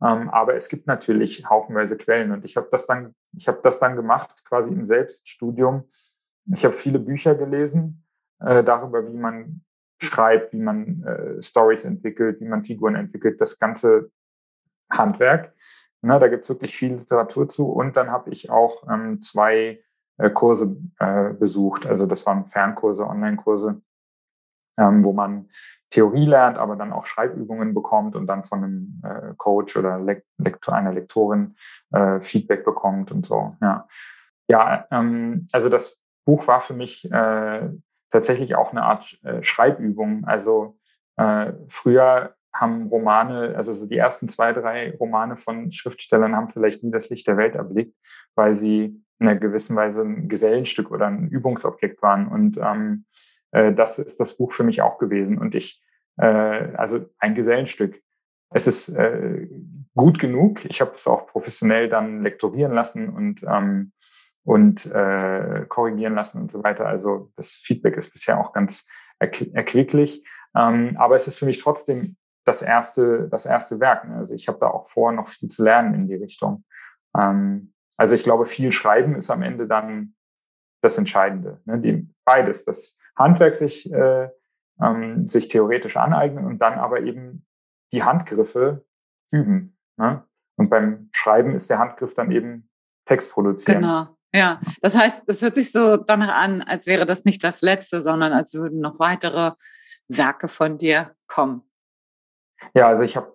Ähm, 0.00 0.30
aber 0.30 0.54
es 0.54 0.68
gibt 0.68 0.86
natürlich 0.86 1.44
haufenweise 1.50 1.96
Quellen 1.96 2.30
und 2.30 2.44
ich 2.44 2.56
habe 2.56 2.68
das 2.70 2.86
dann, 2.86 3.14
das 3.62 3.78
dann 3.80 3.96
gemacht, 3.96 4.44
quasi 4.48 4.70
im 4.70 4.86
Selbststudium. 4.86 5.90
Ich 6.52 6.64
habe 6.64 6.72
viele 6.74 7.00
Bücher 7.00 7.34
gelesen 7.34 8.06
äh, 8.40 8.62
darüber, 8.62 9.06
wie 9.06 9.16
man 9.16 9.62
schreibt, 10.00 10.52
wie 10.52 10.60
man 10.60 11.02
äh, 11.02 11.42
Stories 11.42 11.84
entwickelt, 11.84 12.40
wie 12.40 12.46
man 12.46 12.62
Figuren 12.62 12.94
entwickelt, 12.94 13.40
das 13.40 13.58
ganze 13.58 14.10
Handwerk. 14.90 15.54
Ne, 16.00 16.18
da 16.18 16.28
gibt's 16.28 16.48
wirklich 16.48 16.76
viel 16.76 16.94
Literatur 16.94 17.48
zu. 17.48 17.70
Und 17.70 17.96
dann 17.96 18.10
habe 18.10 18.30
ich 18.30 18.50
auch 18.50 18.88
ähm, 18.88 19.20
zwei 19.20 19.82
äh, 20.18 20.30
Kurse 20.30 20.76
äh, 20.98 21.32
besucht. 21.32 21.86
Also 21.86 22.06
das 22.06 22.24
waren 22.26 22.46
Fernkurse, 22.46 23.06
Online-Kurse, 23.06 23.80
ähm, 24.78 25.04
wo 25.04 25.12
man 25.12 25.48
Theorie 25.90 26.26
lernt, 26.26 26.58
aber 26.58 26.76
dann 26.76 26.92
auch 26.92 27.06
Schreibübungen 27.06 27.74
bekommt 27.74 28.14
und 28.14 28.26
dann 28.26 28.42
von 28.42 28.64
einem 28.64 29.02
äh, 29.04 29.34
Coach 29.36 29.76
oder 29.76 29.98
Le 29.98 30.22
Lektor, 30.36 30.74
einer 30.74 30.92
Lektorin 30.92 31.54
äh, 31.92 32.20
Feedback 32.20 32.64
bekommt 32.64 33.10
und 33.10 33.26
so. 33.26 33.56
Ja, 33.60 33.88
ja 34.48 34.86
ähm, 34.90 35.46
also 35.52 35.68
das 35.68 35.98
Buch 36.24 36.46
war 36.46 36.60
für 36.60 36.74
mich 36.74 37.10
äh, 37.10 37.70
tatsächlich 38.10 38.54
auch 38.54 38.70
eine 38.72 38.82
Art 38.82 39.18
äh, 39.24 39.42
Schreibübung. 39.42 40.24
Also 40.24 40.76
früher 41.66 42.36
haben 42.54 42.88
Romane, 42.88 43.54
also 43.56 43.72
so 43.72 43.86
die 43.86 43.96
ersten 43.96 44.28
zwei, 44.28 44.52
drei 44.52 44.96
Romane 44.96 45.36
von 45.36 45.70
Schriftstellern 45.70 46.34
haben 46.34 46.48
vielleicht 46.48 46.82
nie 46.82 46.90
das 46.90 47.10
Licht 47.10 47.26
der 47.26 47.36
Welt 47.36 47.54
erblickt, 47.54 47.94
weil 48.34 48.54
sie 48.54 49.02
in 49.20 49.28
einer 49.28 49.38
gewissen 49.38 49.76
Weise 49.76 50.02
ein 50.02 50.28
Gesellenstück 50.28 50.90
oder 50.90 51.06
ein 51.06 51.28
Übungsobjekt 51.28 52.02
waren. 52.02 52.28
Und 52.28 52.56
ähm, 52.58 53.04
äh, 53.50 53.72
das 53.72 53.98
ist 53.98 54.20
das 54.20 54.36
Buch 54.36 54.52
für 54.52 54.64
mich 54.64 54.82
auch 54.82 54.98
gewesen. 54.98 55.38
Und 55.38 55.54
ich, 55.54 55.82
äh, 56.16 56.26
also 56.26 57.06
ein 57.18 57.34
Gesellenstück. 57.34 58.00
Es 58.50 58.66
ist 58.66 58.88
äh, 58.90 59.48
gut 59.94 60.18
genug. 60.18 60.64
Ich 60.64 60.80
habe 60.80 60.92
es 60.94 61.06
auch 61.06 61.26
professionell 61.26 61.88
dann 61.88 62.22
lektorieren 62.22 62.72
lassen 62.72 63.08
und 63.10 63.42
ähm, 63.46 63.92
und 64.48 64.86
äh, 64.86 65.66
korrigieren 65.68 66.14
lassen 66.14 66.40
und 66.40 66.50
so 66.50 66.64
weiter. 66.64 66.86
Also 66.86 67.30
das 67.36 67.50
Feedback 67.50 67.98
ist 67.98 68.12
bisher 68.14 68.40
auch 68.40 68.54
ganz 68.54 68.88
erquicklich. 69.18 70.24
Ähm, 70.56 70.94
aber 70.96 71.16
es 71.16 71.28
ist 71.28 71.38
für 71.38 71.44
mich 71.44 71.58
trotzdem 71.58 72.16
das 72.48 72.62
erste, 72.62 73.28
das 73.28 73.46
erste 73.46 73.78
Werk. 73.78 74.08
Ne? 74.08 74.16
Also 74.16 74.34
ich 74.34 74.48
habe 74.48 74.58
da 74.58 74.68
auch 74.68 74.86
vor, 74.86 75.12
noch 75.12 75.28
viel 75.28 75.48
zu 75.48 75.62
lernen 75.62 75.94
in 75.94 76.08
die 76.08 76.14
Richtung. 76.14 76.64
Ähm, 77.16 77.72
also 77.96 78.14
ich 78.14 78.24
glaube, 78.24 78.46
viel 78.46 78.72
Schreiben 78.72 79.14
ist 79.14 79.30
am 79.30 79.42
Ende 79.42 79.66
dann 79.66 80.14
das 80.82 80.98
Entscheidende. 80.98 81.60
Ne? 81.66 81.78
Die, 81.78 82.08
beides, 82.24 82.64
das 82.64 82.96
Handwerk 83.16 83.54
sich, 83.54 83.92
äh, 83.92 84.28
ähm, 84.80 85.26
sich 85.28 85.48
theoretisch 85.48 85.96
aneignen 85.96 86.46
und 86.46 86.58
dann 86.58 86.78
aber 86.78 87.02
eben 87.02 87.46
die 87.92 88.02
Handgriffe 88.02 88.84
üben. 89.30 89.76
Ne? 89.96 90.24
Und 90.56 90.70
beim 90.70 91.10
Schreiben 91.14 91.54
ist 91.54 91.68
der 91.68 91.78
Handgriff 91.78 92.14
dann 92.14 92.30
eben 92.30 92.70
Text 93.04 93.32
produzieren. 93.32 93.82
Genau. 93.82 94.08
Ja, 94.34 94.60
das 94.82 94.94
heißt, 94.94 95.22
es 95.26 95.40
hört 95.40 95.54
sich 95.54 95.72
so 95.72 95.96
danach 95.96 96.34
an, 96.34 96.60
als 96.62 96.86
wäre 96.86 97.06
das 97.06 97.24
nicht 97.24 97.42
das 97.42 97.62
letzte, 97.62 98.02
sondern 98.02 98.32
als 98.32 98.52
würden 98.54 98.80
noch 98.80 98.98
weitere 98.98 99.52
Werke 100.08 100.48
von 100.48 100.76
dir 100.76 101.14
kommen. 101.26 101.67
Ja, 102.74 102.88
also 102.88 103.04
ich 103.04 103.16
habe 103.16 103.32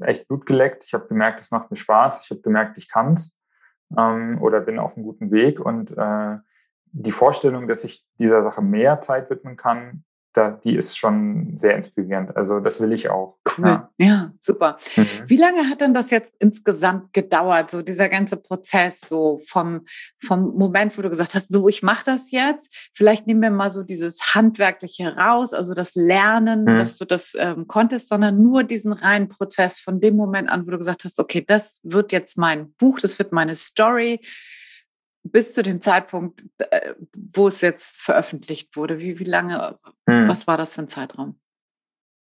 äh, 0.00 0.06
echt 0.06 0.28
Blut 0.28 0.46
geleckt. 0.46 0.84
Ich 0.84 0.94
habe 0.94 1.06
gemerkt, 1.08 1.40
es 1.40 1.50
macht 1.50 1.70
mir 1.70 1.76
Spaß. 1.76 2.24
Ich 2.24 2.30
habe 2.30 2.40
gemerkt, 2.40 2.78
ich 2.78 2.88
kann 2.88 3.14
es. 3.14 3.36
ähm, 3.96 4.40
oder 4.40 4.60
bin 4.60 4.78
auf 4.78 4.96
einem 4.96 5.04
guten 5.06 5.30
Weg. 5.30 5.60
Und 5.60 5.96
äh, 5.96 6.36
die 6.92 7.12
Vorstellung, 7.12 7.68
dass 7.68 7.84
ich 7.84 8.04
dieser 8.18 8.42
Sache 8.42 8.62
mehr 8.62 9.00
Zeit 9.00 9.30
widmen 9.30 9.56
kann, 9.56 10.04
da, 10.32 10.50
die 10.52 10.76
ist 10.76 10.96
schon 10.96 11.56
sehr 11.56 11.74
inspirierend. 11.76 12.36
Also 12.36 12.60
das 12.60 12.80
will 12.80 12.92
ich 12.92 13.10
auch. 13.10 13.36
Cool. 13.58 13.66
Ja, 13.66 13.90
ja 13.98 14.32
super. 14.38 14.78
Mhm. 14.96 15.06
Wie 15.26 15.36
lange 15.36 15.68
hat 15.68 15.80
denn 15.80 15.92
das 15.92 16.10
jetzt 16.10 16.34
insgesamt 16.38 17.12
gedauert, 17.12 17.70
so 17.70 17.82
dieser 17.82 18.08
ganze 18.08 18.36
Prozess, 18.36 19.00
so 19.00 19.40
vom, 19.46 19.86
vom 20.24 20.56
Moment, 20.56 20.96
wo 20.96 21.02
du 21.02 21.08
gesagt 21.08 21.34
hast, 21.34 21.52
so 21.52 21.68
ich 21.68 21.82
mache 21.82 22.04
das 22.04 22.30
jetzt. 22.30 22.90
Vielleicht 22.94 23.26
nehmen 23.26 23.42
wir 23.42 23.50
mal 23.50 23.70
so 23.70 23.82
dieses 23.82 24.34
Handwerkliche 24.34 25.16
raus, 25.16 25.52
also 25.52 25.74
das 25.74 25.96
Lernen, 25.96 26.62
mhm. 26.62 26.76
dass 26.76 26.96
du 26.96 27.04
das 27.04 27.36
ähm, 27.38 27.66
konntest, 27.66 28.08
sondern 28.08 28.40
nur 28.40 28.62
diesen 28.62 28.92
reinen 28.92 29.28
Prozess 29.28 29.78
von 29.78 30.00
dem 30.00 30.14
Moment 30.14 30.48
an, 30.48 30.66
wo 30.66 30.70
du 30.70 30.78
gesagt 30.78 31.04
hast, 31.04 31.18
okay, 31.18 31.44
das 31.44 31.80
wird 31.82 32.12
jetzt 32.12 32.38
mein 32.38 32.72
Buch, 32.74 33.00
das 33.00 33.18
wird 33.18 33.32
meine 33.32 33.56
Story 33.56 34.20
bis 35.22 35.54
zu 35.54 35.62
dem 35.62 35.80
Zeitpunkt, 35.80 36.44
äh, 36.58 36.94
wo 37.34 37.46
es 37.46 37.60
jetzt 37.60 38.00
veröffentlicht 38.00 38.76
wurde? 38.76 38.98
Wie, 38.98 39.18
wie 39.18 39.24
lange, 39.24 39.78
hm. 40.08 40.28
was 40.28 40.46
war 40.46 40.56
das 40.56 40.74
für 40.74 40.82
ein 40.82 40.88
Zeitraum? 40.88 41.38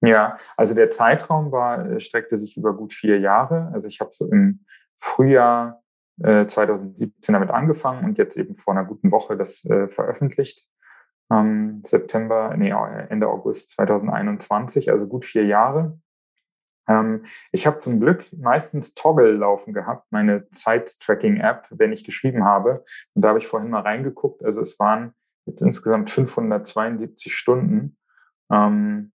Ja, 0.02 0.38
also 0.56 0.76
der 0.76 0.92
Zeitraum 0.92 1.52
war, 1.52 1.90
äh, 1.90 2.00
streckte 2.00 2.38
sich 2.38 2.58
über 2.58 2.76
gut 2.76 2.94
vier 2.94 3.20
Jahre. 3.20 3.72
Also 3.74 3.88
ich 3.88 4.00
habe 4.00 4.12
so 4.14 4.30
im 4.30 4.66
Frühjahr 4.98 5.84
äh, 6.22 6.46
2017 6.46 7.34
damit 7.34 7.50
angefangen 7.50 8.06
und 8.06 8.18
jetzt 8.18 8.38
eben 8.38 8.56
vor 8.56 8.74
einer 8.74 8.86
guten 8.86 9.12
Woche 9.12 9.36
das 9.36 9.66
äh, 9.66 9.88
veröffentlicht. 9.88 10.68
Ähm, 11.32 11.82
September, 11.84 12.56
nee, 12.56 12.74
Ende 13.10 13.28
August 13.28 13.72
2021, 13.72 14.92
also 14.92 15.08
gut 15.08 15.26
vier 15.26 15.46
Jahre. 15.46 16.00
Ähm, 16.88 17.26
ich 17.52 17.68
habe 17.68 17.80
zum 17.80 18.00
Glück 18.00 18.26
meistens 18.34 18.94
Toggle 18.94 19.32
laufen 19.32 19.74
gehabt, 19.74 20.12
meine 20.12 20.50
Zeit-Tracking-App, 20.50 21.68
wenn 21.72 21.92
ich 21.92 22.04
geschrieben 22.04 22.44
habe. 22.44 22.84
Und 23.14 23.22
da 23.22 23.30
habe 23.30 23.40
ich 23.40 23.48
vorhin 23.48 23.70
mal 23.70 23.82
reingeguckt. 23.82 24.44
Also 24.44 24.62
es 24.62 24.80
waren 24.80 25.14
jetzt 25.46 25.62
insgesamt 25.62 26.10
572 26.10 27.36
Stunden. 27.36 27.98
Ähm, 28.52 29.12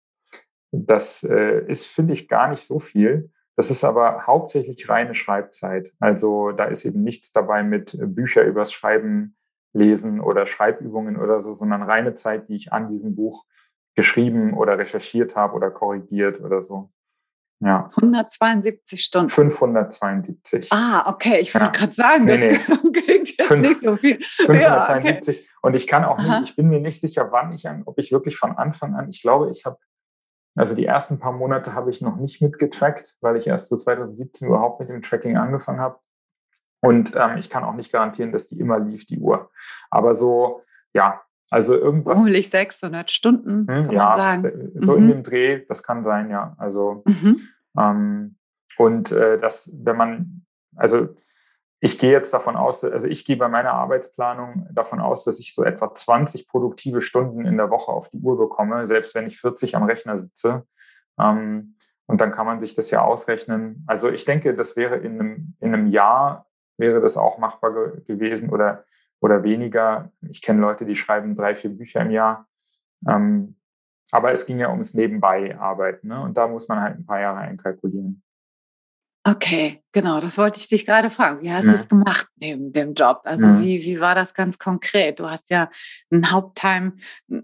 das 0.72 1.22
äh, 1.24 1.64
ist, 1.66 1.86
finde 1.86 2.14
ich, 2.14 2.28
gar 2.28 2.48
nicht 2.48 2.62
so 2.62 2.78
viel. 2.78 3.30
Das 3.56 3.70
ist 3.70 3.84
aber 3.84 4.26
hauptsächlich 4.26 4.88
reine 4.88 5.14
Schreibzeit. 5.14 5.92
Also 5.98 6.52
da 6.52 6.64
ist 6.64 6.84
eben 6.84 7.02
nichts 7.02 7.32
dabei 7.32 7.62
mit 7.62 7.98
Bücher 8.00 8.44
übers 8.44 8.72
Schreiben 8.72 9.36
lesen 9.72 10.20
oder 10.20 10.46
Schreibübungen 10.46 11.16
oder 11.16 11.40
so, 11.40 11.52
sondern 11.52 11.82
reine 11.82 12.14
Zeit, 12.14 12.48
die 12.48 12.56
ich 12.56 12.72
an 12.72 12.88
diesem 12.88 13.14
Buch 13.14 13.44
geschrieben 13.94 14.54
oder 14.54 14.78
recherchiert 14.78 15.36
habe 15.36 15.54
oder 15.54 15.70
korrigiert 15.70 16.40
oder 16.40 16.62
so. 16.62 16.90
Ja. 17.60 17.90
172 17.94 19.02
Stunden. 19.02 19.28
572. 19.28 20.72
Ah, 20.72 21.10
okay. 21.10 21.40
Ich 21.40 21.54
wollte 21.54 21.66
ja. 21.66 21.72
gerade 21.72 21.92
sagen, 21.92 22.26
das 22.26 22.40
nee, 22.40 22.58
klingt 22.92 23.42
Fünf, 23.42 23.68
nicht 23.68 23.80
so 23.80 23.96
viel. 23.96 24.18
572. 24.22 25.36
Ja, 25.36 25.42
okay. 25.42 25.48
Und 25.60 25.74
ich 25.74 25.86
kann 25.86 26.04
auch 26.04 26.18
nicht, 26.18 26.50
ich 26.50 26.56
bin 26.56 26.68
mir 26.68 26.80
nicht 26.80 27.00
sicher, 27.00 27.30
wann 27.32 27.52
ich, 27.52 27.68
ob 27.84 27.98
ich 27.98 28.12
wirklich 28.12 28.38
von 28.38 28.56
Anfang 28.56 28.94
an, 28.94 29.10
ich 29.10 29.20
glaube, 29.20 29.50
ich 29.50 29.66
habe, 29.66 29.78
also 30.56 30.74
die 30.74 30.86
ersten 30.86 31.18
paar 31.18 31.32
Monate 31.32 31.74
habe 31.74 31.90
ich 31.90 32.00
noch 32.00 32.16
nicht 32.16 32.40
mitgetrackt, 32.40 33.16
weil 33.20 33.36
ich 33.36 33.46
erst 33.46 33.68
so 33.68 33.76
2017 33.76 34.48
überhaupt 34.48 34.80
mit 34.80 34.88
dem 34.88 35.02
Tracking 35.02 35.36
angefangen 35.36 35.80
habe. 35.80 35.98
Und 36.82 37.14
ähm, 37.14 37.36
ich 37.36 37.50
kann 37.50 37.62
auch 37.62 37.74
nicht 37.74 37.92
garantieren, 37.92 38.32
dass 38.32 38.46
die 38.46 38.58
immer 38.58 38.78
lief, 38.78 39.04
die 39.04 39.18
Uhr. 39.18 39.50
Aber 39.90 40.14
so, 40.14 40.62
ja, 40.94 41.20
also 41.50 41.74
irgendwas. 41.74 42.18
Vermutlich 42.18 42.48
600 42.50 43.10
Stunden, 43.10 43.66
hm, 43.68 43.84
kann 43.86 43.90
ja, 43.90 44.16
man 44.16 44.40
sagen. 44.40 44.72
So 44.76 44.92
mhm. 44.92 44.98
in 44.98 45.08
dem 45.08 45.22
Dreh, 45.22 45.64
das 45.66 45.82
kann 45.82 46.04
sein, 46.04 46.30
ja. 46.30 46.54
Also, 46.58 47.02
mhm. 47.06 47.40
ähm, 47.76 48.36
und 48.78 49.12
äh, 49.12 49.38
das, 49.38 49.70
wenn 49.82 49.96
man, 49.96 50.46
also 50.76 51.08
ich 51.80 51.98
gehe 51.98 52.12
jetzt 52.12 52.32
davon 52.32 52.56
aus, 52.56 52.84
also 52.84 53.08
ich 53.08 53.24
gehe 53.24 53.36
bei 53.36 53.48
meiner 53.48 53.72
Arbeitsplanung 53.72 54.68
davon 54.70 55.00
aus, 55.00 55.24
dass 55.24 55.40
ich 55.40 55.54
so 55.54 55.64
etwa 55.64 55.94
20 55.94 56.46
produktive 56.46 57.00
Stunden 57.00 57.46
in 57.46 57.56
der 57.56 57.70
Woche 57.70 57.90
auf 57.90 58.10
die 58.10 58.18
Uhr 58.18 58.38
bekomme, 58.38 58.86
selbst 58.86 59.14
wenn 59.14 59.26
ich 59.26 59.40
40 59.40 59.76
am 59.76 59.84
Rechner 59.84 60.18
sitze. 60.18 60.64
Ähm, 61.18 61.76
und 62.06 62.20
dann 62.20 62.32
kann 62.32 62.46
man 62.46 62.60
sich 62.60 62.74
das 62.74 62.90
ja 62.90 63.02
ausrechnen. 63.02 63.84
Also 63.86 64.10
ich 64.10 64.24
denke, 64.24 64.54
das 64.54 64.76
wäre 64.76 64.96
in 64.96 65.20
einem, 65.20 65.54
in 65.60 65.72
einem 65.72 65.86
Jahr, 65.86 66.46
wäre 66.76 67.00
das 67.00 67.16
auch 67.16 67.38
machbar 67.38 67.72
ge 67.72 68.02
gewesen 68.04 68.50
oder 68.50 68.84
oder 69.20 69.42
weniger. 69.42 70.10
Ich 70.28 70.42
kenne 70.42 70.60
Leute, 70.60 70.84
die 70.84 70.96
schreiben 70.96 71.36
drei, 71.36 71.54
vier 71.54 71.70
Bücher 71.70 72.00
im 72.00 72.10
Jahr. 72.10 72.48
Ähm, 73.08 73.56
aber 74.12 74.32
es 74.32 74.46
ging 74.46 74.58
ja 74.58 74.70
ums 74.70 74.94
Nebenbei-Arbeiten. 74.94 76.08
Ne? 76.08 76.20
Und 76.20 76.36
da 76.36 76.48
muss 76.48 76.68
man 76.68 76.80
halt 76.80 76.98
ein 76.98 77.06
paar 77.06 77.20
Jahre 77.20 77.38
einkalkulieren. 77.38 78.22
Okay, 79.22 79.82
genau, 79.92 80.18
das 80.18 80.38
wollte 80.38 80.58
ich 80.58 80.68
dich 80.68 80.86
gerade 80.86 81.10
fragen. 81.10 81.42
Wie 81.42 81.52
hast 81.52 81.66
du 81.66 81.72
es 81.72 81.88
gemacht 81.88 82.28
neben 82.36 82.72
dem 82.72 82.94
Job? 82.94 83.20
Also 83.24 83.46
ja. 83.46 83.60
wie, 83.60 83.82
wie 83.82 84.00
war 84.00 84.14
das 84.14 84.32
ganz 84.32 84.58
konkret? 84.58 85.20
Du 85.20 85.28
hast 85.28 85.50
ja 85.50 85.68
einen 86.10 86.32
Haupttime, 86.32 86.94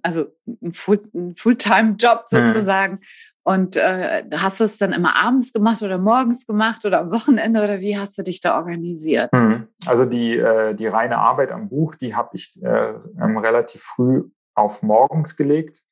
also 0.03 0.35
einen 0.47 0.73
Fulltime-Job 0.73 2.25
sozusagen. 2.29 3.01
Ja. 3.03 3.09
Und 3.47 3.77
äh, 3.77 4.25
hast 4.35 4.59
du 4.59 4.65
es 4.65 4.77
dann 4.77 4.93
immer 4.93 5.15
abends 5.15 5.53
gemacht 5.53 5.81
oder 5.81 5.99
morgens 5.99 6.49
gemacht 6.49 6.85
oder 6.85 6.99
am 6.99 7.13
Wochenende 7.13 7.63
oder 7.63 7.79
wie 7.79 7.97
hast 7.97 8.19
du 8.19 8.25
dich 8.25 8.41
da 8.41 8.57
organisiert? 8.57 9.33
Mhm. 9.33 9.69
Also 9.87 10.05
die, 10.05 10.37
äh, 10.37 10.75
die 10.75 10.89
reine 10.89 11.19
Arbeit 11.19 11.53
am 11.53 11.69
Buch, 11.69 11.95
die 11.95 12.17
habe 12.17 12.31
ich 12.33 12.61
äh, 12.61 12.95
ähm, 13.23 13.39
relativ 13.39 13.83
früh 13.83 14.25
auf 14.57 14.83
morgens 14.83 15.37
gelegt. 15.37 15.85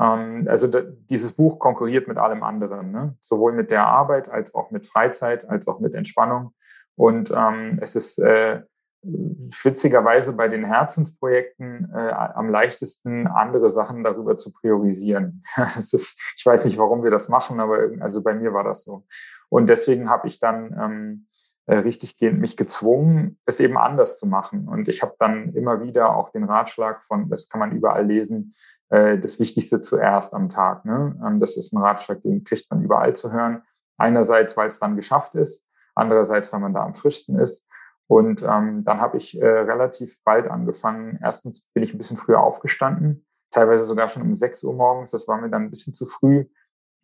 Ähm, 0.00 0.46
also 0.48 0.68
dieses 0.68 1.34
Buch 1.34 1.58
konkurriert 1.58 2.08
mit 2.08 2.16
allem 2.16 2.42
anderen, 2.42 2.92
ne? 2.92 3.14
sowohl 3.20 3.52
mit 3.52 3.70
der 3.70 3.86
Arbeit 3.86 4.30
als 4.30 4.54
auch 4.54 4.70
mit 4.70 4.86
Freizeit, 4.86 5.46
als 5.46 5.68
auch 5.68 5.80
mit 5.80 5.92
Entspannung. 5.92 6.54
Und 6.96 7.30
ähm, 7.30 7.72
es 7.82 7.94
ist 7.94 8.20
äh, 8.20 8.62
witzigerweise 9.02 10.32
bei 10.32 10.48
den 10.48 10.64
Herzensprojekten 10.64 11.90
äh, 11.92 12.10
am 12.10 12.48
leichtesten, 12.48 13.26
andere 13.26 13.68
Sachen 13.68 14.04
darüber 14.04 14.36
zu 14.36 14.52
priorisieren. 14.52 15.42
das 15.56 15.92
ist, 15.92 16.20
ich 16.36 16.46
weiß 16.46 16.64
nicht, 16.64 16.78
warum 16.78 17.02
wir 17.02 17.10
das 17.10 17.28
machen, 17.28 17.60
aber 17.60 17.88
also 18.00 18.22
bei 18.22 18.34
mir 18.34 18.52
war 18.52 18.64
das 18.64 18.84
so. 18.84 19.04
Und 19.48 19.68
deswegen 19.68 20.08
habe 20.08 20.28
ich 20.28 20.38
dann 20.38 20.76
ähm, 20.78 21.26
äh, 21.66 21.76
richtiggehend 21.78 22.40
mich 22.40 22.56
gezwungen, 22.56 23.38
es 23.44 23.60
eben 23.60 23.76
anders 23.76 24.18
zu 24.18 24.26
machen. 24.26 24.68
Und 24.68 24.88
ich 24.88 25.02
habe 25.02 25.14
dann 25.18 25.52
immer 25.54 25.82
wieder 25.82 26.16
auch 26.16 26.30
den 26.30 26.44
Ratschlag 26.44 27.04
von, 27.04 27.28
das 27.28 27.48
kann 27.48 27.60
man 27.60 27.72
überall 27.72 28.06
lesen, 28.06 28.54
äh, 28.90 29.18
das 29.18 29.40
Wichtigste 29.40 29.80
zuerst 29.80 30.34
am 30.34 30.48
Tag. 30.48 30.84
Ne? 30.84 31.18
Ähm, 31.26 31.40
das 31.40 31.56
ist 31.56 31.72
ein 31.72 31.82
Ratschlag, 31.82 32.22
den 32.22 32.44
kriegt 32.44 32.70
man 32.70 32.82
überall 32.82 33.14
zu 33.14 33.32
hören. 33.32 33.62
Einerseits, 33.96 34.56
weil 34.56 34.68
es 34.68 34.78
dann 34.78 34.96
geschafft 34.96 35.34
ist, 35.34 35.64
andererseits, 35.94 36.52
weil 36.52 36.60
man 36.60 36.74
da 36.74 36.84
am 36.84 36.94
frischsten 36.94 37.38
ist. 37.38 37.68
Und 38.12 38.42
ähm, 38.42 38.84
dann 38.84 39.00
habe 39.00 39.16
ich 39.16 39.40
äh, 39.40 39.46
relativ 39.46 40.22
bald 40.22 40.46
angefangen. 40.46 41.18
Erstens 41.22 41.70
bin 41.72 41.82
ich 41.82 41.94
ein 41.94 41.96
bisschen 41.96 42.18
früher 42.18 42.40
aufgestanden, 42.40 43.24
teilweise 43.50 43.86
sogar 43.86 44.10
schon 44.10 44.20
um 44.20 44.34
6 44.34 44.64
Uhr 44.64 44.74
morgens. 44.74 45.12
Das 45.12 45.26
war 45.28 45.40
mir 45.40 45.48
dann 45.48 45.62
ein 45.62 45.70
bisschen 45.70 45.94
zu 45.94 46.04
früh. 46.04 46.44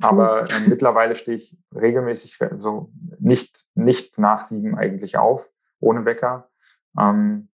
Aber 0.03 0.43
äh, 0.43 0.61
mittlerweile 0.69 1.15
stehe 1.15 1.39
ich 1.39 1.57
regelmäßig 1.75 2.39
so 2.59 2.93
nicht, 3.19 3.65
nicht 3.75 4.19
nach 4.19 4.43
sieben 4.43 4.77
eigentlich 4.77 5.17
auf, 5.17 5.51
ohne 5.81 6.05
Wecker. 6.05 6.51
Ähm, 7.01 7.49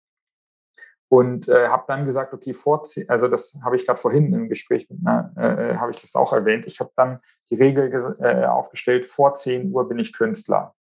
und 1.08 1.48
äh, 1.48 1.68
habe 1.68 1.84
dann 1.88 2.06
gesagt, 2.06 2.34
okay, 2.34 2.56
vor 2.56 2.82
zehn, 2.82 3.08
also 3.08 3.28
das 3.28 3.60
habe 3.64 3.76
ich 3.76 3.86
gerade 3.86 4.02
vorhin 4.02 4.34
im 4.34 4.50
Gespräch 4.50 4.90
mit 4.90 5.06
einer, 5.06 5.32
äh, 5.38 5.76
habe 5.76 5.92
ich 5.92 6.02
das 6.02 6.16
auch 6.16 6.34
erwähnt. 6.34 6.66
Ich 6.66 6.80
habe 6.80 6.90
dann 6.96 7.20
die 7.52 7.56
Regel 7.56 8.18
äh, 8.20 8.46
aufgestellt, 8.46 9.06
vor 9.06 9.36
10 9.36 9.72
Uhr 9.72 9.88
bin 9.88 10.00
ich 10.00 10.12
Künstler. 10.12 10.74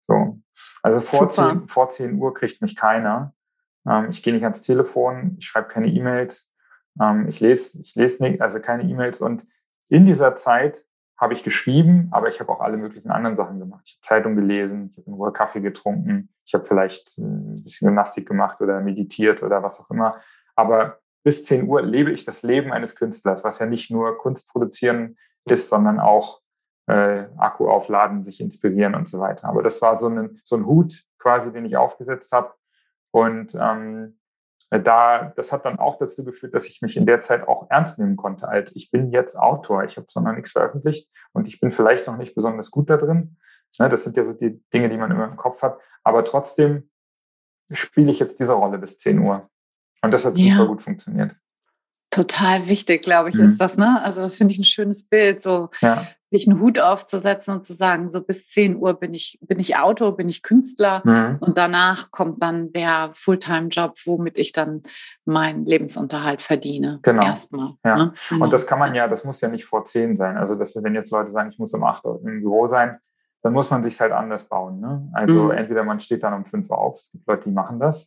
So. 0.00 0.40
Also 0.82 1.00
vor 1.00 1.28
10, 1.28 1.68
vor 1.68 1.88
10 1.88 2.18
Uhr 2.18 2.34
kriegt 2.34 2.62
mich 2.62 2.76
keiner. 2.76 3.34
Ähm, 3.88 4.08
ich 4.10 4.22
gehe 4.22 4.32
nicht 4.32 4.44
ans 4.44 4.62
Telefon, 4.62 5.36
ich 5.38 5.46
schreibe 5.46 5.68
keine 5.68 5.88
E-Mails, 5.88 6.54
ähm, 7.00 7.28
ich 7.28 7.40
lese, 7.40 7.80
ich 7.80 7.94
lese 7.94 8.22
nicht, 8.22 8.40
also 8.40 8.60
keine 8.60 8.84
E-Mails. 8.84 9.20
Und 9.20 9.46
in 9.88 10.06
dieser 10.06 10.36
Zeit 10.36 10.86
habe 11.16 11.34
ich 11.34 11.44
geschrieben, 11.44 12.08
aber 12.12 12.28
ich 12.28 12.40
habe 12.40 12.50
auch 12.50 12.60
alle 12.60 12.78
möglichen 12.78 13.10
anderen 13.10 13.36
Sachen 13.36 13.58
gemacht. 13.58 13.82
Ich 13.84 13.94
habe 13.94 14.06
Zeitung 14.06 14.36
gelesen, 14.36 14.88
ich 14.90 14.96
habe 14.96 15.06
in 15.08 15.14
Ruhe 15.14 15.32
Kaffee 15.32 15.60
getrunken, 15.60 16.30
ich 16.46 16.54
habe 16.54 16.64
vielleicht 16.64 17.18
ein 17.18 17.62
bisschen 17.62 17.88
Gymnastik 17.88 18.26
gemacht 18.26 18.60
oder 18.62 18.80
meditiert 18.80 19.42
oder 19.42 19.62
was 19.62 19.80
auch 19.80 19.90
immer. 19.90 20.20
Aber 20.56 20.98
bis 21.22 21.44
10 21.44 21.68
Uhr 21.68 21.82
lebe 21.82 22.10
ich 22.10 22.24
das 22.24 22.42
Leben 22.42 22.72
eines 22.72 22.96
Künstlers, 22.96 23.44
was 23.44 23.58
ja 23.58 23.66
nicht 23.66 23.90
nur 23.90 24.16
Kunst 24.16 24.50
produzieren 24.50 25.18
ist, 25.44 25.68
sondern 25.68 26.00
auch 26.00 26.40
äh, 26.90 27.28
Akku 27.38 27.68
aufladen, 27.68 28.24
sich 28.24 28.40
inspirieren 28.40 28.94
und 28.94 29.06
so 29.06 29.20
weiter. 29.20 29.48
Aber 29.48 29.62
das 29.62 29.80
war 29.80 29.96
so 29.96 30.08
ein, 30.08 30.40
so 30.44 30.56
ein 30.56 30.66
Hut 30.66 31.04
quasi, 31.18 31.52
den 31.52 31.64
ich 31.64 31.76
aufgesetzt 31.76 32.32
habe. 32.32 32.52
Und 33.12 33.54
ähm, 33.54 34.18
da, 34.70 35.32
das 35.36 35.52
hat 35.52 35.64
dann 35.64 35.78
auch 35.78 35.98
dazu 35.98 36.24
geführt, 36.24 36.54
dass 36.54 36.66
ich 36.66 36.82
mich 36.82 36.96
in 36.96 37.06
der 37.06 37.20
Zeit 37.20 37.46
auch 37.46 37.70
ernst 37.70 37.98
nehmen 37.98 38.16
konnte, 38.16 38.48
als 38.48 38.74
ich 38.74 38.90
bin 38.90 39.10
jetzt 39.10 39.36
Autor. 39.36 39.84
Ich 39.84 39.96
habe 39.96 40.06
zwar 40.06 40.22
noch 40.22 40.32
nichts 40.32 40.52
veröffentlicht 40.52 41.08
und 41.32 41.46
ich 41.48 41.60
bin 41.60 41.70
vielleicht 41.70 42.06
noch 42.06 42.16
nicht 42.16 42.34
besonders 42.34 42.70
gut 42.70 42.90
da 42.90 42.96
drin. 42.96 43.36
Ne, 43.78 43.88
das 43.88 44.04
sind 44.04 44.16
ja 44.16 44.24
so 44.24 44.32
die 44.32 44.60
Dinge, 44.72 44.88
die 44.88 44.96
man 44.96 45.10
immer 45.10 45.24
im 45.24 45.36
Kopf 45.36 45.62
hat. 45.62 45.80
Aber 46.02 46.24
trotzdem 46.24 46.90
spiele 47.72 48.10
ich 48.10 48.18
jetzt 48.18 48.40
diese 48.40 48.52
Rolle 48.52 48.78
bis 48.78 48.98
10 48.98 49.20
Uhr. 49.20 49.48
Und 50.02 50.12
das 50.12 50.24
hat 50.24 50.36
ja. 50.36 50.56
super 50.56 50.68
gut 50.68 50.82
funktioniert. 50.82 51.36
Total 52.10 52.66
wichtig, 52.66 53.02
glaube 53.02 53.28
ich, 53.28 53.36
mhm. 53.36 53.44
ist 53.44 53.60
das, 53.60 53.76
ne? 53.76 54.02
Also 54.02 54.20
das 54.20 54.34
finde 54.34 54.52
ich 54.52 54.58
ein 54.58 54.64
schönes 54.64 55.04
Bild. 55.04 55.42
So, 55.42 55.70
ja 55.80 56.04
sich 56.30 56.48
einen 56.48 56.60
Hut 56.60 56.78
aufzusetzen 56.78 57.54
und 57.54 57.66
zu 57.66 57.72
sagen, 57.72 58.08
so 58.08 58.22
bis 58.22 58.48
10 58.48 58.76
Uhr 58.76 58.94
bin 58.94 59.12
ich, 59.12 59.38
bin 59.42 59.58
ich 59.58 59.76
Autor, 59.76 60.16
bin 60.16 60.28
ich 60.28 60.42
Künstler 60.42 61.02
mhm. 61.04 61.38
und 61.40 61.58
danach 61.58 62.10
kommt 62.10 62.42
dann 62.42 62.72
der 62.72 63.10
Fulltime-Job, 63.14 63.98
womit 64.04 64.38
ich 64.38 64.52
dann 64.52 64.82
meinen 65.24 65.66
Lebensunterhalt 65.66 66.40
verdiene. 66.42 67.00
Genau. 67.02 67.22
Erstmal. 67.22 67.72
Ja. 67.84 67.96
Ne? 67.96 68.12
Genau. 68.28 68.44
Und 68.44 68.52
das 68.52 68.66
kann 68.66 68.78
man 68.78 68.94
ja, 68.94 69.08
das 69.08 69.24
muss 69.24 69.40
ja 69.40 69.48
nicht 69.48 69.64
vor 69.64 69.84
10 69.84 70.16
sein. 70.16 70.36
Also, 70.36 70.54
dass, 70.54 70.80
wenn 70.82 70.94
jetzt 70.94 71.10
Leute 71.10 71.32
sagen, 71.32 71.50
ich 71.50 71.58
muss 71.58 71.74
um 71.74 71.82
8 71.82 72.04
Uhr 72.04 72.20
im 72.24 72.40
Büro 72.40 72.66
sein, 72.68 72.98
dann 73.42 73.52
muss 73.52 73.70
man 73.70 73.82
sich 73.82 73.98
halt 74.00 74.12
anders 74.12 74.48
bauen. 74.48 74.80
Ne? 74.80 75.08
Also 75.12 75.44
mhm. 75.44 75.50
entweder 75.52 75.82
man 75.82 75.98
steht 75.98 76.22
dann 76.22 76.34
um 76.34 76.44
5 76.44 76.68
Uhr 76.70 76.78
auf, 76.78 76.98
es 76.98 77.10
gibt 77.10 77.26
Leute, 77.26 77.48
die 77.48 77.54
machen 77.54 77.80
das, 77.80 78.06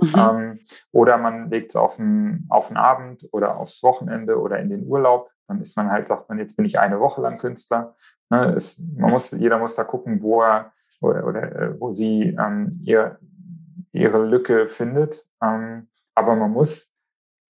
mhm. 0.00 0.12
ähm, 0.16 0.60
oder 0.92 1.16
man 1.16 1.50
legt 1.50 1.70
es 1.70 1.76
auf 1.76 1.96
den, 1.96 2.46
auf 2.48 2.68
den 2.68 2.76
Abend 2.76 3.26
oder 3.32 3.56
aufs 3.56 3.82
Wochenende 3.82 4.38
oder 4.38 4.58
in 4.58 4.68
den 4.68 4.86
Urlaub 4.86 5.30
dann 5.48 5.60
ist 5.60 5.76
man 5.76 5.90
halt, 5.90 6.08
sagt 6.08 6.28
man, 6.28 6.38
jetzt 6.38 6.56
bin 6.56 6.66
ich 6.66 6.78
eine 6.78 7.00
Woche 7.00 7.22
lang 7.22 7.38
Künstler. 7.38 7.94
Ne, 8.30 8.54
es, 8.54 8.82
man 8.96 9.10
muss, 9.10 9.30
jeder 9.30 9.58
muss 9.58 9.74
da 9.74 9.84
gucken, 9.84 10.22
wo 10.22 10.42
er 10.42 10.72
oder, 11.00 11.26
oder 11.26 11.42
äh, 11.54 11.80
wo 11.80 11.92
sie 11.92 12.36
ähm, 12.38 12.70
ihr, 12.82 13.18
ihre 13.92 14.24
Lücke 14.24 14.68
findet. 14.68 15.28
Ähm, 15.42 15.88
aber 16.14 16.34
man 16.34 16.50
muss 16.50 16.94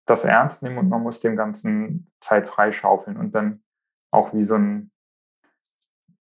das 0.06 0.24
ernst 0.24 0.62
nehmen 0.62 0.78
und 0.78 0.88
man 0.88 1.02
muss 1.02 1.20
dem 1.20 1.36
Ganzen 1.36 2.10
Zeit 2.20 2.48
freischaufeln 2.48 3.16
und 3.16 3.34
dann 3.34 3.62
auch 4.10 4.34
wie 4.34 4.42
so 4.42 4.56
ein 4.56 4.90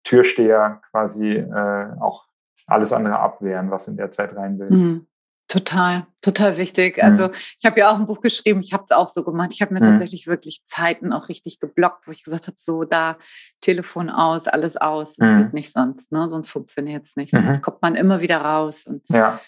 Türsteher 0.03 0.81
quasi 0.91 1.33
äh, 1.33 1.91
auch 1.99 2.27
alles 2.67 2.93
andere 2.93 3.19
abwehren, 3.19 3.71
was 3.71 3.87
in 3.87 3.97
der 3.97 4.11
Zeit 4.11 4.35
rein 4.35 4.59
will. 4.59 4.69
Mhm. 4.69 5.07
Total, 5.55 6.05
total 6.21 6.57
wichtig. 6.57 7.01
Also 7.01 7.29
mhm. 7.29 7.33
ich 7.33 7.65
habe 7.65 7.79
ja 7.79 7.89
auch 7.89 7.95
ein 7.97 8.07
Buch 8.07 8.19
geschrieben, 8.19 8.59
ich 8.59 8.73
habe 8.73 8.83
es 8.83 8.91
auch 8.91 9.07
so 9.07 9.23
gemacht. 9.23 9.51
Ich 9.53 9.61
habe 9.61 9.73
mir 9.73 9.79
mhm. 9.79 9.91
tatsächlich 9.91 10.27
wirklich 10.27 10.63
Zeiten 10.65 11.13
auch 11.13 11.29
richtig 11.29 11.61
geblockt, 11.61 12.07
wo 12.07 12.11
ich 12.11 12.25
gesagt 12.25 12.47
habe, 12.47 12.57
so 12.59 12.83
da 12.83 13.17
Telefon 13.61 14.09
aus, 14.09 14.49
alles 14.49 14.75
aus. 14.75 15.17
Mhm. 15.17 15.37
geht 15.37 15.53
nicht 15.53 15.71
sonst, 15.71 16.11
ne? 16.11 16.27
sonst 16.29 16.49
funktioniert 16.49 17.05
es 17.05 17.15
nicht. 17.15 17.31
Sonst 17.31 17.59
mhm. 17.59 17.61
kommt 17.61 17.81
man 17.81 17.95
immer 17.95 18.19
wieder 18.19 18.39
raus. 18.39 18.85
Und 18.85 19.03
ja. 19.07 19.39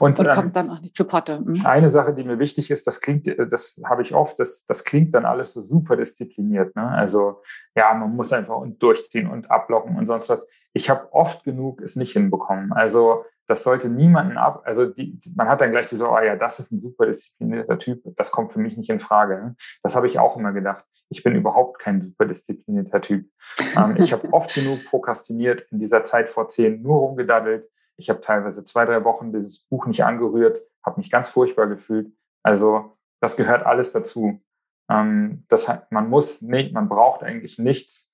Und, 0.00 0.18
und 0.18 0.26
ähm, 0.26 0.32
kommt 0.32 0.56
dann 0.56 0.70
auch 0.70 0.80
nicht 0.80 0.96
zu 0.96 1.04
Potte. 1.04 1.40
Mhm. 1.40 1.64
Eine 1.64 1.88
Sache, 1.88 2.12
die 2.14 2.24
mir 2.24 2.40
wichtig 2.40 2.72
ist, 2.72 2.84
das 2.88 3.00
klingt, 3.00 3.28
äh, 3.28 3.46
das 3.46 3.80
habe 3.84 4.02
ich 4.02 4.12
oft, 4.12 4.40
das, 4.40 4.66
das 4.66 4.82
klingt 4.82 5.14
dann 5.14 5.24
alles 5.24 5.52
so 5.52 5.60
super 5.60 5.96
diszipliniert. 5.96 6.74
Ne? 6.74 6.82
Also 6.88 7.42
ja, 7.76 7.94
man 7.94 8.16
muss 8.16 8.32
einfach 8.32 8.56
und 8.56 8.82
durchziehen 8.82 9.28
und 9.28 9.52
ablocken 9.52 9.96
und 9.96 10.06
sonst 10.06 10.28
was. 10.28 10.48
Ich 10.72 10.90
habe 10.90 11.12
oft 11.12 11.44
genug 11.44 11.80
es 11.80 11.94
nicht 11.94 12.12
hinbekommen. 12.12 12.72
Also 12.72 13.24
das 13.46 13.62
sollte 13.62 13.88
niemanden 13.88 14.38
ab, 14.38 14.62
also 14.64 14.86
die, 14.86 15.20
man 15.36 15.48
hat 15.48 15.60
dann 15.60 15.70
gleich 15.70 15.88
so, 15.88 16.10
oh 16.10 16.18
ja, 16.18 16.36
das 16.36 16.58
ist 16.58 16.72
ein 16.72 16.80
super 16.80 17.06
disziplinierter 17.06 17.78
Typ, 17.78 18.02
das 18.16 18.30
kommt 18.30 18.52
für 18.52 18.58
mich 18.58 18.76
nicht 18.76 18.88
in 18.90 19.00
Frage. 19.00 19.34
Ne? 19.36 19.56
Das 19.82 19.96
habe 19.96 20.06
ich 20.06 20.18
auch 20.18 20.36
immer 20.36 20.52
gedacht. 20.52 20.84
Ich 21.10 21.22
bin 21.22 21.34
überhaupt 21.34 21.78
kein 21.78 22.00
super 22.00 22.24
disziplinierter 22.24 23.00
Typ. 23.00 23.28
Ähm, 23.76 23.96
ich 23.98 24.12
habe 24.12 24.32
oft 24.32 24.54
genug 24.54 24.84
prokrastiniert, 24.86 25.66
in 25.70 25.78
dieser 25.78 26.04
Zeit 26.04 26.30
vor 26.30 26.48
zehn 26.48 26.82
nur 26.82 26.98
rumgedaddelt. 27.00 27.68
Ich 27.96 28.08
habe 28.08 28.20
teilweise 28.20 28.64
zwei, 28.64 28.86
drei 28.86 29.04
Wochen 29.04 29.32
dieses 29.32 29.66
Buch 29.66 29.86
nicht 29.86 30.04
angerührt, 30.04 30.60
habe 30.84 30.98
mich 30.98 31.10
ganz 31.10 31.28
furchtbar 31.28 31.66
gefühlt. 31.66 32.12
Also 32.42 32.96
das 33.20 33.36
gehört 33.36 33.66
alles 33.66 33.92
dazu. 33.92 34.42
Ähm, 34.90 35.44
das, 35.48 35.70
man 35.90 36.08
muss 36.08 36.40
nicht, 36.40 36.72
man 36.72 36.88
braucht 36.88 37.22
eigentlich 37.22 37.58
nichts. 37.58 38.10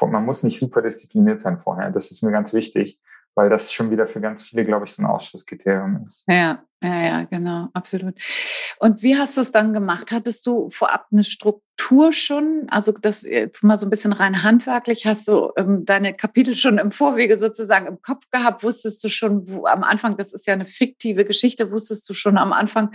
Man 0.00 0.24
muss 0.24 0.42
nicht 0.42 0.58
super 0.58 0.80
diszipliniert 0.80 1.40
sein 1.40 1.58
vorher. 1.58 1.90
Das 1.90 2.10
ist 2.10 2.22
mir 2.22 2.30
ganz 2.30 2.54
wichtig 2.54 3.02
weil 3.34 3.48
das 3.48 3.72
schon 3.72 3.90
wieder 3.90 4.06
für 4.06 4.20
ganz 4.20 4.44
viele, 4.44 4.64
glaube 4.64 4.86
ich, 4.86 4.92
so 4.92 5.02
ein 5.02 5.06
Ausschlusskriterium 5.06 6.04
ist. 6.06 6.24
Ja, 6.28 6.62
ja, 6.82 7.02
ja, 7.02 7.24
genau, 7.24 7.68
absolut. 7.74 8.14
Und 8.78 9.02
wie 9.02 9.16
hast 9.16 9.36
du 9.36 9.42
es 9.42 9.52
dann 9.52 9.72
gemacht? 9.72 10.10
Hattest 10.12 10.46
du 10.46 10.70
vorab 10.70 11.06
eine 11.12 11.24
Struktur 11.24 12.12
schon? 12.12 12.66
Also 12.70 12.92
das 12.92 13.22
jetzt 13.22 13.62
mal 13.62 13.78
so 13.78 13.86
ein 13.86 13.90
bisschen 13.90 14.12
rein 14.12 14.42
handwerklich, 14.42 15.06
hast 15.06 15.28
du 15.28 15.52
ähm, 15.56 15.84
deine 15.84 16.14
Kapitel 16.14 16.54
schon 16.54 16.78
im 16.78 16.90
Vorwege 16.90 17.38
sozusagen 17.38 17.86
im 17.86 18.02
Kopf 18.02 18.24
gehabt? 18.30 18.62
Wusstest 18.62 19.04
du 19.04 19.08
schon 19.08 19.48
wo, 19.48 19.66
am 19.66 19.84
Anfang, 19.84 20.16
das 20.16 20.32
ist 20.32 20.46
ja 20.46 20.54
eine 20.54 20.66
fiktive 20.66 21.24
Geschichte, 21.24 21.70
wusstest 21.70 22.08
du 22.08 22.14
schon 22.14 22.38
am 22.38 22.52
Anfang, 22.52 22.92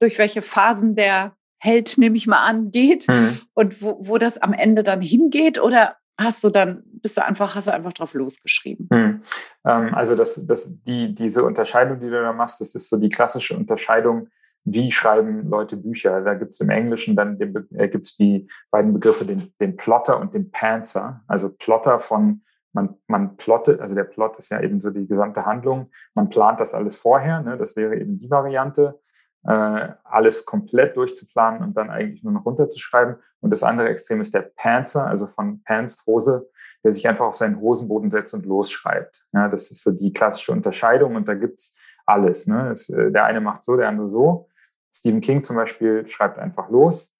durch 0.00 0.18
welche 0.18 0.42
Phasen 0.42 0.96
der 0.96 1.34
Held, 1.60 1.98
nehme 1.98 2.16
ich 2.16 2.26
mal 2.28 2.44
an, 2.44 2.70
geht 2.70 3.08
mhm. 3.08 3.40
und 3.54 3.82
wo, 3.82 3.98
wo 4.00 4.18
das 4.18 4.38
am 4.38 4.52
Ende 4.52 4.84
dann 4.84 5.00
hingeht? 5.00 5.60
Oder 5.60 5.96
hast 6.18 6.42
du 6.42 6.50
dann, 6.50 6.82
bist 6.84 7.16
du 7.16 7.24
einfach, 7.24 7.54
hast 7.54 7.68
du 7.68 7.72
einfach 7.72 7.92
drauf 7.92 8.14
losgeschrieben? 8.14 8.88
Hm. 8.92 9.22
Ähm, 9.64 9.94
also 9.94 10.16
das, 10.16 10.46
das, 10.46 10.82
die, 10.84 11.14
diese 11.14 11.44
Unterscheidung, 11.44 12.00
die 12.00 12.10
du 12.10 12.20
da 12.20 12.32
machst, 12.32 12.60
das 12.60 12.74
ist 12.74 12.88
so 12.88 12.96
die 12.96 13.08
klassische 13.08 13.56
Unterscheidung, 13.56 14.28
wie 14.64 14.92
schreiben 14.92 15.48
Leute 15.48 15.76
Bücher. 15.76 16.20
Da 16.20 16.34
gibt 16.34 16.52
es 16.52 16.60
im 16.60 16.70
Englischen 16.70 17.16
dann 17.16 17.38
den, 17.38 17.54
äh, 17.74 17.88
gibt's 17.88 18.16
die 18.16 18.48
beiden 18.70 18.92
Begriffe, 18.92 19.24
den, 19.24 19.52
den 19.60 19.76
Plotter 19.76 20.18
und 20.18 20.34
den 20.34 20.50
Pantser. 20.50 21.22
Also 21.26 21.48
Plotter 21.50 21.98
von 21.98 22.42
man, 22.74 22.96
man 23.06 23.36
plottet, 23.36 23.80
also 23.80 23.94
der 23.94 24.04
Plot 24.04 24.36
ist 24.36 24.50
ja 24.50 24.60
eben 24.60 24.80
so 24.80 24.90
die 24.90 25.06
gesamte 25.06 25.46
Handlung. 25.46 25.90
Man 26.14 26.28
plant 26.28 26.60
das 26.60 26.74
alles 26.74 26.96
vorher, 26.96 27.40
ne? 27.40 27.56
das 27.56 27.76
wäre 27.76 27.96
eben 27.96 28.18
die 28.18 28.30
Variante 28.30 29.00
äh, 29.44 29.88
alles 30.04 30.44
komplett 30.44 30.96
durchzuplanen 30.96 31.62
und 31.62 31.76
dann 31.76 31.90
eigentlich 31.90 32.24
nur 32.24 32.32
noch 32.32 32.44
runterzuschreiben. 32.44 33.16
Und 33.40 33.50
das 33.50 33.62
andere 33.62 33.88
Extrem 33.88 34.20
ist 34.20 34.34
der 34.34 34.42
Pantser, 34.42 35.06
also 35.06 35.26
von 35.26 35.62
Pants 35.62 36.04
Hose, 36.06 36.48
der 36.84 36.92
sich 36.92 37.06
einfach 37.08 37.26
auf 37.26 37.36
seinen 37.36 37.60
Hosenboden 37.60 38.10
setzt 38.10 38.34
und 38.34 38.46
losschreibt. 38.46 39.24
Ja, 39.32 39.48
das 39.48 39.70
ist 39.70 39.82
so 39.82 39.92
die 39.92 40.12
klassische 40.12 40.52
Unterscheidung 40.52 41.16
und 41.16 41.28
da 41.28 41.34
gibt's 41.34 41.76
alles. 42.06 42.46
Ne? 42.46 42.68
Das, 42.70 42.88
äh, 42.88 43.10
der 43.10 43.24
eine 43.24 43.40
macht 43.40 43.64
so, 43.64 43.76
der 43.76 43.88
andere 43.88 44.08
so. 44.08 44.48
Stephen 44.92 45.20
King 45.20 45.42
zum 45.42 45.56
Beispiel 45.56 46.06
schreibt 46.08 46.38
einfach 46.38 46.70
los. 46.70 47.14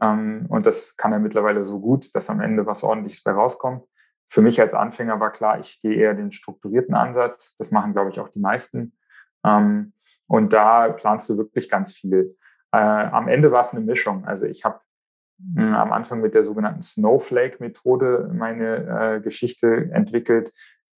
Ähm, 0.00 0.46
und 0.48 0.66
das 0.66 0.96
kann 0.96 1.12
er 1.12 1.18
mittlerweile 1.18 1.64
so 1.64 1.80
gut, 1.80 2.14
dass 2.14 2.30
am 2.30 2.40
Ende 2.40 2.66
was 2.66 2.82
Ordentliches 2.82 3.22
bei 3.22 3.32
rauskommt. 3.32 3.84
Für 4.28 4.42
mich 4.42 4.60
als 4.60 4.74
Anfänger 4.74 5.20
war 5.20 5.30
klar, 5.30 5.60
ich 5.60 5.80
gehe 5.80 5.94
eher 5.94 6.14
den 6.14 6.32
strukturierten 6.32 6.94
Ansatz. 6.94 7.56
Das 7.58 7.70
machen, 7.70 7.92
glaube 7.92 8.10
ich, 8.10 8.18
auch 8.18 8.28
die 8.28 8.40
meisten. 8.40 8.96
Ähm, 9.44 9.92
und 10.26 10.52
da 10.52 10.88
planst 10.88 11.28
du 11.28 11.36
wirklich 11.36 11.68
ganz 11.68 11.94
viel. 11.94 12.36
Äh, 12.72 12.78
am 12.78 13.28
Ende 13.28 13.52
war 13.52 13.60
es 13.60 13.70
eine 13.70 13.80
Mischung. 13.80 14.24
Also 14.24 14.46
ich 14.46 14.64
habe 14.64 14.80
äh, 15.56 15.60
am 15.60 15.92
Anfang 15.92 16.20
mit 16.20 16.34
der 16.34 16.44
sogenannten 16.44 16.82
Snowflake-Methode 16.82 18.30
meine 18.32 19.16
äh, 19.16 19.20
Geschichte 19.20 19.90
entwickelt. 19.92 20.52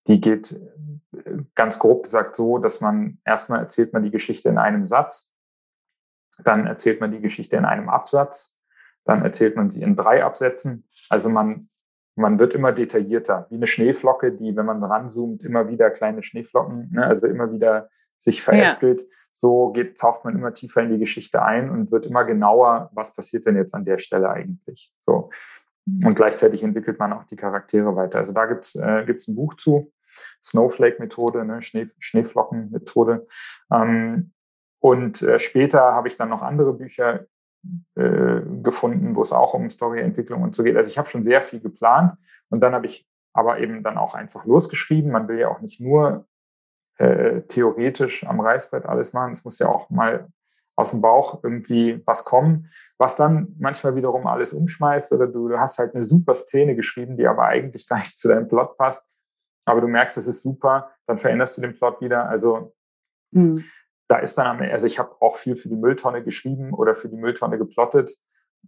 Die 0.06 0.20
geht 0.20 0.52
äh, 0.52 1.38
ganz 1.54 1.78
grob 1.78 2.04
gesagt 2.04 2.36
so, 2.36 2.58
dass 2.58 2.80
man 2.80 3.18
erstmal 3.24 3.60
erzählt 3.60 3.92
man 3.92 4.02
die 4.02 4.10
Geschichte 4.10 4.48
in 4.48 4.58
einem 4.58 4.86
Satz, 4.86 5.32
dann 6.44 6.66
erzählt 6.66 7.00
man 7.00 7.12
die 7.12 7.20
Geschichte 7.20 7.56
in 7.56 7.64
einem 7.64 7.88
Absatz, 7.88 8.56
dann 9.04 9.22
erzählt 9.22 9.56
man 9.56 9.70
sie 9.70 9.82
in 9.82 9.96
drei 9.96 10.24
Absätzen. 10.24 10.88
Also 11.08 11.28
man, 11.28 11.68
man 12.16 12.38
wird 12.38 12.54
immer 12.54 12.72
detaillierter, 12.72 13.46
wie 13.50 13.56
eine 13.56 13.66
Schneeflocke, 13.66 14.32
die, 14.32 14.56
wenn 14.56 14.66
man 14.66 14.82
ranzoomt, 14.82 15.42
immer 15.42 15.68
wieder 15.68 15.90
kleine 15.90 16.22
Schneeflocken, 16.22 16.90
ne, 16.92 17.06
also 17.06 17.26
immer 17.26 17.52
wieder 17.52 17.88
sich 18.18 18.42
verästelt. 18.42 19.02
Ja. 19.02 19.06
So 19.32 19.70
geht, 19.72 19.98
taucht 19.98 20.24
man 20.24 20.34
immer 20.34 20.54
tiefer 20.54 20.82
in 20.82 20.90
die 20.90 20.98
Geschichte 20.98 21.42
ein 21.42 21.70
und 21.70 21.92
wird 21.92 22.06
immer 22.06 22.24
genauer, 22.24 22.90
was 22.94 23.12
passiert 23.12 23.44
denn 23.44 23.56
jetzt 23.56 23.74
an 23.74 23.84
der 23.84 23.98
Stelle 23.98 24.30
eigentlich. 24.30 24.94
So. 25.00 25.28
Und 25.86 26.14
gleichzeitig 26.14 26.62
entwickelt 26.62 26.98
man 26.98 27.12
auch 27.12 27.24
die 27.24 27.36
Charaktere 27.36 27.94
weiter. 27.94 28.18
Also 28.18 28.32
da 28.32 28.46
gibt's 28.46 28.74
äh, 28.74 29.04
gibt's 29.04 29.28
ein 29.28 29.36
Buch 29.36 29.54
zu, 29.54 29.92
Snowflake-Methode, 30.42 31.44
ne, 31.44 31.60
Schnee, 31.60 31.88
Schneeflocken-Methode. 31.98 33.26
Ähm, 33.70 34.32
und 34.80 35.20
äh, 35.22 35.38
später 35.38 35.80
habe 35.80 36.08
ich 36.08 36.16
dann 36.16 36.30
noch 36.30 36.42
andere 36.42 36.72
Bücher 36.72 37.26
äh, 37.94 38.40
gefunden, 38.62 39.16
wo 39.16 39.22
es 39.22 39.32
auch 39.32 39.54
um 39.54 39.70
Storyentwicklung 39.70 40.42
und 40.42 40.54
so 40.54 40.62
geht. 40.62 40.76
Also 40.76 40.90
ich 40.90 40.98
habe 40.98 41.08
schon 41.08 41.22
sehr 41.22 41.42
viel 41.42 41.60
geplant 41.60 42.14
und 42.50 42.60
dann 42.60 42.74
habe 42.74 42.86
ich 42.86 43.08
aber 43.32 43.58
eben 43.58 43.82
dann 43.82 43.98
auch 43.98 44.14
einfach 44.14 44.44
losgeschrieben. 44.44 45.10
Man 45.10 45.28
will 45.28 45.38
ja 45.38 45.48
auch 45.48 45.60
nicht 45.60 45.80
nur 45.80 46.26
äh, 46.98 47.42
theoretisch 47.42 48.26
am 48.26 48.40
Reißbrett 48.40 48.86
alles 48.86 49.12
machen. 49.12 49.32
Es 49.32 49.44
muss 49.44 49.58
ja 49.58 49.68
auch 49.68 49.90
mal 49.90 50.28
aus 50.76 50.90
dem 50.90 51.00
Bauch 51.00 51.42
irgendwie 51.42 52.02
was 52.06 52.24
kommen, 52.24 52.70
was 52.98 53.16
dann 53.16 53.54
manchmal 53.58 53.96
wiederum 53.96 54.26
alles 54.26 54.52
umschmeißt 54.52 55.12
oder 55.12 55.26
du, 55.26 55.48
du 55.48 55.58
hast 55.58 55.78
halt 55.78 55.94
eine 55.94 56.04
super 56.04 56.34
Szene 56.34 56.76
geschrieben, 56.76 57.16
die 57.16 57.26
aber 57.26 57.46
eigentlich 57.46 57.86
gar 57.88 57.98
nicht 57.98 58.18
zu 58.18 58.28
deinem 58.28 58.48
Plot 58.48 58.76
passt, 58.76 59.10
aber 59.64 59.80
du 59.80 59.88
merkst, 59.88 60.16
es 60.16 60.26
ist 60.26 60.42
super, 60.42 60.90
dann 61.06 61.18
veränderst 61.18 61.56
du 61.56 61.62
den 61.62 61.74
Plot 61.74 62.00
wieder. 62.00 62.28
Also 62.28 62.74
mhm. 63.32 63.64
Da 64.08 64.18
ist 64.18 64.36
dann 64.38 64.46
am 64.46 64.60
Ende, 64.60 64.72
also 64.72 64.86
ich 64.86 64.98
habe 64.98 65.16
auch 65.20 65.36
viel 65.36 65.56
für 65.56 65.68
die 65.68 65.76
Mülltonne 65.76 66.22
geschrieben 66.22 66.72
oder 66.72 66.94
für 66.94 67.08
die 67.08 67.16
Mülltonne 67.16 67.58
geplottet, 67.58 68.16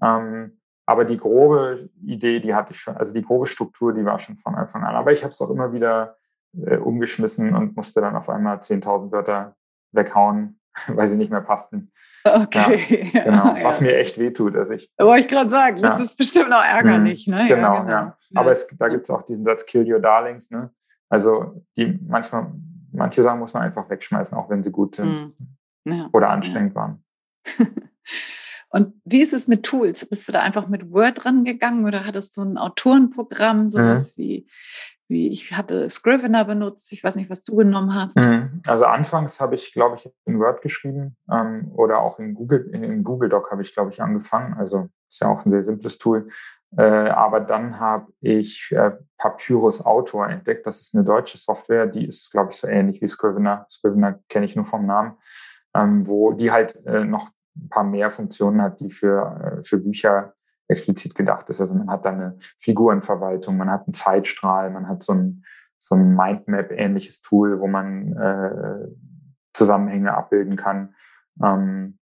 ähm, 0.03 0.59
aber 0.89 1.05
die 1.05 1.19
grobe 1.19 1.91
Idee, 2.03 2.41
die 2.41 2.55
hatte 2.55 2.73
ich 2.73 2.81
schon, 2.81 2.97
also 2.97 3.13
die 3.13 3.21
grobe 3.21 3.45
Struktur, 3.45 3.93
die 3.93 4.07
war 4.07 4.19
schon 4.19 4.39
von 4.39 4.55
Anfang 4.55 4.85
an. 4.85 4.95
Aber 4.95 5.13
ich 5.13 5.23
habe 5.23 5.33
es 5.33 5.41
auch 5.43 5.51
immer 5.51 5.71
wieder 5.75 6.17
äh, 6.55 6.79
umgeschmissen 6.79 7.55
und 7.55 7.77
musste 7.77 8.01
dann 8.01 8.17
auf 8.17 8.31
einmal 8.31 8.57
10.000 8.57 9.13
Wörter 9.13 9.55
weghauen, 9.93 10.59
weil 10.87 11.07
sie 11.07 11.19
nicht 11.19 11.31
mehr 11.31 11.43
passten. 11.43 11.93
Okay. 12.25 13.11
Ja, 13.13 13.21
genau. 13.25 13.57
Ja, 13.57 13.65
Was 13.65 13.83
mir 13.83 13.99
echt 13.99 14.19
wehtut. 14.19 14.57
Also 14.57 14.73
ich, 14.73 14.91
Wollte 14.99 15.27
ich 15.27 15.29
gerade 15.29 15.51
sagen, 15.51 15.81
das 15.83 16.01
ist 16.01 16.17
bestimmt 16.17 16.53
auch 16.55 16.65
ärgerlich. 16.65 17.27
Mhm, 17.27 17.35
ne? 17.35 17.45
Genau, 17.49 17.75
ja. 17.75 17.83
Genau. 17.83 17.91
ja. 17.91 18.17
Aber 18.35 18.51
es, 18.51 18.67
da 18.67 18.89
gibt 18.89 19.05
es 19.05 19.11
auch 19.11 19.23
diesen 19.23 19.45
Satz, 19.45 19.67
kill 19.67 19.91
your 19.93 20.01
darlings. 20.01 20.51
Ne? 20.51 20.71
Also 21.11 21.63
die 21.77 21.99
manchmal, 22.07 22.51
manche 22.93 23.23
Sachen 23.23 23.41
muss 23.41 23.55
man 23.55 23.63
einfach 23.63 23.89
wegschmeißen, 23.91 24.37
auch 24.37 24.51
wenn 24.51 24.63
sie 24.63 24.73
gut 24.73 24.97
sind 24.97 25.35
mhm. 25.85 26.09
oder 26.13 26.31
anstrengend 26.31 26.75
waren. 26.75 27.05
Und 28.71 28.95
wie 29.05 29.23
ist 29.23 29.33
es 29.33 29.49
mit 29.49 29.63
Tools? 29.65 30.07
Bist 30.07 30.29
du 30.29 30.33
da 30.33 30.41
einfach 30.41 30.69
mit 30.69 30.91
Word 30.93 31.25
dran 31.25 31.45
gegangen 31.45 31.87
oder 31.87 32.05
hattest 32.05 32.37
du 32.37 32.43
ein 32.43 32.59
Autorenprogramm, 32.59 33.69
sowas 33.69 34.17
mhm. 34.17 34.23
wie, 34.23 34.47
wie 35.09 35.29
ich 35.29 35.57
hatte 35.57 35.89
Scrivener 35.89 36.45
benutzt? 36.45 36.93
Ich 36.93 37.03
weiß 37.03 37.17
nicht, 37.17 37.31
was 37.31 37.45
du 37.45 37.57
genommen 37.57 37.95
hast. 37.95 38.17
Mhm. 38.17 38.61
Also 38.67 38.85
anfangs 38.85 39.41
habe 39.41 39.55
ich, 39.55 39.73
glaube 39.73 39.97
ich, 39.97 40.11
in 40.27 40.39
Word 40.39 40.61
geschrieben 40.61 41.17
ähm, 41.31 41.73
oder 41.75 42.01
auch 42.01 42.19
in 42.19 42.35
Google, 42.35 42.69
in, 42.73 42.85
in 42.85 43.05
Google 43.05 43.31
Doc 43.31 43.51
habe 43.51 43.63
ich, 43.63 43.73
glaube 43.73 43.91
ich, 43.91 44.03
angefangen. 44.03 44.53
Also 44.55 44.91
ist 45.09 45.21
ja 45.23 45.29
auch 45.29 45.45
ein 45.45 45.51
sehr 45.51 45.63
simples 45.63 45.97
Tool. 45.97 46.29
Äh, 46.77 46.83
aber 46.83 47.41
dann 47.41 47.81
habe 47.81 48.13
ich 48.21 48.73
äh, 48.73 48.93
Papyrus 49.17 49.85
Autor 49.85 50.29
entdeckt. 50.29 50.67
Das 50.67 50.81
ist 50.81 50.95
eine 50.95 51.05
deutsche 51.05 51.39
Software, 51.39 51.87
die 51.87 52.07
ist, 52.07 52.31
glaube 52.31 52.51
ich, 52.51 52.57
so 52.57 52.69
ähnlich 52.69 53.01
wie 53.01 53.09
Scrivener. 53.09 53.67
Scrivener 53.71 54.19
kenne 54.29 54.45
ich 54.45 54.55
nur 54.55 54.67
vom 54.67 54.87
Namen, 54.87 55.17
ähm, 55.75 56.07
wo 56.07 56.33
die 56.33 56.53
halt 56.53 56.85
äh, 56.87 57.05
noch 57.05 57.31
ein 57.57 57.69
paar 57.69 57.85
mehr 57.85 58.11
Funktionen 58.11 58.63
hat, 58.63 58.81
die 58.81 58.91
für, 58.91 59.61
für 59.65 59.79
Bücher 59.79 60.35
explizit 60.69 61.15
gedacht 61.15 61.49
ist. 61.49 61.61
Also 61.61 61.75
man 61.75 61.91
hat 61.91 62.05
da 62.05 62.11
eine 62.11 62.37
Figurenverwaltung, 62.61 63.57
man 63.57 63.71
hat 63.71 63.87
einen 63.87 63.95
Zeitstrahl, 63.95 64.71
man 64.71 64.87
hat 64.87 65.03
so 65.03 65.15
ein, 65.15 65.45
so 65.79 65.97
ein 65.97 66.15
Mindmap-ähnliches 66.15 67.23
Tool, 67.23 67.59
wo 67.59 67.67
man 67.67 68.13
äh, 68.17 68.89
Zusammenhänge 69.55 70.15
abbilden 70.15 70.57
kann. 70.57 70.95
Ähm, 71.43 71.99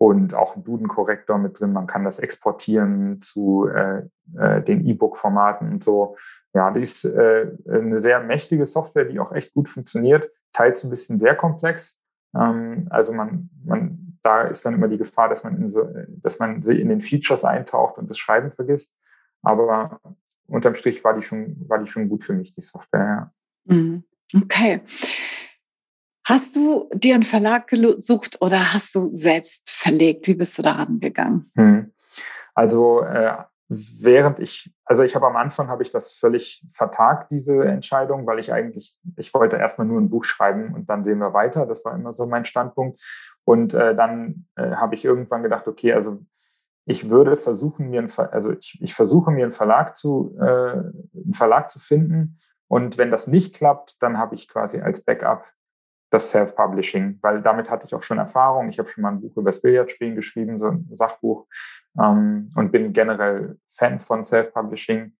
und 0.00 0.34
auch 0.34 0.56
ein 0.56 0.64
Duden-Korrektor 0.64 1.36
mit 1.36 1.60
drin. 1.60 1.74
Man 1.74 1.86
kann 1.86 2.04
das 2.04 2.20
exportieren 2.20 3.20
zu 3.20 3.68
äh, 3.68 4.02
äh, 4.34 4.62
den 4.62 4.86
E-Book-Formaten 4.86 5.70
und 5.70 5.84
so. 5.84 6.16
Ja, 6.54 6.70
die 6.70 6.80
ist 6.80 7.04
äh, 7.04 7.50
eine 7.70 7.98
sehr 7.98 8.20
mächtige 8.20 8.64
Software, 8.64 9.04
die 9.04 9.20
auch 9.20 9.30
echt 9.32 9.52
gut 9.52 9.68
funktioniert. 9.68 10.30
Teils 10.54 10.82
ein 10.82 10.90
bisschen 10.90 11.18
sehr 11.20 11.36
komplex. 11.36 12.00
Ähm, 12.34 12.86
also 12.88 13.12
man, 13.12 13.50
man, 13.62 14.16
da 14.22 14.40
ist 14.40 14.64
dann 14.64 14.72
immer 14.72 14.88
die 14.88 14.96
Gefahr, 14.96 15.28
dass 15.28 15.44
man 15.44 15.58
in 15.58 15.68
so, 15.68 15.86
dass 16.22 16.38
man 16.38 16.62
in 16.62 16.88
den 16.88 17.02
Features 17.02 17.44
eintaucht 17.44 17.98
und 17.98 18.08
das 18.08 18.16
Schreiben 18.16 18.50
vergisst. 18.50 18.96
Aber 19.42 20.00
unterm 20.46 20.76
Strich 20.76 21.04
war 21.04 21.12
die 21.12 21.22
schon, 21.22 21.68
war 21.68 21.78
die 21.78 21.86
schon 21.86 22.08
gut 22.08 22.24
für 22.24 22.32
mich, 22.32 22.54
die 22.54 22.62
Software. 22.62 23.32
Ja. 23.66 23.74
Mhm. 23.74 24.04
Okay. 24.34 24.80
Hast 26.24 26.54
du 26.54 26.88
dir 26.92 27.14
einen 27.14 27.24
Verlag 27.24 27.68
gesucht 27.68 28.38
oder 28.40 28.72
hast 28.72 28.94
du 28.94 29.08
selbst 29.14 29.70
verlegt? 29.70 30.26
Wie 30.26 30.34
bist 30.34 30.58
du 30.58 30.62
daran 30.62 31.00
gegangen? 31.00 31.44
Hm. 31.56 31.92
Also 32.54 33.02
äh, 33.02 33.36
während 33.68 34.40
ich, 34.40 34.72
also 34.84 35.02
ich 35.02 35.14
habe 35.14 35.26
am 35.26 35.36
Anfang 35.36 35.68
habe 35.68 35.82
ich 35.82 35.90
das 35.90 36.12
völlig 36.12 36.64
vertagt, 36.72 37.30
diese 37.30 37.64
Entscheidung, 37.64 38.26
weil 38.26 38.40
ich 38.40 38.52
eigentlich, 38.52 38.96
ich 39.16 39.32
wollte 39.32 39.56
erstmal 39.56 39.86
nur 39.86 40.00
ein 40.00 40.10
Buch 40.10 40.24
schreiben 40.24 40.74
und 40.74 40.90
dann 40.90 41.04
sehen 41.04 41.18
wir 41.18 41.32
weiter. 41.32 41.66
Das 41.66 41.84
war 41.84 41.94
immer 41.94 42.12
so 42.12 42.26
mein 42.26 42.44
Standpunkt. 42.44 43.00
Und 43.44 43.72
äh, 43.74 43.94
dann 43.94 44.46
äh, 44.56 44.72
habe 44.72 44.94
ich 44.94 45.04
irgendwann 45.04 45.42
gedacht, 45.42 45.68
okay, 45.68 45.92
also 45.92 46.20
ich 46.84 47.08
würde 47.10 47.36
versuchen, 47.36 47.90
mir 47.90 48.00
einen, 48.00 48.10
also 48.32 48.52
ich, 48.52 48.78
ich 48.82 48.94
versuche 48.94 49.30
mir 49.30 49.44
einen 49.44 49.52
Verlag 49.52 49.96
zu, 49.96 50.36
äh, 50.40 50.44
einen 50.44 51.34
Verlag 51.34 51.70
zu 51.70 51.78
finden. 51.78 52.38
Und 52.66 52.98
wenn 52.98 53.10
das 53.10 53.28
nicht 53.28 53.54
klappt, 53.54 53.96
dann 54.00 54.18
habe 54.18 54.34
ich 54.34 54.48
quasi 54.48 54.80
als 54.80 55.04
Backup 55.04 55.44
das 56.10 56.30
Self-Publishing, 56.30 57.18
weil 57.22 57.40
damit 57.40 57.70
hatte 57.70 57.86
ich 57.86 57.94
auch 57.94 58.02
schon 58.02 58.18
Erfahrung. 58.18 58.68
Ich 58.68 58.78
habe 58.78 58.88
schon 58.88 59.02
mal 59.02 59.10
ein 59.10 59.20
Buch 59.20 59.36
über 59.36 59.50
das 59.50 59.62
Billardspielen 59.62 60.16
geschrieben, 60.16 60.58
so 60.58 60.66
ein 60.66 60.88
Sachbuch, 60.92 61.46
ähm, 61.98 62.48
und 62.56 62.72
bin 62.72 62.92
generell 62.92 63.56
Fan 63.68 64.00
von 64.00 64.24
Self-Publishing. 64.24 65.16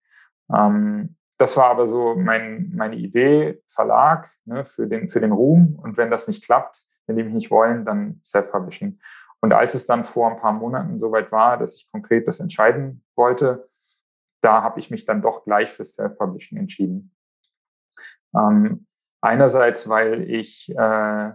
Ähm, 0.53 1.17
das 1.39 1.57
war 1.57 1.71
aber 1.71 1.87
so 1.87 2.17
mein, 2.17 2.73
meine 2.75 2.97
Idee, 2.97 3.63
Verlag 3.67 4.29
ne, 4.45 4.65
für, 4.65 4.87
den, 4.87 5.09
für 5.09 5.21
den 5.21 5.33
Ruhm. 5.33 5.79
Und 5.81 5.97
wenn 5.97 6.11
das 6.11 6.29
nicht 6.29 6.45
klappt, 6.45 6.83
wenn 7.07 7.17
die 7.17 7.23
mich 7.23 7.33
nicht 7.33 7.51
wollen, 7.51 7.85
dann 7.85 8.21
Self-Publishing. 8.23 8.99
Und 9.41 9.53
als 9.55 9.75
es 9.75 9.87
dann 9.87 10.05
vor 10.05 10.31
ein 10.31 10.39
paar 10.39 10.53
Monaten 10.53 10.99
soweit 10.99 11.33
war, 11.33 11.57
dass 11.57 11.77
ich 11.77 11.91
konkret 11.91 12.29
das 12.29 12.41
entscheiden 12.41 13.03
wollte, 13.17 13.69
da 14.43 14.63
habe 14.63 14.81
ich 14.81 14.91
mich 14.91 15.05
dann 15.05 15.23
doch 15.23 15.45
gleich 15.45 15.71
für 15.71 15.85
Self-Publishing 15.85 16.59
entschieden. 16.59 17.15
Ähm, 18.35 18.87
Einerseits, 19.21 19.89
weil 19.89 20.31
ich 20.31 20.75
äh, 20.77 21.31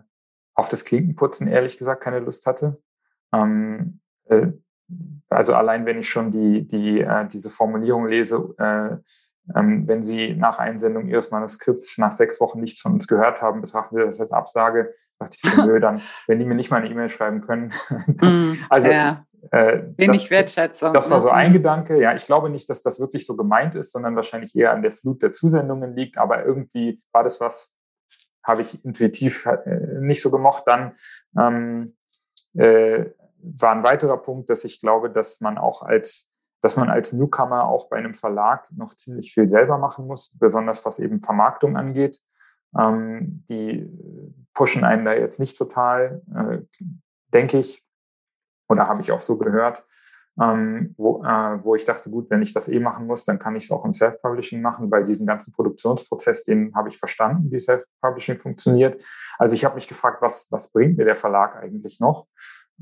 auf 0.55 0.69
das 0.69 0.85
Klinkenputzen 0.85 1.47
ehrlich 1.47 1.77
gesagt 1.77 2.03
keine 2.03 2.19
Lust 2.19 2.45
hatte. 2.47 2.81
Ähm, 3.33 3.99
äh, 4.25 4.47
also 5.29 5.53
allein 5.53 5.85
wenn 5.85 5.99
ich 5.99 6.09
schon 6.09 6.31
die, 6.31 6.65
die, 6.65 7.01
äh, 7.01 7.27
diese 7.27 7.49
Formulierung 7.49 8.07
lese, 8.07 8.55
äh, 8.57 8.97
ähm, 9.55 9.87
wenn 9.87 10.01
Sie 10.01 10.35
nach 10.35 10.57
Einsendung 10.57 11.07
Ihres 11.07 11.31
Manuskripts 11.31 11.97
nach 11.97 12.11
sechs 12.11 12.41
Wochen 12.41 12.59
nichts 12.59 12.81
von 12.81 12.93
uns 12.93 13.07
gehört 13.07 13.41
haben, 13.41 13.61
betrachten 13.61 13.95
Sie 13.95 14.03
das 14.03 14.19
als 14.19 14.31
Absage. 14.31 14.93
dachte 15.19 15.37
ich 15.41 15.51
so, 15.51 15.61
nö, 15.65 15.79
dann, 15.79 16.01
wenn 16.27 16.39
die 16.39 16.45
mir 16.45 16.55
nicht 16.55 16.71
mal 16.71 16.77
eine 16.77 16.89
E-Mail 16.89 17.09
schreiben 17.09 17.41
können. 17.41 17.71
mm, 18.07 18.53
also 18.69 18.89
ja. 18.89 19.25
Äh, 19.51 19.83
Wenig 19.97 20.23
das, 20.23 20.31
Wertschätzung. 20.31 20.93
Das 20.93 21.11
war 21.11 21.21
so 21.21 21.27
ne? 21.27 21.35
ein 21.35 21.49
mhm. 21.49 21.57
Gedanke. 21.57 22.01
Ja, 22.01 22.15
ich 22.15 22.25
glaube 22.25 22.49
nicht, 22.49 22.67
dass 22.67 22.81
das 22.81 22.99
wirklich 22.99 23.27
so 23.27 23.35
gemeint 23.35 23.75
ist, 23.75 23.91
sondern 23.91 24.15
wahrscheinlich 24.15 24.55
eher 24.55 24.71
an 24.71 24.81
der 24.81 24.91
Flut 24.91 25.21
der 25.21 25.31
Zusendungen 25.31 25.95
liegt. 25.95 26.17
Aber 26.17 26.43
irgendwie 26.43 26.99
war 27.11 27.21
das 27.21 27.39
was, 27.39 27.74
habe 28.45 28.61
ich 28.61 28.83
intuitiv 28.85 29.45
äh, 29.45 29.99
nicht 29.99 30.21
so 30.21 30.31
gemocht. 30.31 30.63
Dann 30.67 30.93
ähm, 31.37 31.95
äh, 32.53 33.05
war 33.39 33.71
ein 33.71 33.83
weiterer 33.83 34.17
Punkt, 34.17 34.49
dass 34.49 34.63
ich 34.63 34.79
glaube, 34.79 35.09
dass 35.09 35.41
man 35.41 35.57
auch 35.57 35.81
als 35.81 36.31
dass 36.65 36.77
man 36.77 36.89
als 36.89 37.13
Newcomer 37.13 37.65
auch 37.65 37.89
bei 37.89 37.97
einem 37.97 38.15
Verlag 38.15 38.67
noch 38.71 38.95
ziemlich 38.95 39.31
viel 39.31 39.47
selber 39.47 39.77
machen 39.77 40.07
muss, 40.07 40.35
besonders 40.39 40.83
was 40.83 40.97
eben 40.97 41.21
Vermarktung 41.21 41.77
angeht. 41.77 42.21
Ähm, 42.75 43.45
die 43.47 43.87
pushen 44.51 44.83
einen 44.83 45.05
da 45.05 45.13
jetzt 45.13 45.39
nicht 45.39 45.59
total, 45.59 46.23
äh, 46.33 46.79
denke 47.31 47.59
ich, 47.59 47.85
oder 48.67 48.87
habe 48.87 49.01
ich 49.01 49.11
auch 49.11 49.21
so 49.21 49.37
gehört 49.37 49.85
ähm, 50.41 50.93
wo, 50.97 51.23
äh, 51.23 51.63
wo 51.63 51.75
ich 51.75 51.85
dachte, 51.85 52.09
gut, 52.09 52.29
wenn 52.29 52.41
ich 52.41 52.53
das 52.53 52.67
eh 52.67 52.79
machen 52.79 53.07
muss, 53.07 53.23
dann 53.23 53.39
kann 53.39 53.55
ich 53.55 53.65
es 53.65 53.71
auch 53.71 53.85
im 53.85 53.93
Self-Publishing 53.93 54.61
machen, 54.61 54.91
weil 54.91 55.05
diesen 55.05 55.25
ganzen 55.25 55.53
Produktionsprozess, 55.53 56.43
den 56.43 56.75
habe 56.75 56.89
ich 56.89 56.97
verstanden, 56.97 57.49
wie 57.51 57.59
Self-Publishing 57.59 58.39
funktioniert. 58.39 59.03
Also 59.37 59.55
ich 59.55 59.63
habe 59.63 59.75
mich 59.75 59.87
gefragt, 59.87 60.21
was, 60.21 60.51
was 60.51 60.69
bringt 60.71 60.97
mir 60.97 61.05
der 61.05 61.15
Verlag 61.15 61.55
eigentlich 61.55 61.99
noch? 61.99 62.27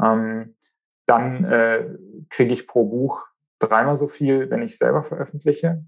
Ähm, 0.02 0.56
dann 1.06 1.46
äh, 1.46 1.96
kriege 2.30 2.54
ich 2.54 2.66
pro 2.66 2.86
Buch 2.86 3.28
dreimal 3.60 3.98
so 3.98 4.08
viel, 4.08 4.50
wenn 4.50 4.62
ich 4.62 4.78
selber 4.78 5.04
veröffentliche. 5.04 5.84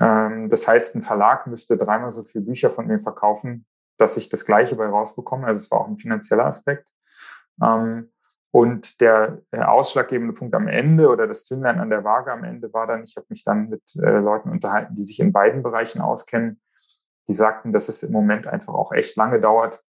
Ähm, 0.00 0.48
das 0.48 0.68
heißt, 0.68 0.94
ein 0.94 1.02
Verlag 1.02 1.46
müsste 1.46 1.76
dreimal 1.76 2.12
so 2.12 2.22
viele 2.22 2.44
Bücher 2.44 2.70
von 2.70 2.86
mir 2.86 3.00
verkaufen, 3.00 3.66
dass 3.96 4.16
ich 4.16 4.28
das 4.28 4.44
Gleiche 4.44 4.76
bei 4.76 4.86
rausbekomme. 4.86 5.46
Also 5.46 5.62
es 5.62 5.70
war 5.70 5.80
auch 5.80 5.88
ein 5.88 5.98
finanzieller 5.98 6.46
Aspekt. 6.46 6.88
Ähm, 7.62 8.10
und 8.52 9.00
der 9.00 9.42
ausschlaggebende 9.50 10.34
Punkt 10.34 10.54
am 10.54 10.68
Ende 10.68 11.08
oder 11.08 11.26
das 11.26 11.46
Zünglein 11.46 11.80
an 11.80 11.88
der 11.88 12.04
Waage 12.04 12.30
am 12.30 12.44
Ende 12.44 12.72
war 12.74 12.86
dann, 12.86 13.02
ich 13.02 13.16
habe 13.16 13.26
mich 13.30 13.44
dann 13.44 13.70
mit 13.70 13.82
äh, 13.96 14.18
Leuten 14.18 14.50
unterhalten, 14.50 14.94
die 14.94 15.02
sich 15.02 15.20
in 15.20 15.32
beiden 15.32 15.62
Bereichen 15.62 16.02
auskennen. 16.02 16.60
Die 17.28 17.32
sagten, 17.32 17.72
dass 17.72 17.88
es 17.88 18.02
im 18.02 18.12
Moment 18.12 18.46
einfach 18.46 18.74
auch 18.74 18.92
echt 18.92 19.16
lange 19.16 19.40
dauert, 19.40 19.82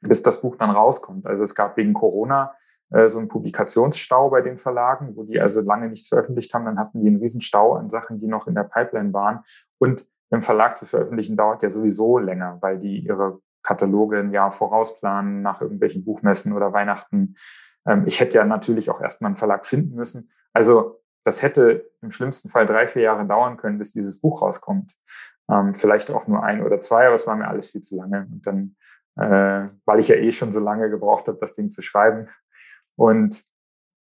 bis 0.00 0.22
das 0.22 0.40
Buch 0.40 0.56
dann 0.56 0.70
rauskommt. 0.70 1.24
Also 1.24 1.44
es 1.44 1.54
gab 1.54 1.76
wegen 1.76 1.94
Corona 1.94 2.56
äh, 2.90 3.06
so 3.06 3.20
einen 3.20 3.28
Publikationsstau 3.28 4.28
bei 4.28 4.40
den 4.40 4.58
Verlagen, 4.58 5.14
wo 5.14 5.22
die 5.22 5.40
also 5.40 5.60
lange 5.60 5.88
nichts 5.88 6.08
veröffentlicht 6.08 6.52
haben. 6.52 6.64
Dann 6.64 6.80
hatten 6.80 7.00
die 7.00 7.06
einen 7.06 7.20
riesen 7.20 7.42
Stau 7.42 7.74
an 7.74 7.88
Sachen, 7.90 8.18
die 8.18 8.26
noch 8.26 8.48
in 8.48 8.56
der 8.56 8.64
Pipeline 8.64 9.12
waren. 9.12 9.44
Und 9.78 10.04
im 10.30 10.42
Verlag 10.42 10.76
zu 10.76 10.84
veröffentlichen 10.84 11.36
dauert 11.36 11.62
ja 11.62 11.70
sowieso 11.70 12.18
länger, 12.18 12.58
weil 12.60 12.80
die 12.80 13.06
ihre 13.06 13.38
Kataloge 13.62 14.18
ein 14.18 14.32
Jahr 14.32 14.50
vorausplanen 14.50 15.42
nach 15.42 15.60
irgendwelchen 15.60 16.04
Buchmessen 16.04 16.52
oder 16.52 16.72
Weihnachten 16.72 17.36
ähm, 17.86 18.04
ich 18.06 18.20
hätte 18.20 18.38
ja 18.38 18.44
natürlich 18.44 18.90
auch 18.90 19.00
erstmal 19.00 19.30
einen 19.30 19.36
Verlag 19.36 19.66
finden 19.66 19.94
müssen. 19.94 20.30
Also 20.52 21.00
das 21.24 21.42
hätte 21.42 21.90
im 22.02 22.10
schlimmsten 22.10 22.48
Fall 22.48 22.66
drei, 22.66 22.86
vier 22.86 23.02
Jahre 23.02 23.26
dauern 23.26 23.56
können, 23.56 23.78
bis 23.78 23.92
dieses 23.92 24.20
Buch 24.20 24.42
rauskommt. 24.42 24.94
Ähm, 25.50 25.74
vielleicht 25.74 26.10
auch 26.10 26.26
nur 26.26 26.42
ein 26.42 26.62
oder 26.62 26.80
zwei, 26.80 27.06
aber 27.06 27.16
es 27.16 27.26
war 27.26 27.36
mir 27.36 27.48
alles 27.48 27.70
viel 27.70 27.80
zu 27.80 27.96
lange. 27.96 28.28
Und 28.30 28.46
dann, 28.46 28.76
äh, 29.16 29.68
weil 29.84 30.00
ich 30.00 30.08
ja 30.08 30.16
eh 30.16 30.32
schon 30.32 30.52
so 30.52 30.60
lange 30.60 30.90
gebraucht 30.90 31.28
habe, 31.28 31.38
das 31.40 31.54
Ding 31.54 31.70
zu 31.70 31.82
schreiben. 31.82 32.28
Und 32.96 33.44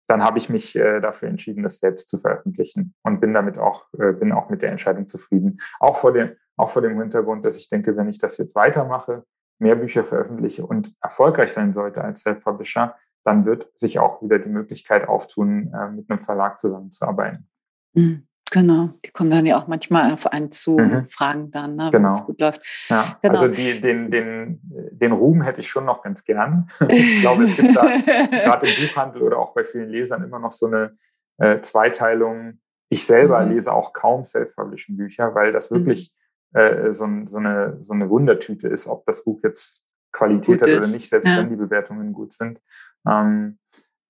dann 0.08 0.22
habe 0.22 0.38
ich 0.38 0.48
mich 0.48 0.76
äh, 0.76 1.00
dafür 1.00 1.28
entschieden, 1.28 1.62
das 1.62 1.78
selbst 1.78 2.08
zu 2.08 2.18
veröffentlichen 2.18 2.94
und 3.02 3.20
bin 3.20 3.34
damit 3.34 3.58
auch, 3.58 3.86
äh, 3.98 4.12
bin 4.12 4.32
auch 4.32 4.50
mit 4.50 4.62
der 4.62 4.70
Entscheidung 4.70 5.06
zufrieden. 5.06 5.58
Auch 5.80 5.96
vor 5.96 6.12
dem, 6.12 6.36
auch 6.56 6.68
vor 6.68 6.82
dem 6.82 6.98
Hintergrund, 7.00 7.44
dass 7.44 7.56
ich 7.56 7.68
denke, 7.68 7.96
wenn 7.96 8.08
ich 8.08 8.18
das 8.18 8.38
jetzt 8.38 8.54
weitermache, 8.54 9.24
mehr 9.58 9.74
Bücher 9.74 10.04
veröffentliche 10.04 10.64
und 10.64 10.94
erfolgreich 11.00 11.52
sein 11.52 11.72
sollte 11.72 12.02
als 12.02 12.20
Self-Publisher, 12.20 12.94
dann 13.26 13.44
wird 13.44 13.70
sich 13.74 13.98
auch 13.98 14.22
wieder 14.22 14.38
die 14.38 14.48
Möglichkeit 14.48 15.08
auftun, 15.08 15.72
äh, 15.74 15.90
mit 15.90 16.08
einem 16.10 16.20
Verlag 16.20 16.58
zusammenzuarbeiten. 16.58 17.48
Mhm. 17.94 18.26
Genau, 18.52 18.90
die 19.04 19.10
kommen 19.10 19.30
dann 19.30 19.44
ja 19.44 19.58
auch 19.58 19.66
manchmal 19.66 20.12
auf 20.12 20.28
einen 20.28 20.52
zu 20.52 20.78
mhm. 20.78 20.92
und 20.92 21.12
fragen 21.12 21.50
dann, 21.50 21.74
ne, 21.74 21.88
wenn 21.90 22.02
genau. 22.02 22.10
es 22.10 22.24
gut 22.24 22.40
läuft. 22.40 22.60
Ja. 22.88 23.18
Genau. 23.20 23.34
Also 23.34 23.48
die, 23.48 23.80
den, 23.80 24.10
den, 24.12 24.60
den 24.62 25.12
Ruhm 25.12 25.42
hätte 25.42 25.60
ich 25.60 25.68
schon 25.68 25.84
noch 25.84 26.00
ganz 26.00 26.24
gern. 26.24 26.68
ich 26.88 27.20
glaube, 27.20 27.42
es 27.42 27.56
gibt 27.56 27.76
da 27.76 27.82
gerade 28.30 28.66
im 28.66 28.86
Buchhandel 28.86 29.22
oder 29.22 29.38
auch 29.38 29.52
bei 29.52 29.64
vielen 29.64 29.88
Lesern 29.88 30.22
immer 30.22 30.38
noch 30.38 30.52
so 30.52 30.66
eine 30.66 30.96
äh, 31.38 31.60
Zweiteilung. 31.60 32.60
Ich 32.88 33.04
selber 33.04 33.44
mhm. 33.44 33.52
lese 33.52 33.72
auch 33.72 33.92
kaum 33.92 34.22
Self-Publishing-Bücher, 34.22 35.34
weil 35.34 35.50
das 35.50 35.72
mhm. 35.72 35.78
wirklich 35.78 36.14
mhm. 36.52 36.60
äh, 36.60 36.92
so, 36.92 37.08
so, 37.24 37.38
eine, 37.38 37.78
so 37.80 37.94
eine 37.94 38.08
Wundertüte 38.08 38.68
ist, 38.68 38.86
ob 38.86 39.04
das 39.06 39.24
Buch 39.24 39.40
jetzt 39.42 39.82
Qualität 40.12 40.60
gut 40.60 40.62
hat 40.62 40.68
ist. 40.68 40.78
oder 40.78 40.88
nicht, 40.88 41.08
selbst 41.08 41.26
ja. 41.26 41.38
wenn 41.38 41.50
die 41.50 41.56
Bewertungen 41.56 42.12
gut 42.12 42.32
sind. 42.32 42.60
Ähm, 43.06 43.58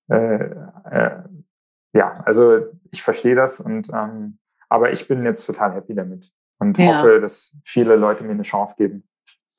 äh, 0.09 0.49
äh, 0.91 1.23
ja, 1.93 2.21
also 2.25 2.65
ich 2.91 3.01
verstehe 3.01 3.35
das 3.35 3.59
und 3.59 3.89
ähm, 3.93 4.37
aber 4.69 4.91
ich 4.91 5.07
bin 5.07 5.23
jetzt 5.23 5.45
total 5.45 5.73
happy 5.73 5.95
damit 5.95 6.31
und 6.59 6.77
ja. 6.77 6.87
hoffe, 6.87 7.19
dass 7.21 7.55
viele 7.63 7.95
Leute 7.95 8.23
mir 8.23 8.31
eine 8.31 8.43
Chance 8.43 8.75
geben. 8.77 9.07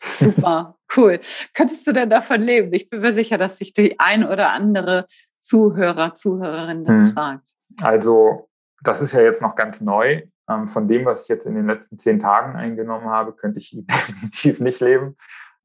Super, 0.02 0.76
cool. 0.96 1.18
Könntest 1.54 1.86
du 1.86 1.92
denn 1.92 2.10
davon 2.10 2.40
leben? 2.40 2.72
Ich 2.72 2.88
bin 2.88 3.00
mir 3.00 3.12
sicher, 3.12 3.38
dass 3.38 3.58
sich 3.58 3.72
die 3.72 3.98
ein 3.98 4.24
oder 4.24 4.50
andere 4.50 5.06
Zuhörer, 5.40 6.14
Zuhörerin 6.14 6.84
das 6.84 7.00
hm. 7.00 7.12
fragt. 7.12 7.44
Also, 7.82 8.48
das 8.82 9.00
ist 9.00 9.12
ja 9.12 9.20
jetzt 9.20 9.42
noch 9.42 9.56
ganz 9.56 9.80
neu. 9.80 10.22
Ähm, 10.48 10.68
von 10.68 10.88
dem, 10.88 11.04
was 11.04 11.22
ich 11.22 11.28
jetzt 11.28 11.46
in 11.46 11.54
den 11.54 11.66
letzten 11.66 11.98
zehn 11.98 12.18
Tagen 12.18 12.56
eingenommen 12.56 13.08
habe, 13.08 13.32
könnte 13.34 13.58
ich 13.58 13.70
definitiv 13.80 14.60
nicht 14.60 14.80
leben. 14.80 15.16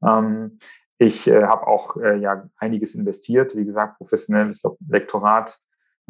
Ähm, 0.04 0.58
ich 0.98 1.28
äh, 1.28 1.44
habe 1.44 1.66
auch 1.66 1.96
äh, 1.96 2.16
ja 2.16 2.48
einiges 2.56 2.94
investiert, 2.94 3.56
wie 3.56 3.64
gesagt, 3.64 3.98
professionelles 3.98 4.62
Lektorat, 4.88 5.58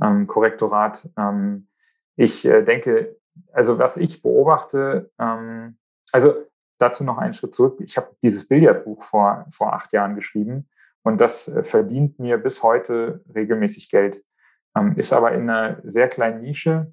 ähm, 0.02 0.26
Korrektorat. 0.26 1.08
Ähm, 1.16 1.68
ich 2.16 2.44
äh, 2.44 2.62
denke, 2.62 3.16
also 3.52 3.78
was 3.78 3.96
ich 3.96 4.22
beobachte, 4.22 5.10
ähm, 5.18 5.78
also 6.12 6.34
dazu 6.78 7.04
noch 7.04 7.18
einen 7.18 7.34
Schritt 7.34 7.54
zurück. 7.54 7.80
Ich 7.80 7.96
habe 7.96 8.14
dieses 8.22 8.46
Billardbuch 8.46 9.02
vor, 9.02 9.46
vor 9.50 9.72
acht 9.72 9.92
Jahren 9.92 10.14
geschrieben 10.14 10.68
und 11.02 11.20
das 11.20 11.48
äh, 11.48 11.62
verdient 11.62 12.18
mir 12.18 12.38
bis 12.38 12.62
heute 12.62 13.24
regelmäßig 13.34 13.90
Geld. 13.90 14.24
Ähm, 14.76 14.94
ist 14.96 15.12
aber 15.12 15.32
in 15.32 15.48
einer 15.48 15.80
sehr 15.84 16.08
kleinen 16.08 16.40
Nische, 16.40 16.92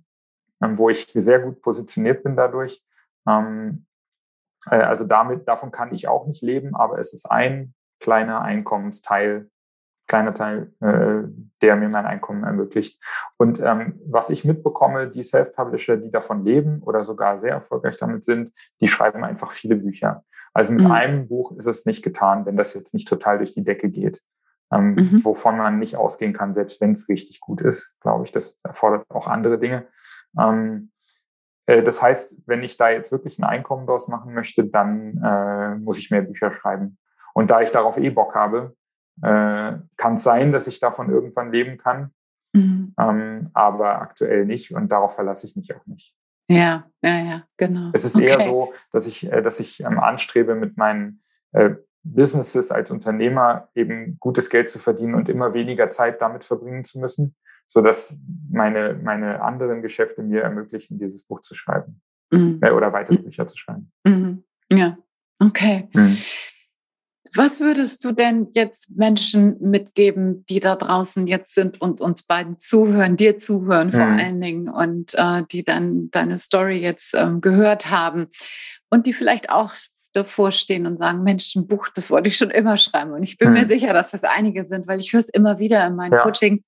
ähm, 0.63 0.77
wo 0.77 0.89
ich 0.89 1.07
sehr 1.13 1.39
gut 1.39 1.61
positioniert 1.61 2.23
bin 2.23 2.35
dadurch. 2.35 2.83
Ähm, 3.27 3.85
äh, 4.69 4.75
also 4.75 5.05
damit, 5.05 5.47
davon 5.47 5.71
kann 5.71 5.93
ich 5.93 6.07
auch 6.07 6.27
nicht 6.27 6.41
leben, 6.41 6.75
aber 6.75 6.99
es 6.99 7.13
ist 7.13 7.29
ein 7.29 7.73
kleiner 8.01 8.41
Einkommensteil 8.41 9.49
kleiner 10.11 10.33
Teil, 10.33 10.73
äh, 10.81 11.25
der 11.61 11.77
mir 11.77 11.87
mein 11.87 12.05
Einkommen 12.05 12.43
ermöglicht. 12.43 13.01
Und 13.37 13.61
ähm, 13.61 13.97
was 14.05 14.29
ich 14.29 14.43
mitbekomme, 14.43 15.07
die 15.07 15.23
Self-Publisher, 15.23 15.95
die 15.95 16.11
davon 16.11 16.43
leben 16.43 16.81
oder 16.83 17.05
sogar 17.05 17.39
sehr 17.39 17.51
erfolgreich 17.53 17.95
damit 17.95 18.25
sind, 18.25 18.51
die 18.81 18.89
schreiben 18.89 19.23
einfach 19.23 19.51
viele 19.51 19.77
Bücher. 19.77 20.25
Also 20.53 20.73
mit 20.73 20.83
mhm. 20.83 20.91
einem 20.91 21.27
Buch 21.29 21.53
ist 21.57 21.65
es 21.65 21.85
nicht 21.85 22.03
getan, 22.03 22.45
wenn 22.45 22.57
das 22.57 22.73
jetzt 22.73 22.93
nicht 22.93 23.07
total 23.07 23.37
durch 23.37 23.53
die 23.53 23.63
Decke 23.63 23.89
geht. 23.89 24.21
Ähm, 24.73 24.95
mhm. 24.95 25.23
Wovon 25.23 25.57
man 25.57 25.79
nicht 25.79 25.95
ausgehen 25.95 26.33
kann, 26.33 26.53
selbst 26.53 26.81
wenn 26.81 26.91
es 26.91 27.07
richtig 27.07 27.39
gut 27.39 27.61
ist, 27.61 27.97
glaube 28.01 28.25
ich. 28.25 28.33
Das 28.33 28.59
erfordert 28.63 29.05
auch 29.09 29.27
andere 29.27 29.59
Dinge. 29.59 29.87
Ähm, 30.37 30.91
äh, 31.67 31.83
das 31.83 32.01
heißt, 32.01 32.35
wenn 32.47 32.63
ich 32.63 32.75
da 32.75 32.89
jetzt 32.89 33.13
wirklich 33.13 33.39
ein 33.39 33.45
Einkommen 33.45 33.87
draus 33.87 34.09
machen 34.09 34.33
möchte, 34.33 34.65
dann 34.65 35.21
äh, 35.23 35.75
muss 35.75 35.99
ich 35.99 36.11
mehr 36.11 36.21
Bücher 36.21 36.51
schreiben. 36.51 36.97
Und 37.41 37.47
da 37.49 37.59
ich 37.59 37.71
darauf 37.71 37.97
eh 37.97 38.11
Bock 38.11 38.35
habe, 38.35 38.75
äh, 39.23 39.73
kann 39.97 40.13
es 40.13 40.21
sein, 40.21 40.51
dass 40.51 40.67
ich 40.67 40.79
davon 40.79 41.09
irgendwann 41.09 41.51
leben 41.51 41.79
kann, 41.79 42.11
mhm. 42.53 42.93
ähm, 42.99 43.49
aber 43.53 43.99
aktuell 43.99 44.45
nicht 44.45 44.75
und 44.75 44.91
darauf 44.91 45.15
verlasse 45.15 45.47
ich 45.47 45.55
mich 45.55 45.75
auch 45.75 45.83
nicht. 45.87 46.15
Ja, 46.51 46.85
ja, 47.01 47.17
ja, 47.17 47.43
genau. 47.57 47.89
Es 47.93 48.05
ist 48.05 48.15
okay. 48.15 48.25
eher 48.27 48.41
so, 48.41 48.73
dass 48.91 49.07
ich, 49.07 49.31
äh, 49.31 49.41
dass 49.41 49.59
ich 49.59 49.79
ähm, 49.79 49.97
anstrebe, 49.97 50.53
mit 50.53 50.77
meinen 50.77 51.23
äh, 51.53 51.71
Businesses 52.03 52.69
als 52.69 52.91
Unternehmer 52.91 53.69
eben 53.73 54.17
gutes 54.19 54.51
Geld 54.51 54.69
zu 54.69 54.77
verdienen 54.77 55.15
und 55.15 55.27
immer 55.27 55.55
weniger 55.55 55.89
Zeit 55.89 56.21
damit 56.21 56.43
verbringen 56.43 56.83
zu 56.83 56.99
müssen, 56.99 57.35
sodass 57.67 58.19
meine, 58.51 58.93
meine 59.01 59.41
anderen 59.41 59.81
Geschäfte 59.81 60.21
mir 60.21 60.43
ermöglichen, 60.43 60.99
dieses 60.99 61.23
Buch 61.23 61.41
zu 61.41 61.55
schreiben 61.55 62.03
mhm. 62.31 62.59
äh, 62.61 62.69
oder 62.69 62.93
weitere 62.93 63.17
mhm. 63.17 63.23
Bücher 63.23 63.47
zu 63.47 63.57
schreiben. 63.57 63.91
Mhm. 64.05 64.43
Ja, 64.71 64.95
okay. 65.39 65.89
Was 67.35 67.61
würdest 67.61 68.03
du 68.03 68.11
denn 68.11 68.47
jetzt 68.53 68.89
Menschen 68.89 69.57
mitgeben, 69.61 70.45
die 70.49 70.59
da 70.59 70.75
draußen 70.75 71.27
jetzt 71.27 71.53
sind 71.53 71.79
und 71.79 72.01
uns 72.01 72.23
beiden 72.23 72.59
zuhören, 72.59 73.15
dir 73.15 73.37
zuhören 73.37 73.87
mhm. 73.87 73.91
vor 73.91 74.05
allen 74.05 74.41
Dingen 74.41 74.69
und 74.69 75.13
äh, 75.15 75.43
die 75.49 75.63
dann 75.63 76.09
deine 76.11 76.37
Story 76.37 76.79
jetzt 76.79 77.13
ähm, 77.13 77.39
gehört 77.39 77.89
haben 77.89 78.27
und 78.89 79.07
die 79.07 79.13
vielleicht 79.13 79.49
auch 79.49 79.73
davor 80.13 80.51
stehen 80.51 80.85
und 80.85 80.97
sagen, 80.97 81.23
Mensch, 81.23 81.55
ein 81.55 81.67
Buch, 81.67 81.87
das 81.95 82.09
wollte 82.09 82.27
ich 82.27 82.35
schon 82.35 82.51
immer 82.51 82.75
schreiben. 82.75 83.11
Und 83.11 83.23
ich 83.23 83.37
bin 83.37 83.49
mhm. 83.49 83.53
mir 83.53 83.65
sicher, 83.65 83.93
dass 83.93 84.11
das 84.11 84.23
einige 84.23 84.65
sind, 84.65 84.87
weil 84.87 84.99
ich 84.99 85.13
höre 85.13 85.21
es 85.21 85.29
immer 85.29 85.57
wieder 85.57 85.85
in 85.87 85.95
meinen 85.95 86.13
ja. 86.13 86.21
Coachings. 86.21 86.63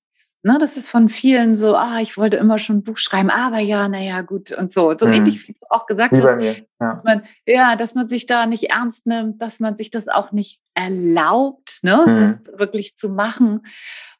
Ne, 0.45 0.57
das 0.59 0.75
ist 0.75 0.89
von 0.89 1.07
vielen 1.07 1.55
so, 1.55 1.77
ah, 1.77 1.99
ich 2.01 2.17
wollte 2.17 2.35
immer 2.35 2.59
schon 2.59 2.77
ein 2.77 2.83
Buch 2.83 2.97
schreiben, 2.97 3.29
aber 3.29 3.59
ja, 3.59 3.87
naja, 3.87 4.21
gut 4.21 4.51
und 4.51 4.73
so. 4.73 4.93
So 4.97 5.07
mhm. 5.07 5.13
ähnlich 5.13 5.47
wie 5.47 5.53
du 5.53 5.59
auch 5.69 5.85
gesagt 5.85 6.13
wie 6.13 6.21
hast, 6.21 6.43
ja. 6.43 6.65
Dass 6.79 7.03
man, 7.05 7.23
ja, 7.45 7.77
dass 7.77 7.95
man 7.95 8.09
sich 8.09 8.25
da 8.25 8.45
nicht 8.45 8.65
ernst 8.71 9.05
nimmt, 9.05 9.41
dass 9.41 9.61
man 9.61 9.77
sich 9.77 9.89
das 9.89 10.09
auch 10.09 10.33
nicht 10.33 10.61
erlaubt, 10.73 11.79
ne, 11.83 12.03
mhm. 12.05 12.19
das 12.19 12.59
wirklich 12.59 12.97
zu 12.97 13.07
machen. 13.07 13.61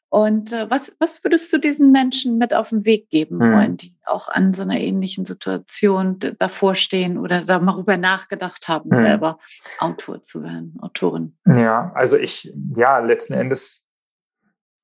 Und 0.08 0.52
äh, 0.52 0.70
was, 0.70 0.94
was 0.98 1.24
würdest 1.24 1.52
du 1.52 1.58
diesen 1.58 1.90
Menschen 1.90 2.38
mit 2.38 2.54
auf 2.54 2.70
den 2.70 2.86
Weg 2.86 3.10
geben 3.10 3.36
mhm. 3.36 3.52
wollen, 3.52 3.76
die 3.76 3.94
auch 4.06 4.28
an 4.28 4.54
so 4.54 4.62
einer 4.62 4.78
ähnlichen 4.78 5.26
Situation 5.26 6.20
davor 6.38 6.74
stehen 6.74 7.18
oder 7.18 7.42
da 7.42 7.58
mal 7.58 7.72
darüber 7.72 7.96
nachgedacht 7.98 8.68
haben, 8.68 8.90
mhm. 8.90 9.00
selber 9.00 9.38
Autor 9.78 10.22
zu 10.22 10.42
werden, 10.42 10.78
Autorin? 10.80 11.36
Ja, 11.44 11.92
also 11.94 12.16
ich, 12.16 12.54
ja, 12.76 13.00
letzten 13.00 13.34
Endes 13.34 13.84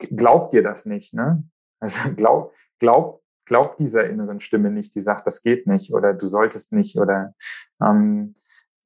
glaubt 0.01 0.53
dir 0.53 0.63
das 0.63 0.87
nicht. 0.87 1.15
Ne? 1.15 1.45
Also 1.81 2.11
glaub, 2.17 2.55
glaub, 2.79 3.23
glaub 3.45 3.77
dieser 3.77 4.09
inneren 4.09 4.41
Stimme 4.41 4.71
nicht, 4.71 4.95
die 4.95 5.01
sagt, 5.01 5.27
das 5.27 5.43
geht 5.43 5.67
nicht 5.67 5.93
oder 5.93 6.15
du 6.15 6.27
solltest 6.27 6.73
nicht 6.73 6.97
oder 6.97 7.35
ähm, 7.83 8.35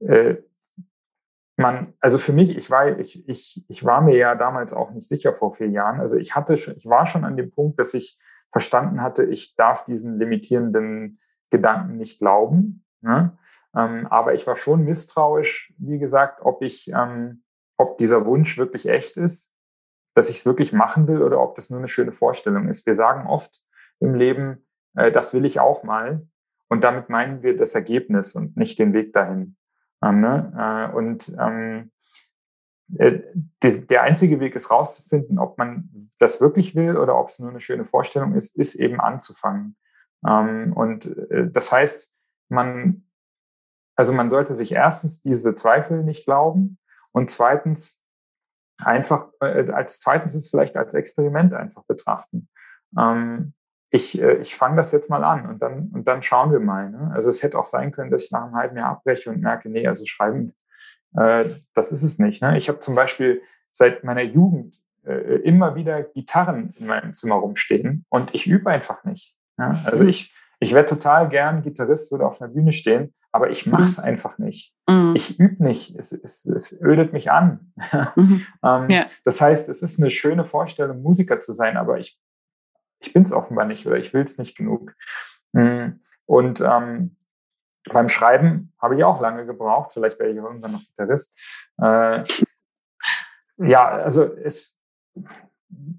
äh, 0.01 0.37
man, 1.57 1.95
also 2.01 2.19
für 2.19 2.33
mich, 2.33 2.57
ich 2.57 2.71
war, 2.71 2.99
ich, 2.99 3.29
ich, 3.29 3.65
ich 3.69 3.85
war 3.85 4.01
mir 4.01 4.17
ja 4.17 4.35
damals 4.35 4.73
auch 4.73 4.91
nicht 4.91 5.07
sicher 5.07 5.35
vor 5.35 5.53
vier 5.53 5.69
Jahren. 5.69 6.01
Also 6.01 6.17
ich 6.17 6.35
hatte, 6.35 6.55
ich 6.55 6.87
war 6.87 7.07
schon 7.07 7.25
an 7.25 7.37
dem 7.37 7.51
Punkt, 7.53 7.79
dass 7.79 7.95
ich 7.95 8.19
verstanden 8.51 9.03
hatte, 9.03 9.25
ich 9.25 9.55
darf 9.55 9.85
diesen 9.85 10.19
limitierenden 10.19 11.21
Gedanken 11.51 11.97
nicht 11.97 12.19
glauben. 12.19 12.85
Ne? 13.03 13.37
Ähm, 13.77 14.07
aber 14.09 14.35
ich 14.35 14.47
war 14.47 14.57
schon 14.57 14.85
misstrauisch, 14.85 15.73
wie 15.79 15.99
gesagt, 15.99 16.41
ob 16.43 16.63
ich, 16.63 16.89
ähm, 16.89 17.45
ob 17.77 17.99
dieser 17.99 18.27
Wunsch 18.27 18.59
wirklich 18.59 18.89
echt 18.89 19.17
ist 19.17 19.54
dass 20.15 20.31
ich 20.31 20.39
es 20.39 20.47
wirklich 20.47 20.73
machen 20.73 21.07
will 21.07 21.23
oder 21.23 21.41
ob 21.41 21.55
das 21.57 21.71
nur 21.71 21.79
eine 21.79 21.89
schöne 21.89 22.13
Vorstellung 22.13 22.69
ist. 22.69 22.87
Wir 22.87 22.95
sagen 22.95 23.27
oft 23.27 23.63
im 24.01 24.15
Leben, 24.15 24.67
äh, 24.97 25.11
das 25.11 25.35
will 25.35 25.45
ich 25.45 25.61
auch 25.61 25.83
mal. 25.83 26.27
Und 26.69 26.83
damit 26.83 27.09
meinen 27.09 27.43
wir 27.43 27.57
das 27.57 27.75
Ergebnis 27.75 28.35
und 28.35 28.57
nicht 28.57 28.79
den 28.79 28.93
Weg 28.93 29.13
dahin. 29.13 29.57
Ähm, 30.03 30.21
ne? 30.21 30.91
äh, 30.93 30.97
und 30.97 31.35
ähm, 31.39 31.91
äh, 32.99 33.21
der 33.63 34.03
einzige 34.03 34.41
Weg 34.41 34.55
ist 34.55 34.71
rauszufinden, 34.71 35.39
ob 35.39 35.59
man 35.59 35.89
das 36.19 36.41
wirklich 36.41 36.75
will 36.75 36.97
oder 36.97 37.19
ob 37.19 37.29
es 37.29 37.39
nur 37.39 37.51
eine 37.51 37.61
schöne 37.61 37.85
Vorstellung 37.85 38.35
ist, 38.35 38.57
ist 38.57 38.75
eben 38.75 39.01
anzufangen. 39.01 39.77
Ähm, 40.27 40.73
und 40.75 41.07
äh, 41.31 41.51
das 41.51 41.73
heißt, 41.73 42.13
man, 42.49 43.05
also 43.97 44.13
man 44.13 44.29
sollte 44.29 44.55
sich 44.55 44.73
erstens 44.73 45.21
diese 45.21 45.55
Zweifel 45.55 46.03
nicht 46.03 46.25
glauben 46.25 46.79
und 47.13 47.31
zweitens 47.31 48.03
einfach 48.85 49.29
äh, 49.41 49.71
als 49.71 50.01
zweitens 50.01 50.35
ist 50.35 50.51
vielleicht 50.51 50.77
als 50.77 50.95
Experiment 50.95 51.55
einfach 51.55 51.85
betrachten. 51.85 52.49
Ähm, 52.99 53.55
ich, 53.91 54.21
äh, 54.21 54.39
ich 54.39 54.57
fange 54.57 54.77
das 54.77 54.93
jetzt 54.93 55.09
mal 55.09 55.23
an 55.23 55.49
und 55.49 55.63
dann, 55.63 55.91
und 55.95 56.09
dann 56.09 56.23
schauen 56.23 56.51
wir 56.51 56.61
mal. 56.61 56.91
Ne? 56.91 57.13
Also 57.15 57.31
es 57.31 57.43
hätte 57.43 57.59
auch 57.59 57.67
sein 57.67 57.93
können, 57.93 58.11
dass 58.11 58.25
ich 58.25 58.33
nach 58.33 58.45
einem 58.45 58.57
halben 58.57 58.77
Jahr 58.77 58.91
abbreche 58.91 59.31
und 59.31 59.41
merke, 59.41 59.69
nee, 59.71 59.87
also 59.87 60.05
schreiben, 60.05 60.55
äh, 61.17 61.45
das 61.75 61.93
ist 61.93 62.03
es 62.03 62.19
nicht. 62.19 62.43
Ne? 62.43 62.57
Ich 62.59 62.69
habe 62.69 62.81
zum 62.81 62.95
Beispiel 62.95 63.41
seit 63.71 64.03
meiner 64.05 64.23
Jugend 64.23 64.79
äh, 65.05 65.37
immer 65.43 65.75
wieder 65.75 66.03
Gitarren 66.03 66.73
in 66.79 66.87
meinem 66.87 67.15
Zimmer 67.15 67.37
rumstehen 67.37 68.05
und 68.09 68.35
ich 68.35 68.47
übe 68.47 68.71
einfach 68.71 69.05
nicht. 69.05 69.37
Ja? 69.59 69.81
Also 69.85 70.05
mhm. 70.05 70.11
ich, 70.11 70.35
ich 70.59 70.75
wäre 70.75 70.87
total 70.87 71.29
gern 71.29 71.63
Gitarrist, 71.63 72.11
würde 72.11 72.27
auf 72.27 72.41
einer 72.41 72.53
Bühne 72.53 72.73
stehen, 72.73 73.15
aber 73.35 73.51
ich 73.51 73.67
mache 73.67 73.83
es 73.83 73.99
mhm. 73.99 74.05
einfach 74.05 74.39
nicht. 74.39 74.77
Mhm. 74.89 75.15
Ich 75.17 75.41
übe 75.41 75.65
nicht. 75.65 75.97
Es, 75.99 76.13
es, 76.13 76.47
es 76.47 76.81
ödet 76.81 77.13
mich 77.13 77.33
an. 77.33 77.73
Mhm. 78.17 78.47
ähm, 78.63 78.91
ja. 78.91 79.07
Das 79.25 79.41
heißt, 79.41 79.69
es 79.69 79.83
ist 79.83 79.99
eine 79.99 80.13
schöne 80.13 80.45
Vorstellung, 80.45 81.03
Musiker 81.03 81.41
zu 81.41 81.53
sein, 81.53 81.77
aber 81.77 81.99
ich, 81.99 82.21
ich 83.01 83.13
bin 83.13 83.25
es 83.25 83.33
offenbar 83.33 83.65
nicht 83.65 83.87
oder 83.89 83.97
ich 83.97 84.15
will 84.15 84.23
es 84.23 84.39
nicht 84.39 84.57
genug. 84.57 84.95
Mhm. 85.51 86.01
Und 86.27 86.61
ähm, 86.61 87.17
beim 87.93 88.09
Schreiben 88.09 88.73
habe 88.81 88.95
ich 88.95 89.03
auch 89.03 89.21
lange 89.21 89.47
gebraucht. 89.47 89.93
Vielleicht 89.93 90.21
werde 90.21 90.31
ich 90.31 90.39
irgendwann 90.39 90.71
noch 90.71 90.85
Gitarrist. 90.85 91.37
Äh, 91.83 92.23
ja, 93.57 93.89
also 93.89 94.33
es 94.37 94.81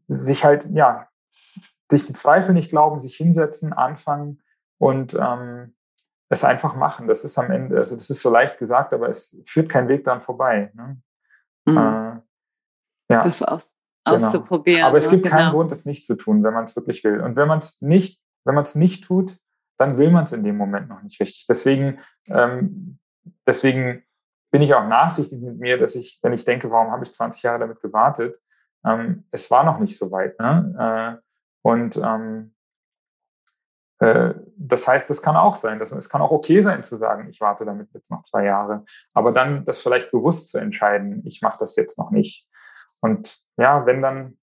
sich 0.07 0.45
halt, 0.45 0.69
ja, 0.71 1.09
sich 1.91 2.05
die 2.05 2.13
Zweifel 2.13 2.53
nicht 2.53 2.69
glauben, 2.69 3.01
sich 3.01 3.17
hinsetzen, 3.17 3.73
anfangen 3.73 4.41
und 4.77 5.15
ähm, 5.15 5.75
es 6.35 6.43
einfach 6.43 6.75
machen. 6.75 7.07
Das 7.07 7.23
ist 7.23 7.37
am 7.37 7.51
Ende, 7.51 7.77
also 7.77 7.95
das 7.95 8.09
ist 8.09 8.21
so 8.21 8.29
leicht 8.29 8.59
gesagt, 8.59 8.93
aber 8.93 9.09
es 9.09 9.41
führt 9.45 9.69
kein 9.69 9.87
Weg 9.87 10.03
daran 10.03 10.21
vorbei. 10.21 10.71
Ne? 10.73 10.97
Mhm. 11.65 11.77
Äh, 11.77 13.13
ja. 13.13 13.21
Das 13.21 13.41
aus, 13.41 13.75
genau. 14.05 14.17
auszuprobieren. 14.17 14.83
Aber 14.83 14.97
es 14.97 15.09
gibt 15.09 15.23
genau. 15.23 15.35
keinen 15.35 15.51
Grund, 15.51 15.71
das 15.71 15.85
nicht 15.85 16.05
zu 16.05 16.15
tun, 16.15 16.43
wenn 16.43 16.53
man 16.53 16.65
es 16.65 16.75
wirklich 16.75 17.03
will. 17.03 17.21
Und 17.21 17.35
wenn 17.35 17.47
man 17.47 17.59
es 17.59 17.81
nicht, 17.81 18.21
wenn 18.45 18.55
man 18.55 18.63
es 18.63 18.75
nicht 18.75 19.03
tut, 19.03 19.37
dann 19.77 19.97
will 19.97 20.11
man 20.11 20.23
es 20.23 20.33
in 20.33 20.43
dem 20.43 20.57
Moment 20.57 20.89
noch 20.89 21.01
nicht 21.01 21.19
richtig. 21.19 21.47
Deswegen, 21.47 21.99
ähm, 22.27 22.99
deswegen 23.45 24.03
bin 24.51 24.61
ich 24.61 24.73
auch 24.73 24.87
nachsichtig 24.87 25.41
mit 25.41 25.59
mir, 25.59 25.77
dass 25.77 25.95
ich, 25.95 26.19
wenn 26.21 26.33
ich 26.33 26.45
denke, 26.45 26.71
warum 26.71 26.91
habe 26.91 27.03
ich 27.03 27.13
20 27.13 27.43
Jahre 27.43 27.59
damit 27.59 27.81
gewartet, 27.81 28.39
ähm, 28.85 29.25
es 29.31 29.51
war 29.51 29.63
noch 29.63 29.79
nicht 29.79 29.97
so 29.97 30.11
weit. 30.11 30.39
Ne? 30.39 31.19
Äh, 31.21 31.21
und 31.67 31.97
ähm, 31.97 32.53
äh, 32.53 32.54
das 33.97 34.87
heißt, 34.87 35.09
es 35.09 35.21
kann 35.21 35.37
auch 35.37 35.55
sein, 35.55 35.79
dass, 35.79 35.91
es 35.91 36.09
kann 36.09 36.21
auch 36.21 36.31
okay 36.31 36.61
sein 36.61 36.83
zu 36.83 36.97
sagen, 36.97 37.29
ich 37.29 37.39
warte 37.39 37.63
damit 37.63 37.93
jetzt 37.93 38.11
noch 38.11 38.23
zwei 38.23 38.43
Jahre, 38.43 38.83
aber 39.13 39.31
dann 39.31 39.63
das 39.63 39.81
vielleicht 39.81 40.11
bewusst 40.11 40.49
zu 40.49 40.57
entscheiden, 40.57 41.21
ich 41.25 41.41
mache 41.41 41.57
das 41.59 41.77
jetzt 41.77 41.97
noch 41.97 42.11
nicht. 42.11 42.47
Und 42.99 43.37
ja, 43.57 43.85
wenn 43.85 44.01
dann, 44.01 44.37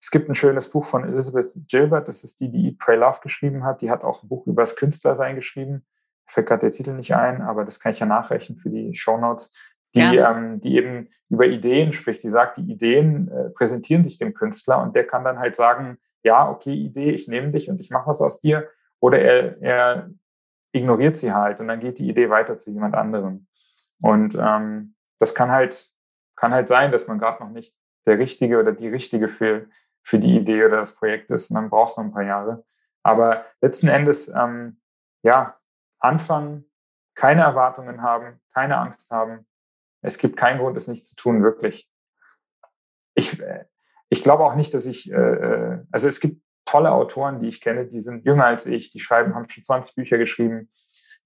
es 0.00 0.10
gibt 0.10 0.30
ein 0.30 0.34
schönes 0.34 0.70
Buch 0.70 0.84
von 0.84 1.04
Elizabeth 1.04 1.52
Gilbert, 1.68 2.08
das 2.08 2.24
ist 2.24 2.40
die, 2.40 2.50
die 2.50 2.68
Eat, 2.68 2.78
Pray, 2.78 2.96
Love 2.96 3.20
geschrieben 3.22 3.64
hat, 3.64 3.82
die 3.82 3.90
hat 3.90 4.02
auch 4.02 4.22
ein 4.22 4.28
Buch 4.28 4.46
über 4.46 4.62
das 4.62 4.76
Künstlersein 4.76 5.36
geschrieben, 5.36 5.84
fällt 6.26 6.46
gerade 6.46 6.60
der 6.60 6.72
Titel 6.72 6.92
nicht 6.92 7.14
ein, 7.14 7.42
aber 7.42 7.64
das 7.64 7.80
kann 7.80 7.92
ich 7.92 7.98
ja 7.98 8.06
nachrechnen 8.06 8.58
für 8.58 8.70
die 8.70 8.94
Show 8.94 9.18
Notes, 9.18 9.52
die, 9.94 10.00
ähm, 10.00 10.60
die 10.60 10.76
eben 10.76 11.08
über 11.28 11.46
Ideen 11.46 11.92
spricht, 11.92 12.22
die 12.22 12.30
sagt, 12.30 12.58
die 12.58 12.70
Ideen 12.70 13.28
äh, 13.28 13.50
präsentieren 13.50 14.04
sich 14.04 14.18
dem 14.18 14.34
Künstler 14.34 14.82
und 14.82 14.96
der 14.96 15.06
kann 15.06 15.24
dann 15.24 15.38
halt 15.38 15.54
sagen, 15.54 15.98
ja, 16.22 16.50
okay, 16.50 16.72
Idee, 16.72 17.10
ich 17.10 17.28
nehme 17.28 17.50
dich 17.50 17.70
und 17.70 17.80
ich 17.80 17.90
mache 17.90 18.08
was 18.08 18.20
aus 18.20 18.40
dir 18.40 18.68
oder 19.00 19.18
er, 19.18 19.62
er 19.62 20.10
ignoriert 20.72 21.16
sie 21.16 21.32
halt 21.32 21.60
und 21.60 21.68
dann 21.68 21.80
geht 21.80 21.98
die 21.98 22.08
Idee 22.08 22.30
weiter 22.30 22.56
zu 22.56 22.70
jemand 22.70 22.94
anderem. 22.94 23.46
Und 24.02 24.34
ähm, 24.34 24.94
das 25.18 25.34
kann 25.34 25.50
halt, 25.50 25.90
kann 26.36 26.52
halt 26.52 26.68
sein, 26.68 26.92
dass 26.92 27.08
man 27.08 27.18
gerade 27.18 27.42
noch 27.42 27.50
nicht 27.50 27.76
der 28.06 28.18
Richtige 28.18 28.58
oder 28.58 28.72
die 28.72 28.88
Richtige 28.88 29.28
für, 29.28 29.68
für 30.02 30.18
die 30.18 30.36
Idee 30.36 30.64
oder 30.64 30.76
das 30.76 30.94
Projekt 30.94 31.30
ist. 31.30 31.50
Und 31.50 31.56
dann 31.56 31.70
brauchst 31.70 31.96
du 31.96 32.02
ein 32.02 32.12
paar 32.12 32.22
Jahre. 32.22 32.64
Aber 33.02 33.44
letzten 33.60 33.88
Endes, 33.88 34.28
ähm, 34.28 34.80
ja, 35.22 35.58
anfangen, 35.98 36.70
keine 37.14 37.42
Erwartungen 37.42 38.02
haben, 38.02 38.40
keine 38.52 38.76
Angst 38.76 39.10
haben. 39.10 39.46
Es 40.02 40.18
gibt 40.18 40.36
keinen 40.36 40.58
Grund, 40.58 40.76
es 40.76 40.88
nicht 40.88 41.06
zu 41.06 41.16
tun, 41.16 41.42
wirklich. 41.42 41.90
Ich, 43.14 43.40
äh, 43.40 43.64
ich 44.08 44.22
glaube 44.22 44.44
auch 44.44 44.54
nicht, 44.54 44.74
dass 44.74 44.86
ich, 44.86 45.10
äh, 45.10 45.14
äh 45.14 45.84
also 45.90 46.06
es 46.06 46.20
gibt 46.20 46.42
tolle 46.66 46.92
Autoren, 46.92 47.40
die 47.40 47.48
ich 47.48 47.60
kenne, 47.62 47.86
die 47.86 48.00
sind 48.00 48.26
jünger 48.26 48.44
als 48.44 48.66
ich, 48.66 48.90
die 48.90 49.00
schreiben, 49.00 49.34
haben 49.34 49.48
schon 49.48 49.62
20 49.62 49.94
Bücher 49.94 50.18
geschrieben, 50.18 50.68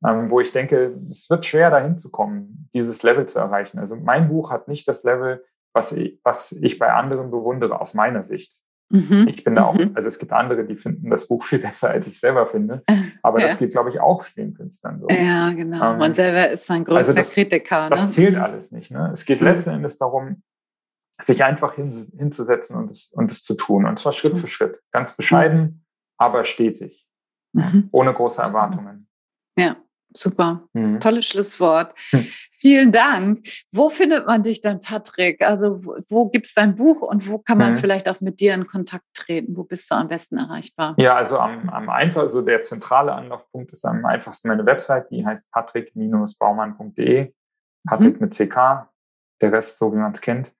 ähm, 0.06 0.30
wo 0.30 0.40
ich 0.40 0.52
denke, 0.52 0.96
es 1.08 1.28
wird 1.28 1.44
schwer 1.44 1.70
dahin 1.70 1.98
zu 1.98 2.10
kommen, 2.10 2.68
dieses 2.74 3.02
Level 3.02 3.26
zu 3.26 3.38
erreichen. 3.38 3.78
Also 3.78 3.96
mein 3.96 4.28
Buch 4.28 4.50
hat 4.50 4.68
nicht 4.68 4.86
das 4.86 5.02
Level, 5.02 5.44
was 5.72 5.92
ich, 5.92 6.20
was 6.22 6.52
ich 6.52 6.78
bei 6.78 6.92
anderen 6.92 7.30
bewundere, 7.30 7.80
aus 7.80 7.94
meiner 7.94 8.22
Sicht. 8.22 8.52
Mhm. 8.90 9.26
Ich 9.28 9.44
bin 9.44 9.54
da 9.54 9.66
auch, 9.66 9.74
mhm. 9.74 9.92
also 9.94 10.08
es 10.08 10.18
gibt 10.18 10.32
andere, 10.32 10.64
die 10.64 10.74
finden 10.74 11.10
das 11.10 11.28
Buch 11.28 11.44
viel 11.44 11.58
besser, 11.60 11.90
als 11.90 12.06
ich 12.06 12.18
selber 12.18 12.46
finde. 12.46 12.82
Aber 13.22 13.40
ja. 13.40 13.46
das 13.46 13.58
geht, 13.58 13.70
glaube 13.70 13.90
ich, 13.90 14.00
auch 14.00 14.22
vielen 14.22 14.54
Künstlern 14.54 15.00
so. 15.00 15.08
Ja, 15.08 15.52
genau. 15.52 15.92
Ähm, 15.92 15.98
Man 15.98 16.14
selber 16.14 16.50
ist 16.50 16.70
ein 16.70 16.84
großer 16.84 16.98
also 16.98 17.12
das, 17.12 17.32
Kritiker. 17.32 17.84
Ne? 17.84 17.90
Das 17.90 18.10
zählt 18.10 18.36
alles 18.36 18.72
nicht. 18.72 18.90
Ne? 18.90 19.10
Es 19.12 19.24
geht 19.24 19.40
mhm. 19.40 19.46
letzten 19.46 19.70
Endes 19.70 19.96
darum, 19.96 20.42
sich 21.24 21.44
einfach 21.44 21.74
hin, 21.74 21.90
hinzusetzen 22.16 22.76
und 22.76 22.90
es, 22.90 23.12
und 23.12 23.30
es 23.30 23.42
zu 23.42 23.54
tun. 23.54 23.86
Und 23.86 23.98
zwar 23.98 24.12
Schritt 24.12 24.38
für 24.38 24.46
Schritt. 24.46 24.80
Ganz 24.92 25.16
bescheiden, 25.16 25.60
mhm. 25.60 25.84
aber 26.18 26.44
stetig. 26.44 27.06
Mhm. 27.52 27.88
Ohne 27.92 28.12
große 28.14 28.40
Erwartungen. 28.40 29.08
Ja, 29.58 29.76
super. 30.14 30.68
Mhm. 30.72 31.00
Tolles 31.00 31.26
Schlusswort. 31.26 31.94
Hm. 32.10 32.26
Vielen 32.58 32.92
Dank. 32.92 33.46
Wo 33.72 33.90
findet 33.90 34.26
man 34.26 34.42
dich 34.42 34.60
dann, 34.60 34.80
Patrick? 34.80 35.42
Also, 35.42 35.84
wo, 35.84 35.96
wo 36.08 36.28
gibt 36.28 36.46
es 36.46 36.54
dein 36.54 36.76
Buch 36.76 37.02
und 37.02 37.28
wo 37.28 37.38
kann 37.38 37.58
man 37.58 37.72
mhm. 37.72 37.78
vielleicht 37.78 38.08
auch 38.08 38.20
mit 38.20 38.40
dir 38.40 38.54
in 38.54 38.66
Kontakt 38.66 39.04
treten? 39.14 39.56
Wo 39.56 39.64
bist 39.64 39.90
du 39.90 39.96
am 39.96 40.08
besten 40.08 40.38
erreichbar? 40.38 40.94
Ja, 40.98 41.16
also 41.16 41.38
am, 41.38 41.68
am 41.70 41.88
einfachsten, 41.88 42.20
also 42.20 42.42
der 42.42 42.62
zentrale 42.62 43.12
Anlaufpunkt 43.12 43.72
ist 43.72 43.84
am 43.84 44.04
einfachsten 44.04 44.48
meine 44.48 44.64
Website, 44.66 45.10
die 45.10 45.26
heißt 45.26 45.50
patrick-baumann.de. 45.50 47.32
Patrick 47.88 48.20
mhm. 48.20 48.20
mit 48.20 48.34
CK 48.34 48.88
der 49.40 49.52
Rest 49.52 49.78
so, 49.78 49.92
wie 49.92 49.98
man 49.98 50.12
es 50.12 50.20
kennt. 50.20 50.54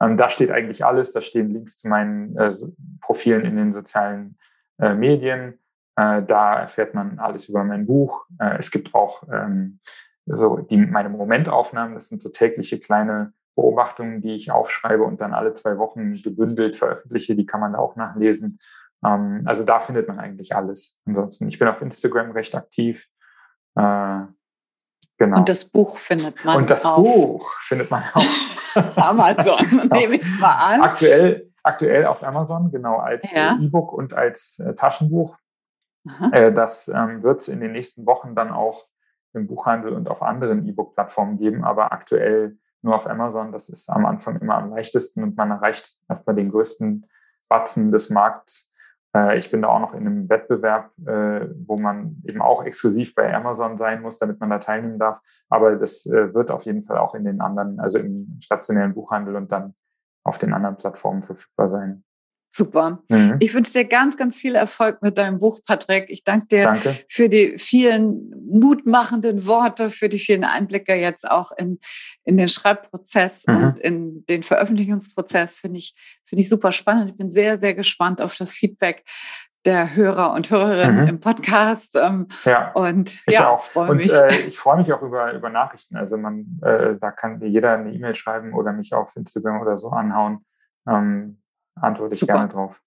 Ähm, 0.00 0.16
da 0.16 0.28
steht 0.28 0.50
eigentlich 0.50 0.84
alles. 0.84 1.12
Da 1.12 1.20
stehen 1.20 1.50
Links 1.50 1.78
zu 1.78 1.88
meinen 1.88 2.36
äh, 2.36 2.52
Profilen 3.00 3.44
in 3.44 3.56
den 3.56 3.72
sozialen 3.72 4.38
äh, 4.78 4.94
Medien. 4.94 5.58
Äh, 5.96 6.22
da 6.22 6.60
erfährt 6.60 6.94
man 6.94 7.18
alles 7.18 7.48
über 7.48 7.64
mein 7.64 7.86
Buch. 7.86 8.26
Äh, 8.38 8.58
es 8.58 8.70
gibt 8.70 8.94
auch 8.94 9.22
ähm, 9.32 9.80
so 10.26 10.58
die, 10.58 10.78
meine 10.78 11.08
Momentaufnahmen. 11.08 11.94
Das 11.94 12.08
sind 12.08 12.22
so 12.22 12.28
tägliche 12.28 12.78
kleine 12.78 13.32
Beobachtungen, 13.56 14.20
die 14.20 14.34
ich 14.34 14.50
aufschreibe 14.50 15.04
und 15.04 15.20
dann 15.20 15.34
alle 15.34 15.54
zwei 15.54 15.76
Wochen 15.78 16.14
gebündelt 16.14 16.76
veröffentliche. 16.76 17.36
Die 17.36 17.46
kann 17.46 17.60
man 17.60 17.74
da 17.74 17.78
auch 17.78 17.96
nachlesen. 17.96 18.58
Ähm, 19.04 19.42
also 19.44 19.64
da 19.64 19.80
findet 19.80 20.08
man 20.08 20.18
eigentlich 20.18 20.54
alles. 20.54 21.00
Ansonsten, 21.04 21.48
ich 21.48 21.58
bin 21.58 21.68
auf 21.68 21.82
Instagram 21.82 22.30
recht 22.30 22.54
aktiv. 22.54 23.08
Äh, 23.76 24.22
Genau. 25.20 25.36
Und 25.36 25.48
das 25.50 25.66
Buch 25.66 25.98
findet 25.98 26.42
man 26.46 26.56
Und 26.56 26.70
das 26.70 26.86
auf 26.86 26.96
Buch 26.96 27.52
findet 27.60 27.90
man 27.90 28.02
auf 28.74 28.96
Amazon, 28.96 29.88
nehme 29.92 30.14
ich 30.14 30.38
mal 30.38 30.54
an. 30.54 30.80
Aktuell, 30.80 31.52
aktuell 31.62 32.06
auf 32.06 32.24
Amazon, 32.24 32.72
genau, 32.72 32.96
als 32.96 33.30
ja. 33.32 33.58
E-Book 33.60 33.92
und 33.92 34.14
als 34.14 34.58
äh, 34.60 34.74
Taschenbuch. 34.74 35.36
Äh, 36.32 36.52
das 36.52 36.88
ähm, 36.88 37.22
wird 37.22 37.40
es 37.40 37.48
in 37.48 37.60
den 37.60 37.72
nächsten 37.72 38.06
Wochen 38.06 38.34
dann 38.34 38.50
auch 38.50 38.86
im 39.34 39.46
Buchhandel 39.46 39.92
und 39.92 40.08
auf 40.08 40.22
anderen 40.22 40.66
E-Book-Plattformen 40.66 41.36
geben, 41.36 41.64
aber 41.64 41.92
aktuell 41.92 42.56
nur 42.80 42.96
auf 42.96 43.06
Amazon. 43.06 43.52
Das 43.52 43.68
ist 43.68 43.90
am 43.90 44.06
Anfang 44.06 44.40
immer 44.40 44.54
am 44.54 44.70
leichtesten 44.70 45.22
und 45.22 45.36
man 45.36 45.50
erreicht 45.50 45.98
erstmal 46.08 46.34
den 46.34 46.50
größten 46.50 47.06
Batzen 47.46 47.92
des 47.92 48.08
Markts 48.08 48.69
äh, 48.69 48.69
ich 49.36 49.50
bin 49.50 49.62
da 49.62 49.68
auch 49.68 49.80
noch 49.80 49.92
in 49.92 50.06
einem 50.06 50.28
Wettbewerb, 50.28 50.92
äh, 51.04 51.48
wo 51.66 51.76
man 51.76 52.22
eben 52.24 52.40
auch 52.40 52.64
exklusiv 52.64 53.14
bei 53.14 53.34
Amazon 53.34 53.76
sein 53.76 54.02
muss, 54.02 54.18
damit 54.18 54.38
man 54.38 54.50
da 54.50 54.58
teilnehmen 54.58 55.00
darf. 55.00 55.18
Aber 55.48 55.74
das 55.76 56.06
äh, 56.06 56.32
wird 56.32 56.52
auf 56.52 56.64
jeden 56.64 56.84
Fall 56.84 56.98
auch 56.98 57.16
in 57.16 57.24
den 57.24 57.40
anderen, 57.40 57.80
also 57.80 57.98
im 57.98 58.38
stationären 58.40 58.94
Buchhandel 58.94 59.34
und 59.34 59.50
dann 59.50 59.74
auf 60.22 60.38
den 60.38 60.52
anderen 60.52 60.76
Plattformen 60.76 61.22
verfügbar 61.22 61.68
sein. 61.68 62.04
Super. 62.52 63.00
Mhm. 63.08 63.36
Ich 63.38 63.54
wünsche 63.54 63.72
dir 63.72 63.84
ganz, 63.84 64.16
ganz 64.16 64.36
viel 64.36 64.56
Erfolg 64.56 65.02
mit 65.02 65.16
deinem 65.16 65.38
Buch, 65.38 65.60
Patrick. 65.64 66.10
Ich 66.10 66.24
danke 66.24 66.48
dir 66.48 66.64
danke. 66.64 66.96
für 67.08 67.28
die 67.28 67.56
vielen 67.58 68.34
mutmachenden 68.50 69.46
Worte, 69.46 69.90
für 69.90 70.08
die 70.08 70.18
vielen 70.18 70.42
Einblicke 70.42 70.96
jetzt 70.96 71.30
auch 71.30 71.52
in, 71.52 71.78
in 72.24 72.36
den 72.36 72.48
Schreibprozess 72.48 73.44
mhm. 73.46 73.56
und 73.56 73.78
in 73.78 74.26
den 74.26 74.42
Veröffentlichungsprozess. 74.42 75.54
Finde 75.54 75.78
ich, 75.78 75.94
finde 76.24 76.40
ich 76.42 76.48
super 76.48 76.72
spannend. 76.72 77.10
Ich 77.10 77.16
bin 77.16 77.30
sehr, 77.30 77.60
sehr 77.60 77.74
gespannt 77.74 78.20
auf 78.20 78.36
das 78.36 78.54
Feedback 78.54 79.04
der 79.64 79.94
Hörer 79.94 80.32
und 80.32 80.50
Hörerinnen 80.50 81.02
mhm. 81.02 81.08
im 81.08 81.20
Podcast. 81.20 81.94
Ähm, 81.94 82.26
ja, 82.44 82.72
und 82.72 83.10
ich 83.26 83.34
ja, 83.34 83.48
auch. 83.48 83.62
Freue 83.62 83.94
mich. 83.94 84.12
Äh, 84.12 84.40
ich 84.48 84.58
freue 84.58 84.78
mich 84.78 84.92
auch 84.92 85.02
über, 85.02 85.32
über 85.34 85.50
Nachrichten. 85.50 85.96
Also 85.96 86.16
man, 86.16 86.58
äh, 86.62 86.96
da 87.00 87.12
kann 87.12 87.40
jeder 87.42 87.74
eine 87.74 87.92
E-Mail 87.92 88.16
schreiben 88.16 88.54
oder 88.54 88.72
mich 88.72 88.92
auf 88.92 89.14
Instagram 89.14 89.60
oder 89.60 89.76
so 89.76 89.90
anhauen. 89.90 90.44
Ähm, 90.88 91.39
antworte 91.80 92.14
ich 92.14 92.26
gerne 92.26 92.48
drauf. 92.48 92.82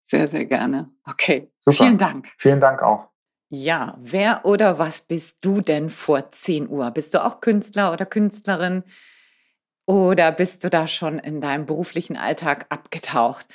Sehr, 0.00 0.26
sehr 0.28 0.46
gerne. 0.46 0.90
Okay. 1.04 1.50
Super. 1.60 1.76
Vielen 1.76 1.98
Dank. 1.98 2.28
Vielen 2.38 2.60
Dank 2.60 2.82
auch. 2.82 3.08
Ja, 3.50 3.96
wer 4.00 4.44
oder 4.44 4.78
was 4.78 5.02
bist 5.02 5.44
du 5.44 5.60
denn 5.60 5.90
vor 5.90 6.30
10 6.30 6.68
Uhr? 6.68 6.90
Bist 6.92 7.14
du 7.14 7.24
auch 7.24 7.40
Künstler 7.40 7.92
oder 7.92 8.06
Künstlerin? 8.06 8.84
Oder 9.86 10.30
bist 10.30 10.62
du 10.62 10.70
da 10.70 10.86
schon 10.86 11.18
in 11.18 11.40
deinem 11.40 11.66
beruflichen 11.66 12.16
Alltag 12.16 12.66
abgetaucht? 12.68 13.48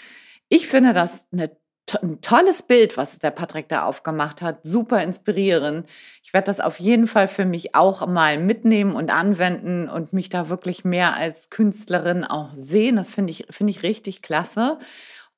Ich 0.49 0.67
finde 0.67 0.91
das 0.91 1.28
eine 1.32 1.55
ein 2.01 2.19
tolles 2.21 2.63
Bild, 2.63 2.97
was 2.97 3.19
der 3.19 3.31
Patrick 3.31 3.69
da 3.69 3.83
aufgemacht 3.83 4.41
hat. 4.41 4.59
Super 4.63 5.03
inspirierend. 5.03 5.88
Ich 6.23 6.33
werde 6.33 6.45
das 6.45 6.59
auf 6.59 6.79
jeden 6.79 7.05
Fall 7.05 7.27
für 7.27 7.45
mich 7.45 7.75
auch 7.75 8.05
mal 8.07 8.39
mitnehmen 8.39 8.95
und 8.95 9.11
anwenden 9.11 9.88
und 9.88 10.11
mich 10.11 10.29
da 10.29 10.49
wirklich 10.49 10.83
mehr 10.83 11.15
als 11.15 11.49
Künstlerin 11.49 12.23
auch 12.23 12.49
sehen. 12.55 12.95
Das 12.95 13.11
finde 13.11 13.31
ich, 13.31 13.45
finde 13.51 13.71
ich 13.71 13.83
richtig 13.83 14.21
klasse. 14.21 14.79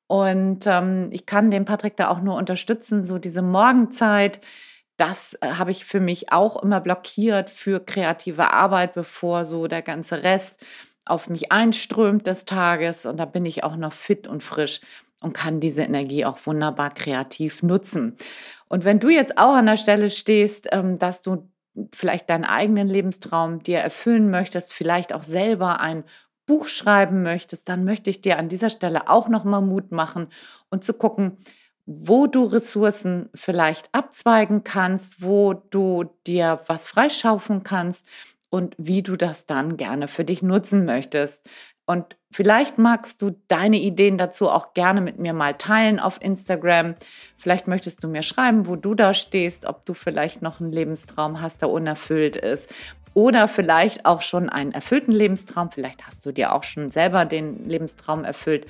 Und 0.07 0.65
ähm, 0.67 1.09
ich 1.11 1.25
kann 1.25 1.51
den 1.51 1.65
Patrick 1.65 1.97
da 1.97 2.07
auch 2.07 2.21
nur 2.21 2.35
unterstützen, 2.35 3.03
so 3.03 3.17
diese 3.17 3.41
Morgenzeit. 3.41 4.39
Das 4.95 5.37
äh, 5.41 5.47
habe 5.51 5.71
ich 5.71 5.83
für 5.85 5.99
mich 5.99 6.31
auch 6.31 6.63
immer 6.63 6.79
blockiert 6.79 7.49
für 7.49 7.81
kreative 7.81 8.53
Arbeit, 8.53 8.93
bevor 8.93 9.43
so 9.43 9.67
der 9.67 9.81
ganze 9.81 10.23
Rest 10.23 10.65
auf 11.05 11.29
mich 11.29 11.51
einströmt 11.51 12.25
des 12.25 12.45
Tages. 12.45 13.05
Und 13.05 13.17
da 13.17 13.25
bin 13.25 13.45
ich 13.45 13.65
auch 13.65 13.75
noch 13.75 13.93
fit 13.93 14.27
und 14.27 14.43
frisch 14.43 14.79
und 15.21 15.33
kann 15.33 15.59
diese 15.59 15.81
Energie 15.83 16.25
auch 16.25 16.37
wunderbar 16.45 16.93
kreativ 16.93 17.63
nutzen. 17.63 18.15
Und 18.67 18.85
wenn 18.85 18.99
du 18.99 19.09
jetzt 19.09 19.37
auch 19.37 19.55
an 19.55 19.65
der 19.65 19.77
Stelle 19.77 20.09
stehst, 20.09 20.67
ähm, 20.71 20.99
dass 20.99 21.21
du 21.21 21.49
vielleicht 21.93 22.29
deinen 22.29 22.45
eigenen 22.45 22.87
Lebenstraum 22.87 23.61
dir 23.61 23.79
erfüllen 23.79 24.29
möchtest, 24.29 24.73
vielleicht 24.73 25.13
auch 25.13 25.23
selber 25.23 25.79
ein 25.79 26.03
Buch 26.45 26.67
schreiben 26.67 27.23
möchtest, 27.23 27.69
dann 27.69 27.83
möchte 27.83 28.09
ich 28.09 28.21
dir 28.21 28.39
an 28.39 28.49
dieser 28.49 28.69
Stelle 28.69 29.09
auch 29.09 29.27
nochmal 29.27 29.61
Mut 29.61 29.91
machen 29.91 30.27
und 30.69 30.83
zu 30.83 30.93
gucken, 30.93 31.37
wo 31.85 32.27
du 32.27 32.43
Ressourcen 32.43 33.29
vielleicht 33.33 33.93
abzweigen 33.93 34.63
kannst, 34.63 35.21
wo 35.21 35.53
du 35.53 36.05
dir 36.25 36.61
was 36.67 36.87
freischaufeln 36.87 37.63
kannst 37.63 38.07
und 38.49 38.75
wie 38.77 39.03
du 39.03 39.15
das 39.15 39.45
dann 39.45 39.77
gerne 39.77 40.07
für 40.07 40.25
dich 40.25 40.41
nutzen 40.41 40.85
möchtest. 40.85 41.47
Und 41.85 42.16
vielleicht 42.31 42.77
magst 42.77 43.21
du 43.21 43.31
deine 43.47 43.77
Ideen 43.77 44.17
dazu 44.17 44.49
auch 44.49 44.73
gerne 44.73 45.01
mit 45.01 45.19
mir 45.19 45.33
mal 45.33 45.53
teilen 45.53 45.99
auf 45.99 46.21
Instagram. 46.21 46.95
Vielleicht 47.37 47.67
möchtest 47.67 48.03
du 48.03 48.07
mir 48.07 48.23
schreiben, 48.23 48.67
wo 48.67 48.75
du 48.75 48.93
da 48.93 49.13
stehst, 49.13 49.65
ob 49.65 49.85
du 49.85 49.93
vielleicht 49.93 50.41
noch 50.41 50.59
einen 50.59 50.71
Lebenstraum 50.71 51.41
hast, 51.41 51.61
der 51.61 51.69
unerfüllt 51.69 52.35
ist. 52.35 52.73
Oder 53.13 53.47
vielleicht 53.47 54.05
auch 54.05 54.21
schon 54.21 54.49
einen 54.49 54.73
erfüllten 54.73 55.11
Lebenstraum. 55.11 55.71
Vielleicht 55.71 56.05
hast 56.05 56.23
du 56.25 56.31
dir 56.31 56.53
auch 56.53 56.63
schon 56.63 56.91
selber 56.91 57.25
den 57.25 57.67
Lebenstraum 57.67 58.23
erfüllt. 58.23 58.67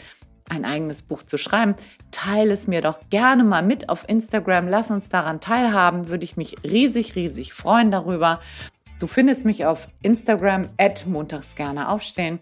ein 0.49 0.64
eigenes 0.64 1.01
Buch 1.01 1.24
zu 1.24 1.38
schreiben, 1.38 1.76
teile 2.12 2.53
es 2.53 2.68
mir 2.68 2.82
doch 2.82 3.01
gerne 3.10 3.43
mal 3.43 3.62
mit 3.64 3.89
auf 3.89 4.08
Instagram. 4.08 4.70
Lass 4.70 4.89
uns 4.89 5.10
daran 5.10 5.41
teilhaben, 5.41 6.08
würde 6.08 6.24
ich 6.24 6.38
mich 6.38 6.55
riesig, 6.64 7.16
riesig 7.16 7.53
freuen 7.53 7.91
darüber. 7.91 8.39
Du 8.99 9.08
findest 9.08 9.45
mich 9.45 9.66
auf 9.66 9.89
Instagram 10.01 10.70
at 10.78 11.05
montags 11.05 11.55
gerne 11.55 11.89
aufstehen. 11.89 12.39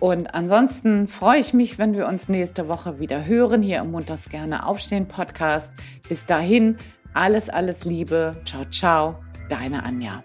Und 0.00 0.34
ansonsten 0.34 1.08
freue 1.08 1.40
ich 1.40 1.52
mich, 1.52 1.78
wenn 1.78 1.96
wir 1.96 2.06
uns 2.06 2.28
nächste 2.28 2.68
Woche 2.68 3.00
wieder 3.00 3.26
hören 3.26 3.62
hier 3.62 3.80
im 3.80 3.90
Montags 3.90 4.28
gerne 4.28 4.66
aufstehen 4.66 5.08
Podcast. 5.08 5.70
Bis 6.08 6.24
dahin, 6.24 6.76
alles, 7.14 7.48
alles 7.48 7.84
Liebe. 7.84 8.40
Ciao, 8.44 8.64
ciao. 8.66 9.16
Deine 9.48 9.84
Anja. 9.84 10.22